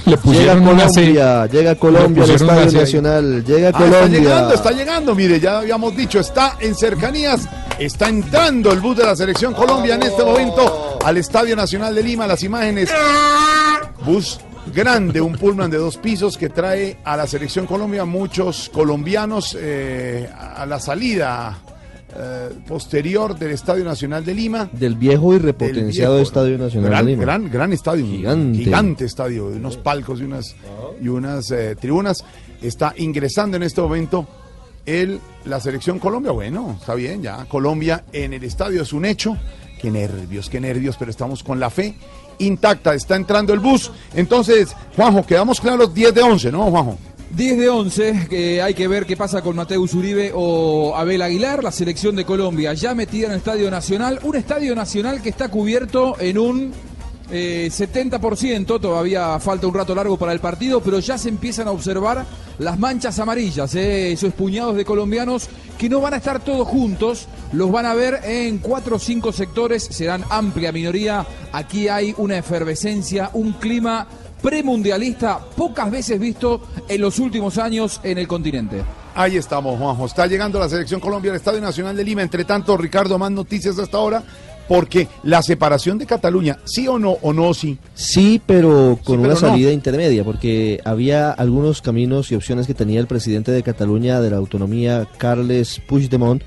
Le 0.06 0.10
Llega 0.16 0.22
pusieron 0.22 0.68
una 0.68 0.86
C. 0.90 1.00
Colombia, 1.00 1.46
llega 1.46 1.74
Colombia 1.76 2.24
al 2.24 2.30
Estadio. 2.30 2.80
Nacional, 2.80 3.44
llega 3.44 3.68
Ah, 3.68 3.70
está 3.70 3.78
Colombia. 3.78 4.20
llegando, 4.20 4.54
está 4.54 4.70
llegando. 4.72 5.14
Mire, 5.14 5.40
ya 5.40 5.58
habíamos 5.60 5.96
dicho, 5.96 6.20
está 6.20 6.58
en 6.60 6.74
cercanías. 6.74 7.48
Está 7.78 8.08
entrando 8.08 8.70
el 8.72 8.80
bus 8.80 8.96
de 8.96 9.04
la 9.04 9.16
selección 9.16 9.52
Colombia 9.52 9.96
en 9.96 10.02
este 10.04 10.24
momento 10.24 10.98
al 11.04 11.16
Estadio 11.16 11.56
Nacional 11.56 11.92
de 11.92 12.04
Lima. 12.04 12.24
Las 12.26 12.44
imágenes. 12.44 12.88
Bus 14.06 14.38
grande, 14.72 15.20
un 15.20 15.32
pullman 15.32 15.70
de 15.70 15.78
dos 15.78 15.96
pisos 15.96 16.38
que 16.38 16.48
trae 16.48 16.98
a 17.04 17.16
la 17.16 17.26
selección 17.26 17.66
Colombia 17.66 18.04
muchos 18.04 18.70
colombianos 18.72 19.56
eh, 19.60 20.28
a 20.32 20.64
la 20.66 20.78
salida 20.78 21.58
eh, 22.16 22.50
posterior 22.66 23.36
del 23.36 23.50
Estadio 23.50 23.84
Nacional 23.84 24.24
de 24.24 24.34
Lima. 24.34 24.70
Del 24.72 24.94
viejo 24.94 25.34
y 25.34 25.38
repotenciado 25.38 26.14
viejo, 26.14 26.28
Estadio 26.28 26.56
Nacional 26.56 26.90
gran, 26.90 27.06
de 27.06 27.10
Lima. 27.10 27.22
Gran, 27.24 27.50
gran 27.50 27.72
estadio. 27.72 28.06
Gigante. 28.06 28.58
Gigante 28.60 29.04
estadio, 29.04 29.46
unos 29.48 29.76
palcos 29.78 30.20
y 30.20 30.22
unas, 30.22 30.54
y 31.02 31.08
unas 31.08 31.50
eh, 31.50 31.74
tribunas. 31.74 32.24
Está 32.62 32.94
ingresando 32.96 33.56
en 33.56 33.64
este 33.64 33.80
momento 33.80 34.28
el, 34.86 35.20
la 35.44 35.60
selección 35.60 35.98
Colombia. 35.98 36.32
Bueno, 36.32 36.76
está 36.78 36.94
bien, 36.94 37.22
ya. 37.22 37.44
Colombia 37.46 38.04
en 38.12 38.32
el 38.32 38.44
estadio 38.44 38.82
es 38.82 38.92
un 38.92 39.04
hecho. 39.04 39.36
Qué 39.80 39.90
nervios, 39.90 40.48
qué 40.48 40.60
nervios, 40.60 40.96
pero 40.98 41.10
estamos 41.10 41.42
con 41.42 41.60
la 41.60 41.70
fe 41.70 41.94
intacta. 42.38 42.94
Está 42.94 43.16
entrando 43.16 43.52
el 43.52 43.60
bus. 43.60 43.90
Entonces, 44.14 44.74
Juanjo, 44.96 45.26
quedamos 45.26 45.60
claros 45.60 45.94
10 45.94 46.14
de 46.14 46.22
11, 46.22 46.52
¿no, 46.52 46.70
Juanjo? 46.70 46.98
10 47.30 47.58
de 47.58 47.68
11, 47.68 48.26
que 48.30 48.62
hay 48.62 48.74
que 48.74 48.86
ver 48.86 49.06
qué 49.06 49.16
pasa 49.16 49.42
con 49.42 49.56
Mateus 49.56 49.92
Uribe 49.94 50.30
o 50.34 50.94
Abel 50.96 51.20
Aguilar, 51.20 51.64
la 51.64 51.72
selección 51.72 52.14
de 52.14 52.24
Colombia 52.24 52.74
ya 52.74 52.94
metida 52.94 53.26
en 53.26 53.32
el 53.32 53.38
Estadio 53.38 53.70
Nacional, 53.72 54.20
un 54.22 54.36
Estadio 54.36 54.74
Nacional 54.76 55.20
que 55.20 55.30
está 55.30 55.48
cubierto 55.48 56.16
en 56.20 56.38
un 56.38 56.72
eh, 57.30 57.68
70%, 57.70 58.80
todavía 58.80 59.38
falta 59.40 59.66
un 59.66 59.74
rato 59.74 59.94
largo 59.94 60.16
para 60.18 60.32
el 60.32 60.40
partido, 60.40 60.80
pero 60.80 60.98
ya 60.98 61.16
se 61.16 61.28
empiezan 61.28 61.68
a 61.68 61.70
observar 61.70 62.24
las 62.58 62.78
manchas 62.78 63.18
amarillas, 63.18 63.74
eh, 63.74 64.12
esos 64.12 64.32
puñados 64.34 64.76
de 64.76 64.84
colombianos 64.84 65.48
que 65.78 65.88
no 65.88 66.00
van 66.00 66.14
a 66.14 66.18
estar 66.18 66.40
todos 66.40 66.68
juntos, 66.68 67.26
los 67.52 67.70
van 67.72 67.86
a 67.86 67.94
ver 67.94 68.20
en 68.24 68.58
cuatro 68.58 68.96
o 68.96 68.98
cinco 68.98 69.32
sectores, 69.32 69.84
serán 69.84 70.24
amplia 70.30 70.70
minoría, 70.70 71.26
aquí 71.52 71.88
hay 71.88 72.14
una 72.18 72.38
efervescencia, 72.38 73.30
un 73.32 73.52
clima 73.54 74.06
premundialista 74.42 75.40
pocas 75.56 75.90
veces 75.90 76.20
visto 76.20 76.60
en 76.86 77.00
los 77.00 77.18
últimos 77.18 77.56
años 77.56 78.00
en 78.02 78.18
el 78.18 78.28
continente. 78.28 78.82
Ahí 79.14 79.36
estamos, 79.36 79.78
Juanjo. 79.78 80.06
Está 80.06 80.26
llegando 80.26 80.58
la 80.58 80.68
selección 80.68 81.00
Colombia 81.00 81.30
al 81.30 81.36
Estadio 81.36 81.60
Nacional 81.60 81.96
de 81.96 82.02
Lima. 82.02 82.22
Entre 82.22 82.44
tanto, 82.44 82.76
Ricardo, 82.76 83.16
más 83.16 83.30
noticias 83.30 83.78
hasta 83.78 83.96
ahora. 83.96 84.22
Porque 84.68 85.08
la 85.22 85.42
separación 85.42 85.98
de 85.98 86.06
Cataluña, 86.06 86.58
sí 86.64 86.88
o 86.88 86.98
no, 86.98 87.18
o 87.20 87.32
no, 87.34 87.52
sí. 87.52 87.76
Sí, 87.94 88.40
pero 88.44 88.98
con 89.04 89.16
Sí, 89.16 89.20
una 89.24 89.34
pero 89.34 89.40
no. 89.40 89.48
salida 89.52 89.72
intermedia, 89.72 90.24
porque 90.24 90.80
había 90.84 91.30
algunos 91.30 91.82
caminos 91.82 92.32
y 92.32 92.34
opciones 92.34 92.66
que 92.66 92.72
tenía 92.74 93.00
el 93.00 93.06
presidente 93.06 93.52
de 93.52 93.62
Cataluña 93.62 94.20
de 94.22 94.30
la 94.30 94.38
autonomía, 94.38 95.06
Carles 95.18 95.80
Puigdemont, 95.86 96.42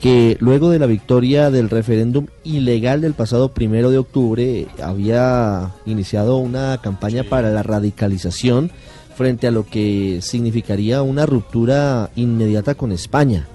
que 0.00 0.36
luego 0.40 0.68
de 0.70 0.78
la 0.80 0.86
victoria 0.86 1.50
del 1.50 1.70
referéndum 1.70 2.26
ilegal 2.42 3.00
del 3.00 3.14
pasado 3.14 3.54
primero 3.54 3.90
de 3.90 3.98
octubre 3.98 4.66
había 4.82 5.70
iniciado 5.86 6.36
una 6.38 6.78
campaña 6.82 7.22
para 7.22 7.50
la 7.50 7.62
radicalización 7.62 8.70
frente 9.16 9.46
a 9.46 9.52
lo 9.52 9.64
que 9.64 10.18
significaría 10.20 11.02
una 11.02 11.24
ruptura 11.24 12.10
inmediata 12.16 12.74
con 12.74 12.90
España. 12.90 13.46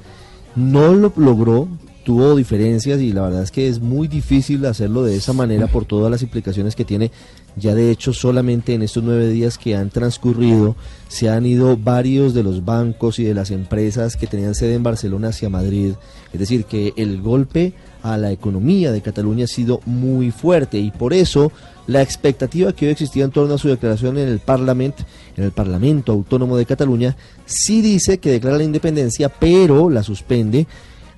No 0.56 0.94
lo 0.96 1.12
logró, 1.18 1.68
tuvo 2.10 2.36
diferencias 2.36 3.00
y 3.02 3.14
la 3.14 3.22
verdad 3.22 3.44
es 3.44 3.52
que 3.52 3.68
es 3.68 3.80
muy 3.80 4.08
difícil 4.08 4.66
hacerlo 4.66 5.04
de 5.04 5.16
esa 5.16 5.32
manera 5.32 5.68
por 5.68 5.86
todas 5.86 6.10
las 6.10 6.24
implicaciones 6.24 6.76
que 6.76 6.84
tiene. 6.84 7.12
Ya 7.56 7.76
de 7.76 7.92
hecho 7.92 8.14
solamente 8.14 8.74
en 8.74 8.82
estos 8.82 9.04
nueve 9.04 9.30
días 9.30 9.60
que 9.60 9.76
han 9.76 9.92
transcurrido 9.92 10.76
se 11.08 11.30
han 11.30 11.46
ido 11.46 11.78
varios 11.78 12.34
de 12.34 12.42
los 12.42 12.66
bancos 12.66 13.20
y 13.20 13.26
de 13.26 13.36
las 13.36 13.52
empresas 13.52 14.16
que 14.16 14.26
tenían 14.26 14.56
sede 14.56 14.74
en 14.74 14.82
Barcelona 14.82 15.28
hacia 15.28 15.52
Madrid. 15.52 15.94
Es 16.34 16.40
decir, 16.40 16.66
que 16.66 16.94
el 16.98 17.22
golpe 17.22 17.74
a 18.02 18.18
la 18.18 18.32
economía 18.32 18.92
de 18.92 19.02
Cataluña 19.02 19.44
ha 19.44 19.48
sido 19.48 19.80
muy 19.86 20.32
fuerte 20.32 20.80
y 20.80 20.90
por 20.90 21.14
eso 21.14 21.52
la 21.86 22.02
expectativa 22.02 22.74
que 22.74 22.88
hoy 22.88 22.94
existía 22.94 23.24
en 23.24 23.30
torno 23.30 23.54
a 23.54 23.60
su 23.60 23.68
declaración 23.68 24.18
en 24.18 24.30
el 24.30 24.40
Parlamento, 24.40 25.04
en 25.38 25.44
el 25.44 25.52
Parlamento 25.52 26.12
Autónomo 26.12 26.58
de 26.58 26.66
Cataluña, 26.66 27.16
sí 27.46 27.84
dice 27.84 28.18
que 28.18 28.32
declara 28.32 28.58
la 28.58 28.64
independencia, 28.64 29.30
pero 29.30 29.92
la 29.92 30.02
suspende 30.02 30.66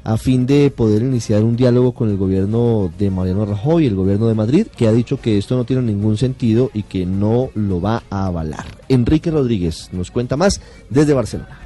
a 0.03 0.17
fin 0.17 0.45
de 0.47 0.71
poder 0.71 1.01
iniciar 1.01 1.43
un 1.43 1.55
diálogo 1.55 1.93
con 1.93 2.09
el 2.09 2.17
gobierno 2.17 2.91
de 2.97 3.11
Mariano 3.11 3.45
Rajoy, 3.45 3.85
el 3.85 3.95
gobierno 3.95 4.27
de 4.27 4.35
Madrid, 4.35 4.67
que 4.75 4.87
ha 4.87 4.91
dicho 4.91 5.19
que 5.21 5.37
esto 5.37 5.55
no 5.55 5.63
tiene 5.63 5.83
ningún 5.83 6.17
sentido 6.17 6.71
y 6.73 6.83
que 6.83 7.05
no 7.05 7.49
lo 7.53 7.81
va 7.81 8.03
a 8.09 8.27
avalar. 8.27 8.65
Enrique 8.89 9.31
Rodríguez 9.31 9.89
nos 9.91 10.11
cuenta 10.11 10.37
más 10.37 10.61
desde 10.89 11.13
Barcelona. 11.13 11.59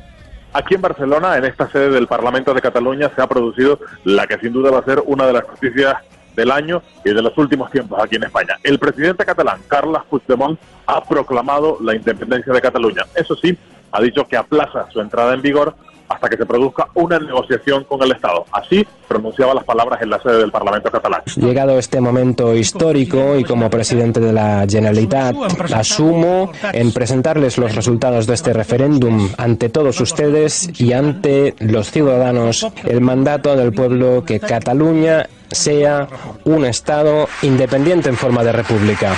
Aquí 0.54 0.76
en 0.76 0.82
Barcelona, 0.82 1.38
en 1.38 1.46
esta 1.46 1.70
sede 1.70 1.90
del 1.90 2.08
Parlamento 2.08 2.54
de 2.54 2.62
Cataluña, 2.62 3.12
se 3.14 3.22
ha 3.22 3.28
producido 3.28 3.80
la 4.06 4.26
que 4.26 4.38
sin 4.40 4.54
duda 4.54 4.72
va 4.72 4.80
a 4.80 4.86
ser 4.86 5.04
una 5.06 5.28
de 5.28 5.34
las 5.34 5.48
noticias 5.48 5.96
del 6.36 6.52
año 6.52 6.82
y 7.04 7.14
de 7.14 7.22
los 7.22 7.38
últimos 7.38 7.72
tiempos 7.72 8.02
aquí 8.02 8.16
en 8.16 8.24
España. 8.24 8.58
El 8.64 8.80
presidente 8.80 9.26
catalán, 9.26 9.62
Carles 9.68 10.02
Puigdemont, 10.10 10.60
ha 10.86 11.04
proclamado 11.04 11.78
la 11.82 11.96
independencia 11.96 12.54
de 12.54 12.62
Cataluña. 12.62 13.04
Eso 13.16 13.36
sí, 13.36 13.58
ha 13.92 14.02
dicho 14.02 14.28
que 14.28 14.38
aplaza 14.38 14.90
su 14.92 15.00
entrada 15.00 15.34
en 15.34 15.42
vigor 15.42 15.76
hasta 16.10 16.30
que 16.30 16.38
se 16.38 16.46
produzca 16.46 16.88
una 16.94 17.20
negociación 17.20 17.84
con 17.86 18.02
el 18.04 18.12
Estado. 18.12 18.46
Así 18.52 18.86
pronunciaba 19.08 19.54
las 19.54 19.64
palabras 19.64 20.02
en 20.02 20.10
la 20.10 20.20
sede 20.20 20.40
del 20.40 20.52
Parlamento 20.52 20.90
catalán. 20.92 21.22
Llegado 21.36 21.78
este 21.78 22.02
momento 22.02 22.56
histórico 22.56 23.36
y 23.38 23.44
como 23.44 23.70
presidente 23.70 24.20
de 24.20 24.34
la 24.34 24.66
Generalitat, 24.68 25.36
asumo 25.74 26.52
en 26.74 26.92
presentarles 26.92 27.58
los 27.58 27.76
resultados 27.76 28.28
de 28.28 28.34
este 28.34 28.54
referéndum 28.54 29.30
ante 29.38 29.70
todos 29.70 30.00
ustedes 30.02 30.80
y 30.80 30.94
ante 30.94 31.56
los 31.60 31.92
ciudadanos 31.92 32.68
el 32.84 33.02
mandato 33.02 33.56
del 33.56 33.74
pueblo 33.74 34.24
que 34.26 34.40
Cataluña 34.40 35.28
sea 35.50 36.08
un 36.44 36.66
Estado 36.66 37.28
independiente 37.42 38.10
en 38.10 38.16
forma 38.16 38.44
de 38.44 38.52
república. 38.52 39.14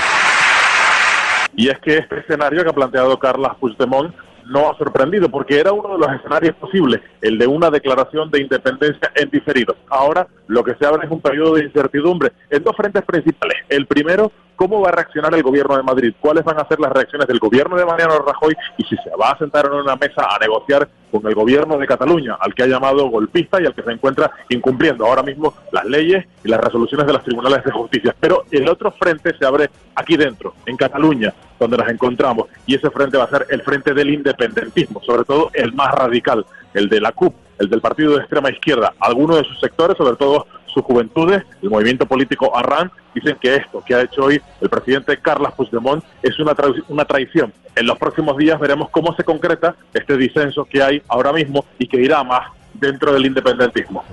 Y 1.55 1.69
es 1.69 1.79
que 1.79 1.97
este 1.97 2.19
escenario 2.19 2.63
que 2.63 2.69
ha 2.69 2.73
planteado 2.73 3.17
Carles 3.17 3.51
Puigdemont 3.59 4.13
no 4.49 4.69
ha 4.69 4.77
sorprendido 4.77 5.29
porque 5.29 5.59
era 5.59 5.71
uno 5.71 5.93
de 5.93 5.99
los 5.99 6.15
escenarios 6.15 6.55
posibles, 6.55 7.01
el 7.21 7.37
de 7.37 7.47
una 7.47 7.69
declaración 7.69 8.29
de 8.31 8.41
independencia 8.41 9.11
en 9.15 9.29
diferido. 9.29 9.75
Ahora 9.89 10.27
lo 10.47 10.63
que 10.63 10.75
se 10.75 10.85
abre 10.85 11.05
es 11.05 11.11
un 11.11 11.21
periodo 11.21 11.55
de 11.55 11.65
incertidumbre 11.65 12.31
en 12.49 12.63
dos 12.63 12.75
frentes 12.75 13.03
principales. 13.03 13.57
El 13.69 13.85
primero, 13.85 14.31
cómo 14.57 14.81
va 14.81 14.89
a 14.89 14.91
reaccionar 14.91 15.33
el 15.33 15.43
gobierno 15.43 15.77
de 15.77 15.83
Madrid, 15.83 16.13
cuáles 16.19 16.43
van 16.43 16.59
a 16.59 16.67
ser 16.67 16.79
las 16.81 16.91
reacciones 16.91 17.27
del 17.27 17.39
gobierno 17.39 17.77
de 17.77 17.85
Mariano 17.85 18.19
Rajoy 18.19 18.55
y 18.77 18.83
si 18.83 18.97
se 18.97 19.11
va 19.11 19.31
a 19.31 19.37
sentar 19.37 19.67
en 19.67 19.73
una 19.73 19.95
mesa 19.95 20.27
a 20.29 20.37
negociar 20.39 20.89
con 21.11 21.25
el 21.25 21.35
gobierno 21.35 21.77
de 21.77 21.87
Cataluña, 21.87 22.35
al 22.39 22.53
que 22.53 22.63
ha 22.63 22.67
llamado 22.67 23.07
golpista 23.07 23.61
y 23.61 23.65
al 23.65 23.73
que 23.73 23.83
se 23.83 23.91
encuentra 23.91 24.29
incumpliendo 24.49 25.05
ahora 25.05 25.23
mismo 25.23 25.53
las 25.71 25.85
leyes 25.85 26.25
y 26.43 26.49
las 26.49 26.59
resoluciones 26.59 27.07
de 27.07 27.13
los 27.13 27.23
tribunales 27.23 27.63
de 27.63 27.71
justicia. 27.71 28.15
Pero 28.19 28.43
el 28.51 28.67
otro 28.67 28.91
frente 28.91 29.33
se 29.37 29.45
abre 29.45 29.69
aquí 29.95 30.17
dentro, 30.17 30.55
en 30.65 30.75
Cataluña, 30.75 31.33
donde 31.59 31.77
nos 31.77 31.87
encontramos, 31.87 32.47
y 32.65 32.75
ese 32.75 32.89
frente 32.89 33.17
va 33.17 33.25
a 33.25 33.29
ser 33.29 33.45
el 33.49 33.61
frente 33.61 33.93
del 33.93 34.09
independentismo, 34.09 35.01
sobre 35.03 35.23
todo 35.23 35.49
el 35.53 35.71
más 35.73 35.93
radical, 35.93 36.45
el 36.73 36.89
de 36.89 36.99
la 36.99 37.11
CUP, 37.11 37.33
el 37.59 37.69
del 37.69 37.81
partido 37.81 38.13
de 38.13 38.19
extrema 38.19 38.49
izquierda. 38.49 38.93
Algunos 38.99 39.37
de 39.37 39.43
sus 39.45 39.59
sectores, 39.59 39.97
sobre 39.97 40.17
todo 40.17 40.47
sus 40.77 40.85
juventudes, 40.85 41.43
el 41.63 41.69
movimiento 41.71 42.05
político 42.05 42.55
Arran, 42.55 42.91
dicen 43.15 43.35
que 43.41 43.55
esto 43.55 43.83
que 43.83 43.95
ha 43.95 44.01
hecho 44.03 44.25
hoy 44.25 44.39
el 44.61 44.69
presidente 44.69 45.17
Carles 45.17 45.51
Puigdemont 45.53 46.03
es 46.21 46.37
una, 46.39 46.51
tra- 46.51 46.83
una 46.87 47.03
traición. 47.05 47.51
En 47.75 47.87
los 47.87 47.97
próximos 47.97 48.37
días 48.37 48.59
veremos 48.59 48.89
cómo 48.91 49.15
se 49.15 49.23
concreta 49.23 49.75
este 49.93 50.15
disenso 50.17 50.65
que 50.65 50.83
hay 50.83 51.01
ahora 51.07 51.33
mismo 51.33 51.65
y 51.79 51.87
que 51.87 51.99
irá 51.99 52.23
más 52.23 52.51
dentro 52.75 53.11
del 53.11 53.25
independentismo. 53.25 54.03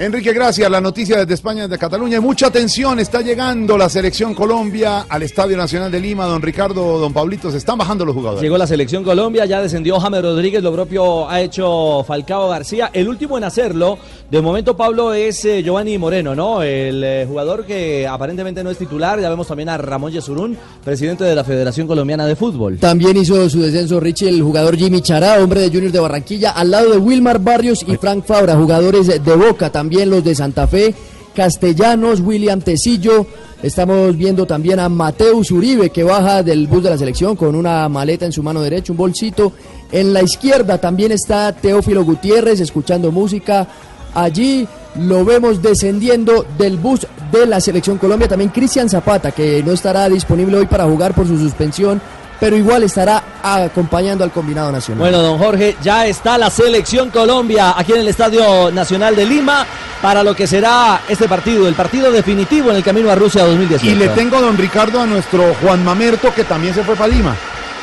Enrique, 0.00 0.32
gracias. 0.32 0.70
La 0.70 0.80
noticia 0.80 1.16
desde 1.16 1.34
España, 1.34 1.62
desde 1.62 1.76
Cataluña. 1.76 2.20
Mucha 2.20 2.46
atención, 2.46 3.00
está 3.00 3.20
llegando 3.20 3.76
la 3.76 3.88
selección 3.88 4.32
Colombia 4.32 5.06
al 5.08 5.24
Estadio 5.24 5.56
Nacional 5.56 5.90
de 5.90 5.98
Lima. 5.98 6.24
Don 6.26 6.40
Ricardo, 6.40 7.00
don 7.00 7.12
Pablito, 7.12 7.50
se 7.50 7.56
están 7.56 7.78
bajando 7.78 8.04
los 8.04 8.14
jugadores. 8.14 8.40
Llegó 8.40 8.56
la 8.56 8.68
selección 8.68 9.02
Colombia, 9.02 9.44
ya 9.44 9.60
descendió 9.60 9.98
James 9.98 10.22
Rodríguez, 10.22 10.62
lo 10.62 10.72
propio 10.72 11.28
ha 11.28 11.40
hecho 11.40 12.04
Falcao 12.06 12.48
García. 12.48 12.90
El 12.92 13.08
último 13.08 13.38
en 13.38 13.42
hacerlo, 13.42 13.98
de 14.30 14.40
momento 14.40 14.76
Pablo, 14.76 15.14
es 15.14 15.44
eh, 15.44 15.64
Giovanni 15.64 15.98
Moreno, 15.98 16.32
¿no? 16.32 16.62
El 16.62 17.02
eh, 17.02 17.24
jugador 17.26 17.66
que 17.66 18.06
aparentemente 18.06 18.62
no 18.62 18.70
es 18.70 18.78
titular. 18.78 19.20
Ya 19.20 19.28
vemos 19.28 19.48
también 19.48 19.68
a 19.68 19.78
Ramón 19.78 20.12
Yesurún, 20.12 20.56
presidente 20.84 21.24
de 21.24 21.34
la 21.34 21.42
Federación 21.42 21.88
Colombiana 21.88 22.24
de 22.24 22.36
Fútbol. 22.36 22.78
También 22.78 23.16
hizo 23.16 23.50
su 23.50 23.62
descenso 23.62 23.98
Richie, 23.98 24.28
el 24.28 24.42
jugador 24.42 24.76
Jimmy 24.76 25.00
Chará, 25.00 25.42
hombre 25.42 25.62
de 25.62 25.70
Junior 25.70 25.90
de 25.90 25.98
Barranquilla, 25.98 26.52
al 26.52 26.70
lado 26.70 26.92
de 26.92 26.98
Wilmar 26.98 27.40
Barrios 27.40 27.84
y 27.84 27.96
Frank 27.96 28.24
Fabra, 28.24 28.54
jugadores 28.54 29.08
de 29.08 29.34
Boca, 29.34 29.70
también 29.72 29.87
los 29.90 30.24
de 30.24 30.34
Santa 30.34 30.66
Fe, 30.66 30.94
Castellanos, 31.34 32.20
William 32.20 32.60
Tecillo. 32.60 33.26
Estamos 33.62 34.16
viendo 34.16 34.46
también 34.46 34.78
a 34.78 34.88
Mateus 34.88 35.50
Uribe 35.50 35.90
que 35.90 36.04
baja 36.04 36.42
del 36.42 36.66
bus 36.68 36.84
de 36.84 36.90
la 36.90 36.98
selección 36.98 37.34
con 37.34 37.54
una 37.56 37.88
maleta 37.88 38.24
en 38.24 38.32
su 38.32 38.42
mano 38.42 38.60
derecha, 38.60 38.92
un 38.92 38.98
bolsito. 38.98 39.52
En 39.90 40.12
la 40.12 40.22
izquierda 40.22 40.78
también 40.78 41.12
está 41.12 41.52
Teófilo 41.52 42.04
Gutiérrez 42.04 42.60
escuchando 42.60 43.10
música. 43.10 43.66
Allí 44.14 44.66
lo 44.96 45.24
vemos 45.24 45.62
descendiendo 45.62 46.44
del 46.56 46.76
bus 46.76 47.06
de 47.32 47.46
la 47.46 47.60
selección 47.60 47.98
Colombia. 47.98 48.28
También 48.28 48.50
Cristian 48.50 48.88
Zapata, 48.88 49.32
que 49.32 49.62
no 49.64 49.72
estará 49.72 50.08
disponible 50.08 50.58
hoy 50.58 50.66
para 50.66 50.84
jugar 50.84 51.14
por 51.14 51.26
su 51.26 51.38
suspensión, 51.38 52.00
pero 52.40 52.56
igual 52.56 52.82
estará 52.84 53.22
acompañando 53.42 54.22
al 54.24 54.30
combinado 54.30 54.70
nacional. 54.72 55.00
Bueno, 55.00 55.18
don 55.18 55.38
Jorge, 55.38 55.76
ya 55.82 56.06
está 56.06 56.38
la 56.38 56.50
selección 56.50 57.10
Colombia 57.10 57.74
aquí 57.76 57.92
en 57.92 58.00
el 58.00 58.08
Estadio 58.08 58.70
Nacional 58.70 59.16
de 59.16 59.26
Lima 59.26 59.66
para 60.00 60.22
lo 60.22 60.34
que 60.34 60.46
será 60.46 61.00
este 61.08 61.28
partido, 61.28 61.66
el 61.66 61.74
partido 61.74 62.12
definitivo 62.12 62.70
en 62.70 62.76
el 62.76 62.84
camino 62.84 63.10
a 63.10 63.14
Rusia 63.16 63.44
2018. 63.44 63.86
Y 63.86 63.94
le 63.98 64.08
tengo, 64.10 64.40
don 64.40 64.56
Ricardo, 64.56 65.00
a 65.00 65.06
nuestro 65.06 65.54
Juan 65.62 65.84
Mamerto, 65.84 66.32
que 66.32 66.44
también 66.44 66.72
se 66.74 66.84
fue 66.84 66.94
para 66.94 67.08
Lima. 67.12 67.34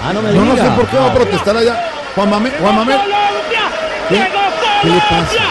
Ah, 0.01 0.14
no 0.14 0.22
me 0.22 0.32
No, 0.32 0.45
no 0.45 0.56
sé 0.56 0.70
por 0.76 0.88
qué 0.88 0.97
va 0.97 1.08
a 1.08 1.14
protestar 1.14 1.58
allá. 1.58 1.89
Juan, 2.16 2.30
Mame- 2.30 2.53
Juan 2.60 2.76
Mamerto. 2.76 3.03
¿Qué? 4.10 4.16
¿Qué 4.82 4.88
le 4.89 4.99
pasa? 4.99 5.43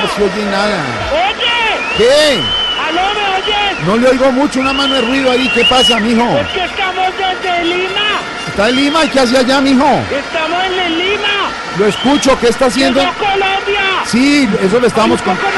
No 0.00 0.08
se 0.14 0.22
oye 0.22 0.44
nada. 0.50 0.84
Oye, 1.12 1.96
¿Qué? 1.96 2.40
¿Me? 3.44 3.86
No 3.86 3.96
le 3.96 4.08
oigo 4.08 4.32
mucho, 4.32 4.60
una 4.60 4.72
mano 4.72 4.94
de 4.94 5.00
ruido 5.02 5.30
ahí. 5.30 5.48
¿Qué 5.54 5.64
pasa, 5.64 5.98
mijo? 6.00 6.38
Es 6.38 6.48
que 6.48 6.64
estamos 6.64 7.06
desde 7.16 7.64
Lima. 7.64 8.20
¿Está 8.48 8.68
en 8.68 8.76
Lima? 8.76 9.04
¿Y 9.04 9.08
qué 9.08 9.20
hace 9.20 9.38
allá, 9.38 9.60
mijo? 9.60 9.86
Estamos 10.10 10.64
en 10.64 10.78
el 10.80 10.98
Lima. 10.98 11.50
Lo 11.78 11.86
escucho, 11.86 12.38
¿qué 12.40 12.48
está 12.48 12.66
haciendo? 12.66 13.00
Llegó 13.00 13.12
Colombia. 13.14 13.80
Sí, 14.04 14.48
eso 14.62 14.80
le 14.80 14.88
estamos 14.88 15.22
con... 15.22 15.36
Con 15.36 15.48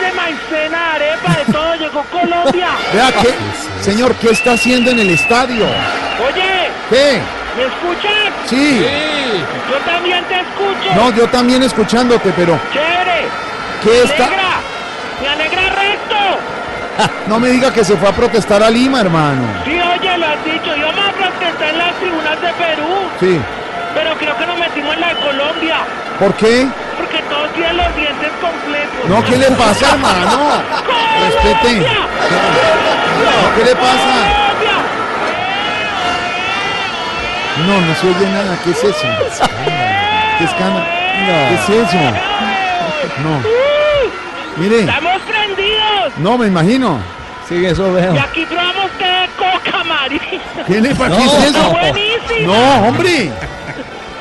de 0.00 0.12
maicena, 0.12 0.92
arepa, 0.94 1.32
de 1.34 1.52
todo. 1.52 1.74
Llegó 1.74 2.02
Colombia. 2.04 2.68
Vea, 2.94 3.12
¿qué? 3.20 3.34
Señor, 3.82 4.14
¿qué 4.16 4.30
está 4.30 4.52
haciendo 4.52 4.90
en 4.92 5.00
el 5.00 5.10
estadio? 5.10 5.64
Oye, 5.64 6.70
¿Qué? 6.88 7.20
¿me 7.56 7.64
escuchas? 7.64 8.32
Sí. 8.46 8.86
Yo 9.70 9.76
también 9.90 10.24
te 10.26 10.34
escucho. 10.36 10.94
No, 10.94 11.10
yo 11.16 11.28
también 11.28 11.62
escuchándote, 11.64 12.32
pero 12.36 12.58
Chévere. 12.72 13.26
¿Qué 13.82 13.90
Me 13.90 13.96
está- 14.04 14.26
alegra. 14.26 14.60
Me 15.20 15.28
alegra 15.28 15.62
resto. 15.70 16.38
no 17.26 17.40
me 17.40 17.48
diga 17.48 17.72
que 17.72 17.84
se 17.84 17.96
fue 17.96 18.08
a 18.08 18.12
protestar 18.12 18.62
a 18.62 18.70
Lima, 18.70 19.00
hermano. 19.00 19.42
Sí, 19.64 19.80
oye, 19.80 20.18
lo 20.18 20.26
has 20.26 20.44
dicho. 20.44 20.76
Yo 20.76 20.92
me 20.92 21.12
protestar 21.12 21.68
en 21.68 21.78
las 21.78 21.94
tribunas 21.96 22.40
de 22.40 22.52
Perú. 22.52 22.88
Sí. 23.20 23.40
Pero 23.94 24.16
creo 24.16 24.36
que 24.36 24.46
nos 24.46 24.58
metimos 24.58 24.94
en 24.94 25.00
la 25.00 25.08
de 25.08 25.16
Colombia. 25.16 25.76
¿Por 26.18 26.34
qué? 26.34 26.66
Porque 26.96 27.18
todos 27.22 27.52
tienen 27.52 27.76
los 27.76 27.96
dientes 27.96 28.30
completos. 28.40 29.08
No, 29.08 29.24
¿qué 29.24 29.36
le 29.36 29.50
pasa, 29.52 29.92
hermano? 29.92 30.62
Respete. 31.24 31.80
No, 31.80 33.56
¿Qué 33.56 33.64
le 33.64 33.76
pasa? 33.76 34.42
No, 37.66 37.80
no 37.80 37.94
se 37.94 38.06
oye 38.08 38.26
nada. 38.30 38.58
¿Qué 38.64 38.70
es 38.70 38.84
eso? 38.84 39.06
¿Qué 40.38 40.44
escándalo? 40.44 40.86
¿Qué 41.48 41.54
es 41.54 41.68
eso? 41.68 41.98
No. 43.22 43.71
Mire, 44.56 44.80
¡Estamos 44.80 45.20
prendidos! 45.22 46.12
no 46.18 46.38
me 46.38 46.46
imagino. 46.46 46.98
Sí, 47.48 47.64
eso 47.64 47.92
veo. 47.92 48.14
Y 48.14 48.18
aquí 48.18 48.44
probamos 48.46 48.90
té 48.98 49.04
de 49.04 49.28
coca, 49.36 49.84
Mari. 49.84 50.20
¿Qué 50.66 50.80
le 50.80 50.94
pasa? 50.94 51.08
No, 51.10 51.16
¿Qué 51.16 51.24
es 51.24 51.32
está 51.44 51.48
eso? 51.60 51.70
buenísimo. 51.70 52.54
No, 52.54 52.86
hombre. 52.88 53.30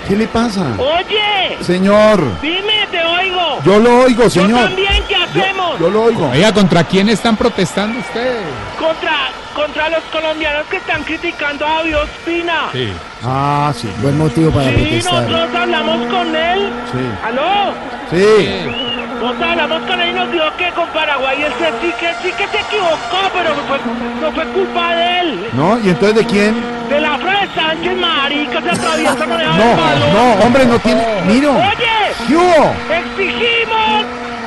¿Qué 0.08 0.16
le 0.16 0.28
pasa? 0.28 0.66
Oye. 0.78 1.58
Señor. 1.62 2.42
Dime, 2.42 2.88
te 2.90 3.04
oigo. 3.04 3.60
Yo 3.64 3.80
lo 3.80 4.00
oigo, 4.02 4.30
señor. 4.30 4.50
Yo 4.60 4.66
también, 4.66 5.04
¿qué 5.08 5.16
hacemos? 5.16 5.80
Yo 5.80 5.90
lo 5.90 6.04
oigo. 6.04 6.30
Oiga, 6.32 6.52
¿contra 6.52 6.84
quién 6.84 7.08
están 7.10 7.38
protestando 7.38 8.00
ustedes? 8.00 8.42
Contra, 8.80 9.30
contra 9.56 9.90
los 9.90 10.02
colombianos 10.12 10.66
que 10.66 10.78
están 10.78 11.04
criticando 11.04 11.66
a 11.66 11.84
Biospina. 11.84 12.70
Sí. 12.74 12.92
Ah, 13.24 13.72
sí. 13.76 13.90
Buen 14.02 14.18
motivo 14.18 14.52
para 14.52 14.70
Sí, 14.70 14.76
protestar. 14.76 15.14
nosotros 15.30 15.56
hablamos 15.62 16.08
con 16.12 16.36
él. 16.36 16.70
Sí. 16.92 17.10
¿Aló? 17.24 17.74
Sí. 18.10 18.91
Hablamos 19.28 19.82
con 19.84 20.02
él 20.02 20.10
y 20.10 20.14
nos 20.14 20.32
dijo 20.32 20.46
que 20.58 20.70
con 20.72 20.88
Paraguay 20.90 21.44
él 21.44 21.54
sí 21.82 21.94
que 22.00 22.14
sí 22.24 22.32
que 22.36 22.48
se 22.48 22.60
equivocó, 22.60 23.30
pero 23.34 23.50
no 23.56 23.62
fue, 23.64 23.78
no 24.22 24.32
fue 24.32 24.46
culpa 24.48 24.96
de 24.96 25.20
él. 25.20 25.50
¿No? 25.54 25.80
¿Y 25.80 25.90
entonces 25.90 26.16
de 26.16 26.26
quién? 26.26 26.56
De 26.90 27.00
la 27.00 27.18
Fred 27.18 27.50
Sánchez, 27.56 27.96
marica, 27.98 28.62
se 28.62 28.70
atraviesa 28.72 29.14
deja 29.16 29.42
el 29.42 29.78
balón. 29.78 30.14
no, 30.14 30.34
hombre, 30.46 30.66
no 30.66 30.80
tiene. 30.80 31.04
Miro. 31.28 31.52
Oye, 31.56 32.14
¿Qué 32.28 32.36
hubo? 32.36 32.74
exigimos 32.92 34.06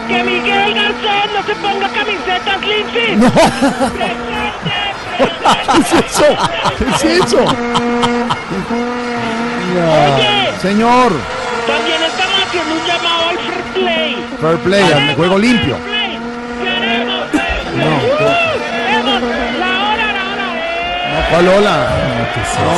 que 0.08 0.22
Miguel 0.22 0.74
Garzón 0.74 1.32
no 1.34 1.42
se 1.46 1.54
ponga 1.56 1.88
camisetas 1.88 2.60
limpias. 2.60 3.16
No. 3.18 3.32
¿Qué 5.72 5.78
es 5.80 5.92
eso? 6.04 6.36
¿Qué 6.78 7.16
es 7.16 7.24
eso? 7.24 7.38
Oye. 9.78 10.52
Señor, 10.60 11.12
También 11.66 12.02
estamos 12.02 12.42
haciendo 12.46 12.74
un 12.74 12.84
llamado 12.86 13.23
fair 14.44 14.58
play. 14.58 14.84
juego 15.16 15.38
limpio. 15.38 15.76
No, 21.10 21.28
¿cuál 21.30 21.48
hola? 21.48 21.88
No, 22.60 22.74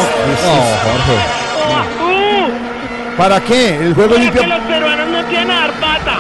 ¿Para 3.17 3.41
qué? 3.41 3.77
El 3.77 3.95
juego 3.95 4.11
para 4.11 4.23
limpio. 4.23 4.43
que 4.43 4.47
los 4.49 4.61
peruanos 4.61 5.09
no 5.09 5.25
tienen 5.25 5.51
a 5.51 5.61
dar 5.61 5.73
pata. 5.73 6.19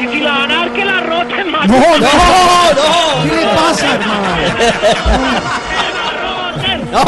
Y 0.00 0.06
si 0.06 0.20
la 0.20 0.30
van 0.30 0.50
a 0.52 0.54
dar, 0.54 0.72
que 0.72 0.84
la 0.84 1.00
roten 1.00 1.50
más. 1.50 1.66
No, 1.66 1.76
no, 1.76 1.84
no. 1.88 3.22
¿Qué 3.24 3.34
le 3.34 3.46
pasa, 3.46 3.94
hermano? 3.94 4.22
No, 6.92 7.04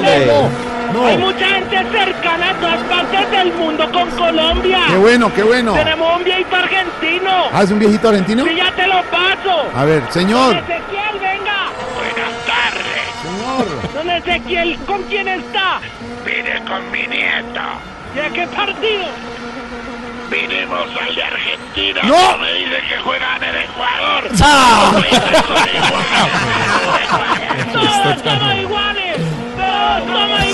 no. 0.00 0.71
No. 0.92 1.06
Hay 1.06 1.16
mucha 1.16 1.46
gente 1.46 1.76
cercana 1.90 2.50
en 2.50 2.56
todas 2.60 2.80
partes 2.84 3.30
del 3.30 3.52
mundo 3.54 3.90
con 3.92 4.10
Colombia. 4.10 4.80
Qué 4.88 4.96
bueno, 4.96 5.32
qué 5.34 5.42
bueno. 5.42 5.72
Tenemos 5.72 6.16
un 6.18 6.24
viejito 6.24 6.56
argentino. 6.56 7.30
¿Ah, 7.52 7.62
es 7.62 7.70
un 7.70 7.78
viejito 7.78 8.08
argentino? 8.08 8.44
Sí, 8.44 8.54
ya 8.56 8.72
te 8.72 8.86
lo 8.86 9.02
paso. 9.04 9.70
A 9.74 9.84
ver, 9.84 10.02
señor. 10.10 10.54
Don 10.54 10.64
Ezequiel, 10.64 11.18
venga. 11.20 11.70
Buenas 11.96 12.34
tardes. 12.46 13.02
Señor. 13.22 13.92
Don 13.94 14.10
Ezequiel, 14.10 14.78
¿con 14.86 15.02
quién 15.04 15.28
está? 15.28 15.80
Vine 16.24 16.62
con 16.66 16.90
mi 16.90 17.06
nieto. 17.06 17.60
¿Y 18.14 18.18
a 18.18 18.28
qué 18.30 18.46
partido? 18.48 19.06
Vinimos 20.30 20.88
al 21.00 21.14
de 21.14 21.22
Argentina. 21.22 22.00
¡No! 22.04 22.38
Me 22.38 22.52
dice 22.54 22.82
que 22.88 22.98
juegan 22.98 23.42
en 23.42 23.56
Ecuador. 23.56 24.28
¡Ah! 24.42 24.92
Todos 27.72 28.22
somos 28.22 28.54
iguales. 28.56 29.31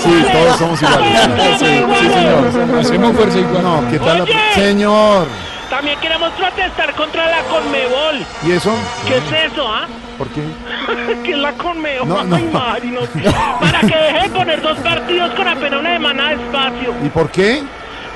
Sí, 0.01 0.25
todos 0.31 0.57
somos 0.57 0.81
iguales. 0.81 1.59
Sí, 1.59 2.09
señor. 2.09 2.79
Hacemos 2.79 3.15
fuerza 3.15 3.39
igual. 3.39 3.63
No, 3.63 3.91
¿qué 3.91 3.99
tal? 3.99 4.19
la-. 4.19 4.53
Señor. 4.53 5.27
También 5.69 5.99
queremos 5.99 6.31
protestar 6.31 6.93
contra 6.95 7.27
la 7.29 7.41
Conmebol. 7.43 8.25
¿Y 8.43 8.51
eso? 8.53 8.73
¿Qué 9.07 9.17
es 9.17 9.51
eso, 9.51 9.67
ah? 9.67 9.85
¿Por 10.17 10.27
qué? 10.29 10.41
que 11.23 11.31
es 11.31 11.37
la 11.37 11.53
Conmebol. 11.53 12.07
No, 12.07 12.23
no. 12.23 12.35
Ay, 12.35 12.49
Mari, 12.51 12.87
no. 12.89 13.01
Para 13.59 13.79
que 13.81 13.95
deje 13.95 14.21
de 14.23 14.29
poner 14.29 14.61
dos 14.61 14.77
partidos 14.79 15.31
con 15.35 15.47
apenas 15.47 15.79
una 15.79 15.93
semana 15.93 16.29
de 16.29 16.35
espacio. 16.35 16.93
¿Y 17.03 17.09
por 17.09 17.29
qué? 17.29 17.63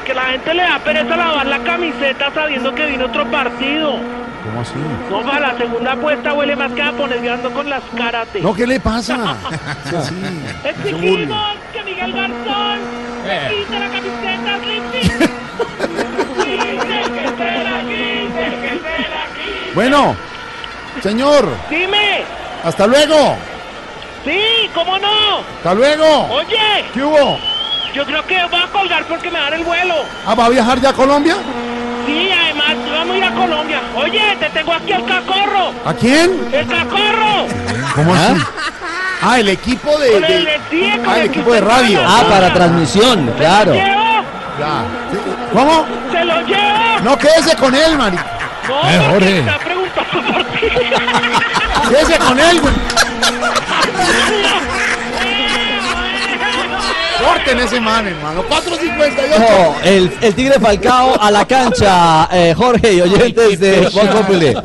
Que 0.04 0.14
la 0.14 0.24
gente 0.24 0.54
le 0.54 0.64
da 0.64 0.80
pereza 0.80 1.16
lavar 1.16 1.46
la 1.46 1.60
camiseta 1.60 2.32
sabiendo 2.34 2.74
que 2.74 2.86
viene 2.88 3.04
otro 3.04 3.26
partido. 3.30 4.00
¿Cómo 4.44 4.62
así? 4.62 4.74
No, 5.10 5.22
para 5.22 5.54
la 5.54 5.58
segunda 5.58 5.92
apuesta 5.94 6.34
huele 6.34 6.56
más 6.56 6.72
que 6.74 6.82
a 6.82 6.92
poner 6.92 7.30
ando 7.30 7.52
con 7.52 7.70
las 7.70 7.82
karate. 7.98 8.42
No, 8.42 8.54
¿qué 8.54 8.68
le 8.68 8.80
pasa? 8.80 9.36
Sí, 9.90 9.96
sí. 10.10 10.16
Exigimos 10.64 11.56
que 11.72 11.84
Miguel 11.84 12.14
Garzón 12.14 12.80
Eh. 13.26 13.48
se 13.50 13.56
quite 13.56 13.80
la 13.80 13.90
camiseta. 13.90 14.60
Bueno, 19.76 20.16
señor, 21.02 21.48
Dime, 21.70 22.24
hasta 22.64 22.86
luego. 22.86 23.36
sí, 24.24 24.70
¿cómo 24.74 24.98
no? 25.00 25.40
Hasta 25.58 25.74
luego. 25.74 26.28
Oye, 26.30 26.86
¿Qué 26.94 27.04
hubo? 27.04 27.40
yo 27.94 28.06
creo 28.06 28.24
que 28.26 28.44
voy 28.52 28.60
a 28.62 28.68
colgar 28.68 29.04
porque 29.06 29.32
me 29.32 29.40
dan 29.40 29.54
el 29.54 29.64
vuelo. 29.64 29.96
Ah, 30.28 30.36
¿va 30.36 30.46
a 30.46 30.50
viajar 30.50 30.80
ya 30.80 30.90
a 30.90 30.94
Colombia? 30.94 31.38
Sí, 32.06 32.30
además 32.32 32.76
vamos 32.92 33.16
a 33.16 33.18
ir 33.18 33.24
a 33.24 33.32
Colombia. 33.32 33.82
Oye, 33.96 34.36
te 34.40 34.50
tengo 34.50 34.74
aquí 34.74 34.92
al 34.94 35.06
cacorro. 35.06 35.72
¿A 35.86 35.94
quién? 35.94 36.50
¡El 36.52 36.68
cacorro! 36.68 37.48
¿Cómo 37.96 38.14
así? 38.14 38.44
Ah, 39.22 39.40
el 39.40 39.48
equipo 39.50 39.98
de. 40.00 40.12
Con 40.12 40.24
el 40.26 40.46
de- 40.46 40.60
sí, 40.70 40.92
con 40.98 41.08
ah, 41.10 41.16
el 41.16 41.22
el 41.22 41.32
que 41.32 41.40
equipo 41.40 41.54
de 41.54 41.60
usted 41.62 41.74
radio. 41.74 42.00
Ah, 42.06 42.24
para 42.30 42.54
transmisión, 42.54 43.32
claro. 43.38 43.74
¿Se 43.74 43.80
lo 43.80 43.86
llevo? 43.86 44.24
Ya. 44.60 44.84
¿Cómo? 45.54 45.86
¡Se 46.12 46.26
lo 46.26 46.42
llevo! 46.42 47.00
No, 47.04 47.18
quédese 47.18 47.56
con 47.56 47.74
él, 47.74 47.98
Mari. 47.98 48.18
No, 48.18 48.24
Eh, 48.90 48.98
porque 48.98 49.10
Jorge. 49.12 49.40
está 49.40 49.58
preguntando 49.60 50.34
por 50.34 50.44
ti. 50.46 50.68
Quédese 51.90 52.18
con 52.20 52.40
él, 52.40 52.62
güey. 52.62 52.74
Corten 57.26 57.60
ese 57.60 57.80
man, 57.80 58.08
hermano. 58.08 58.44
4.58. 58.50 59.40
No, 59.40 59.76
el, 59.90 60.12
el 60.22 60.34
Tigre 60.36 60.60
Falcao 60.60 61.20
a 61.22 61.32
la 61.32 61.46
cancha, 61.46 62.28
eh, 62.32 62.54
Jorge 62.56 62.94
y 62.94 63.02
oyentes 63.02 63.60
de 63.60 63.82
Voz 63.94 64.08
Populi. 64.08 64.40
Le 64.40 64.62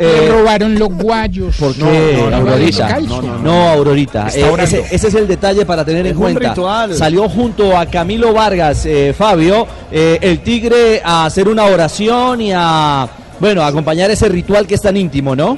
Eh, 0.00 0.28
robaron 0.30 0.78
los 0.78 0.88
guayos. 0.90 1.56
¿Por 1.56 1.74
qué, 1.74 2.16
no, 2.20 2.30
no, 2.30 2.36
Aurorita? 2.36 3.00
no, 3.00 3.22
no, 3.22 3.38
No, 3.38 3.68
Aurorita. 3.70 4.28
Eh, 4.34 4.52
ese, 4.60 4.84
ese 4.90 5.08
es 5.08 5.14
el 5.14 5.26
detalle 5.26 5.64
para 5.66 5.84
tener 5.84 6.06
en 6.06 6.12
Es 6.12 6.18
cuenta. 6.18 6.48
ritual. 6.50 6.94
Salió 6.94 7.28
junto 7.28 7.76
a 7.76 7.86
Camilo 7.86 8.32
Vargas, 8.32 8.84
eh, 8.86 9.14
Fabio, 9.16 9.66
eh, 9.90 10.18
el 10.20 10.40
Tigre 10.40 11.00
a 11.04 11.26
hacer 11.26 11.48
una 11.48 11.64
oración 11.64 12.40
y 12.40 12.52
a, 12.54 13.08
bueno, 13.40 13.62
a 13.62 13.66
acompañar 13.68 14.10
ese 14.10 14.28
ritual 14.28 14.66
que 14.66 14.74
es 14.74 14.82
tan 14.82 14.96
íntimo, 14.96 15.34
¿no? 15.34 15.56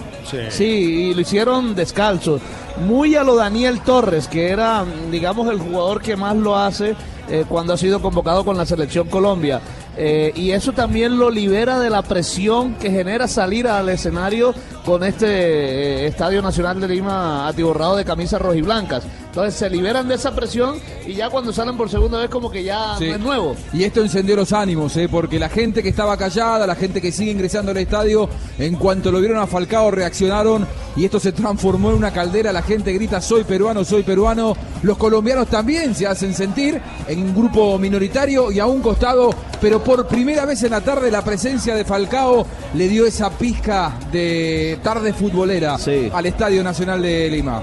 Sí. 0.51 0.65
y 0.65 1.15
lo 1.15 1.21
hicieron 1.23 1.75
descalzos. 1.75 2.41
Muy 2.81 3.15
a 3.15 3.23
lo 3.23 3.37
Daniel 3.37 3.81
Torres, 3.81 4.27
que 4.27 4.49
era, 4.49 4.85
digamos, 5.11 5.49
el 5.49 5.59
jugador 5.59 6.01
que 6.01 6.17
más 6.17 6.35
lo 6.37 6.57
hace 6.57 6.97
eh, 7.29 7.45
cuando 7.49 7.75
ha 7.75 7.77
sido 7.77 8.01
convocado 8.01 8.45
con 8.45 8.57
la 8.57 8.65
selección 8.67 9.09
Colombia. 9.09 9.61
Eh, 10.03 10.33
y 10.35 10.53
eso 10.53 10.73
también 10.73 11.19
lo 11.19 11.29
libera 11.31 11.79
de 11.79 11.91
la 11.91 12.01
presión 12.01 12.73
que 12.77 12.91
genera 12.91 13.29
salir 13.29 13.69
al 13.69 13.87
escenario 13.91 14.55
con 14.87 15.05
este 15.05 15.27
eh, 15.27 16.07
Estadio 16.07 16.41
Nacional 16.41 16.81
de 16.81 16.89
Lima 16.89 17.47
atiborrado 17.47 17.97
de 17.97 18.07
camisas 18.07 18.41
rojiblancas. 18.41 19.05
Entonces 19.27 19.55
se 19.55 19.69
liberan 19.69 20.09
de 20.09 20.15
esa 20.15 20.35
presión 20.35 20.77
y 21.07 21.13
ya 21.13 21.29
cuando 21.29 21.53
salen 21.53 21.77
por 21.77 21.91
segunda 21.91 22.19
vez 22.19 22.31
como 22.31 22.51
que 22.51 22.65
ya 22.65 22.97
Sí. 22.99 23.09
no 23.09 23.15
es 23.15 23.21
nuevo. 23.21 23.57
Y 23.75 23.85
esto 23.85 24.01
encendió 24.01 24.37
los 24.37 24.55
ánimos, 24.55 24.97
¿eh? 24.97 25.07
porque 25.09 25.39
la 25.39 25.51
gente 25.51 25.83
que 25.83 25.91
estaba 25.91 26.17
callada, 26.17 26.67
la 26.67 26.75
gente 26.75 27.03
que 27.03 27.13
sigue 27.13 27.31
ingresando 27.33 27.71
al 27.71 27.77
estadio, 27.77 28.27
en 28.59 28.77
cuanto 28.77 29.13
lo 29.13 29.21
vieron 29.21 29.37
a 29.39 29.47
Falcao 29.47 29.91
reaccionaron 29.91 30.67
y 30.97 31.05
esto 31.05 31.21
se 31.21 31.33
transformó 31.33 31.91
en 31.91 31.97
una 31.97 32.11
caldera. 32.11 32.53
La 32.53 32.63
gente 32.63 32.91
grita, 32.95 33.21
soy 33.21 33.45
peruano, 33.45 33.85
soy 33.85 34.03
peruano. 34.03 34.57
Los 34.83 34.97
colombianos 34.97 35.47
también 35.49 35.95
se 35.95 36.07
hacen 36.07 36.33
sentir 36.33 36.81
en 37.07 37.23
un 37.23 37.35
grupo 37.35 37.79
minoritario 37.79 38.51
y 38.51 38.59
a 38.59 38.67
un 38.67 38.81
costado, 38.81 39.31
pero 39.61 39.85
por 39.91 40.07
primera 40.07 40.45
vez 40.45 40.63
en 40.63 40.71
la 40.71 40.83
tarde 40.83 41.11
la 41.11 41.25
presencia 41.25 41.75
de 41.75 41.85
Falcao 41.85 42.47
le 42.75 42.87
dio 42.87 43.07
esa 43.07 43.29
pizca 43.29 43.99
de 44.13 44.79
tarde 44.85 45.13
futbolera 45.13 45.79
al 46.13 46.27
Estadio 46.27 46.63
Nacional 46.63 47.03
de 47.03 47.29
Lima. 47.29 47.61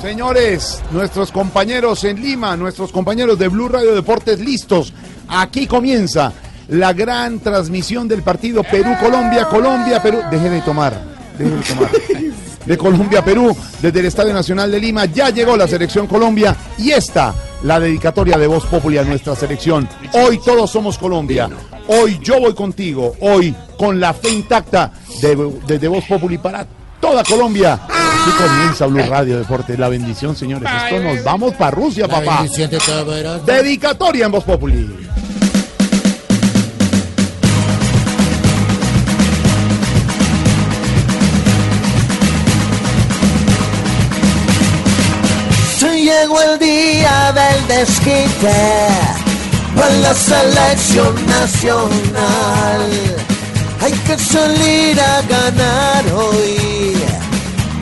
Señores, 0.00 0.82
nuestros 0.92 1.30
compañeros 1.30 2.04
en 2.04 2.22
Lima, 2.22 2.56
nuestros 2.56 2.90
compañeros 2.90 3.38
de 3.38 3.48
Blue 3.48 3.68
Radio 3.68 3.94
Deportes 3.94 4.40
listos. 4.40 4.94
Aquí 5.28 5.66
comienza 5.66 6.32
la 6.68 6.94
gran 6.94 7.38
transmisión 7.40 8.08
del 8.08 8.22
partido 8.22 8.62
Perú-Colombia, 8.62 9.44
Colombia-Perú. 9.44 10.20
Deje 10.30 10.48
de 10.48 10.62
tomar, 10.62 10.98
deje 11.36 11.50
de 11.50 11.62
tomar. 11.64 11.90
De 12.64 12.76
Colombia-Perú, 12.76 13.56
desde 13.80 14.00
el 14.00 14.06
Estadio 14.06 14.34
Nacional 14.34 14.70
de 14.70 14.78
Lima, 14.78 15.06
ya 15.06 15.30
llegó 15.30 15.56
la 15.56 15.66
selección 15.66 16.06
Colombia 16.06 16.54
y 16.76 16.90
esta, 16.90 17.34
la 17.62 17.80
dedicatoria 17.80 18.38
de 18.38 18.46
Voz 18.46 18.64
Populi 18.66 18.98
a 18.98 19.04
nuestra 19.04 19.34
selección. 19.34 19.88
Hoy 20.12 20.38
todos 20.44 20.70
somos 20.70 20.98
Colombia. 20.98 21.48
Hoy 21.88 22.18
yo 22.22 22.40
voy 22.40 22.54
contigo. 22.54 23.14
Hoy 23.20 23.54
con 23.78 23.98
la 23.98 24.12
fe 24.12 24.30
intacta 24.30 24.92
de, 25.20 25.78
de, 25.78 25.88
Voz 25.88 26.04
Populi 26.04 26.38
para 26.38 26.66
toda 27.00 27.24
Colombia. 27.24 27.80
Aquí 27.88 28.30
comienza 28.36 28.86
Blue 28.86 29.02
Radio 29.08 29.38
Deportes. 29.38 29.78
La 29.78 29.88
bendición, 29.88 30.36
señores. 30.36 30.68
Esto 30.84 31.02
nos 31.02 31.24
vamos 31.24 31.54
para 31.54 31.70
Rusia, 31.70 32.06
La 32.06 32.20
papá. 32.20 32.44
de. 32.44 33.52
Dedicatoria 33.62 34.26
en 34.26 34.32
Voz 34.32 34.44
Populi. 34.44 35.08
Se 45.78 46.02
llegó 46.02 46.40
el 46.42 46.58
día 46.58 46.77
del 47.32 47.66
desquite 47.66 48.88
con 49.74 50.02
la 50.02 50.14
selección 50.14 51.14
nacional. 51.26 52.90
Hay 53.80 53.92
que 54.06 54.18
salir 54.18 55.00
a 55.00 55.22
ganar 55.22 56.04
hoy 56.14 56.96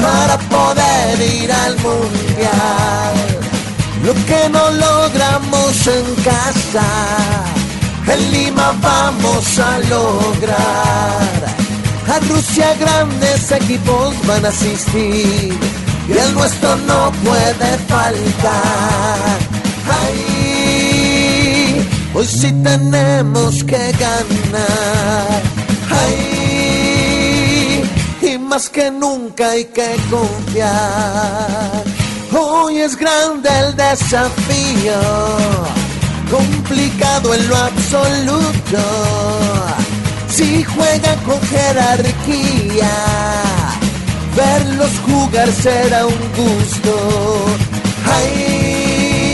para 0.01 0.37
poder 0.39 1.20
ir 1.43 1.51
al 1.53 1.74
mundial. 1.79 3.14
Lo 4.05 4.14
que 4.29 4.49
no 4.51 4.70
logramos 4.70 5.87
en 5.87 6.07
casa, 6.22 6.89
En 8.07 8.31
Lima 8.31 8.72
vamos 8.81 9.59
a 9.59 9.79
lograr. 9.89 11.57
A 12.14 12.18
Rusia 12.29 12.74
grandes 12.79 13.51
equipos 13.51 14.14
van 14.27 14.45
a 14.45 14.49
asistir 14.49 15.59
y 16.09 16.13
el 16.13 16.35
nuestro 16.35 16.77
no 16.77 17.13
puede 17.25 17.79
faltar. 17.89 19.39
Ay, 20.03 21.87
hoy 22.15 22.27
sí 22.27 22.53
tenemos 22.63 23.65
que 23.65 23.93
ganar. 23.93 25.43
Ay, 25.91 27.83
y 28.23 28.39
más 28.39 28.69
que 28.69 28.91
nunca 28.91 29.51
hay 29.51 29.65
que 29.65 29.97
confiar. 30.11 31.85
Hoy 32.33 32.79
es 32.79 32.97
grande 32.97 33.49
el 33.61 33.77
desafío, 33.77 35.01
complicado 36.31 37.35
en 37.35 37.49
lo 37.49 37.57
absoluto. 37.57 38.79
Si 40.29 40.63
juegan 40.65 41.19
con 41.21 41.41
jerarquía, 41.43 42.91
verlos 44.37 44.93
jugar 45.07 45.51
será 45.51 46.07
un 46.07 46.18
gusto. 46.37 46.93
Ay, 48.16 49.28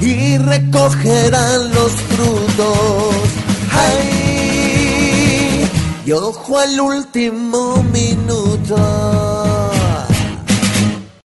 y 0.00 0.38
recogerán 0.38 1.70
los 1.74 1.92
frutos. 1.92 3.14
Ay, 3.72 4.08
y 6.04 6.12
ojo 6.12 6.58
al 6.58 6.80
último 6.80 7.82
minuto. 7.92 9.45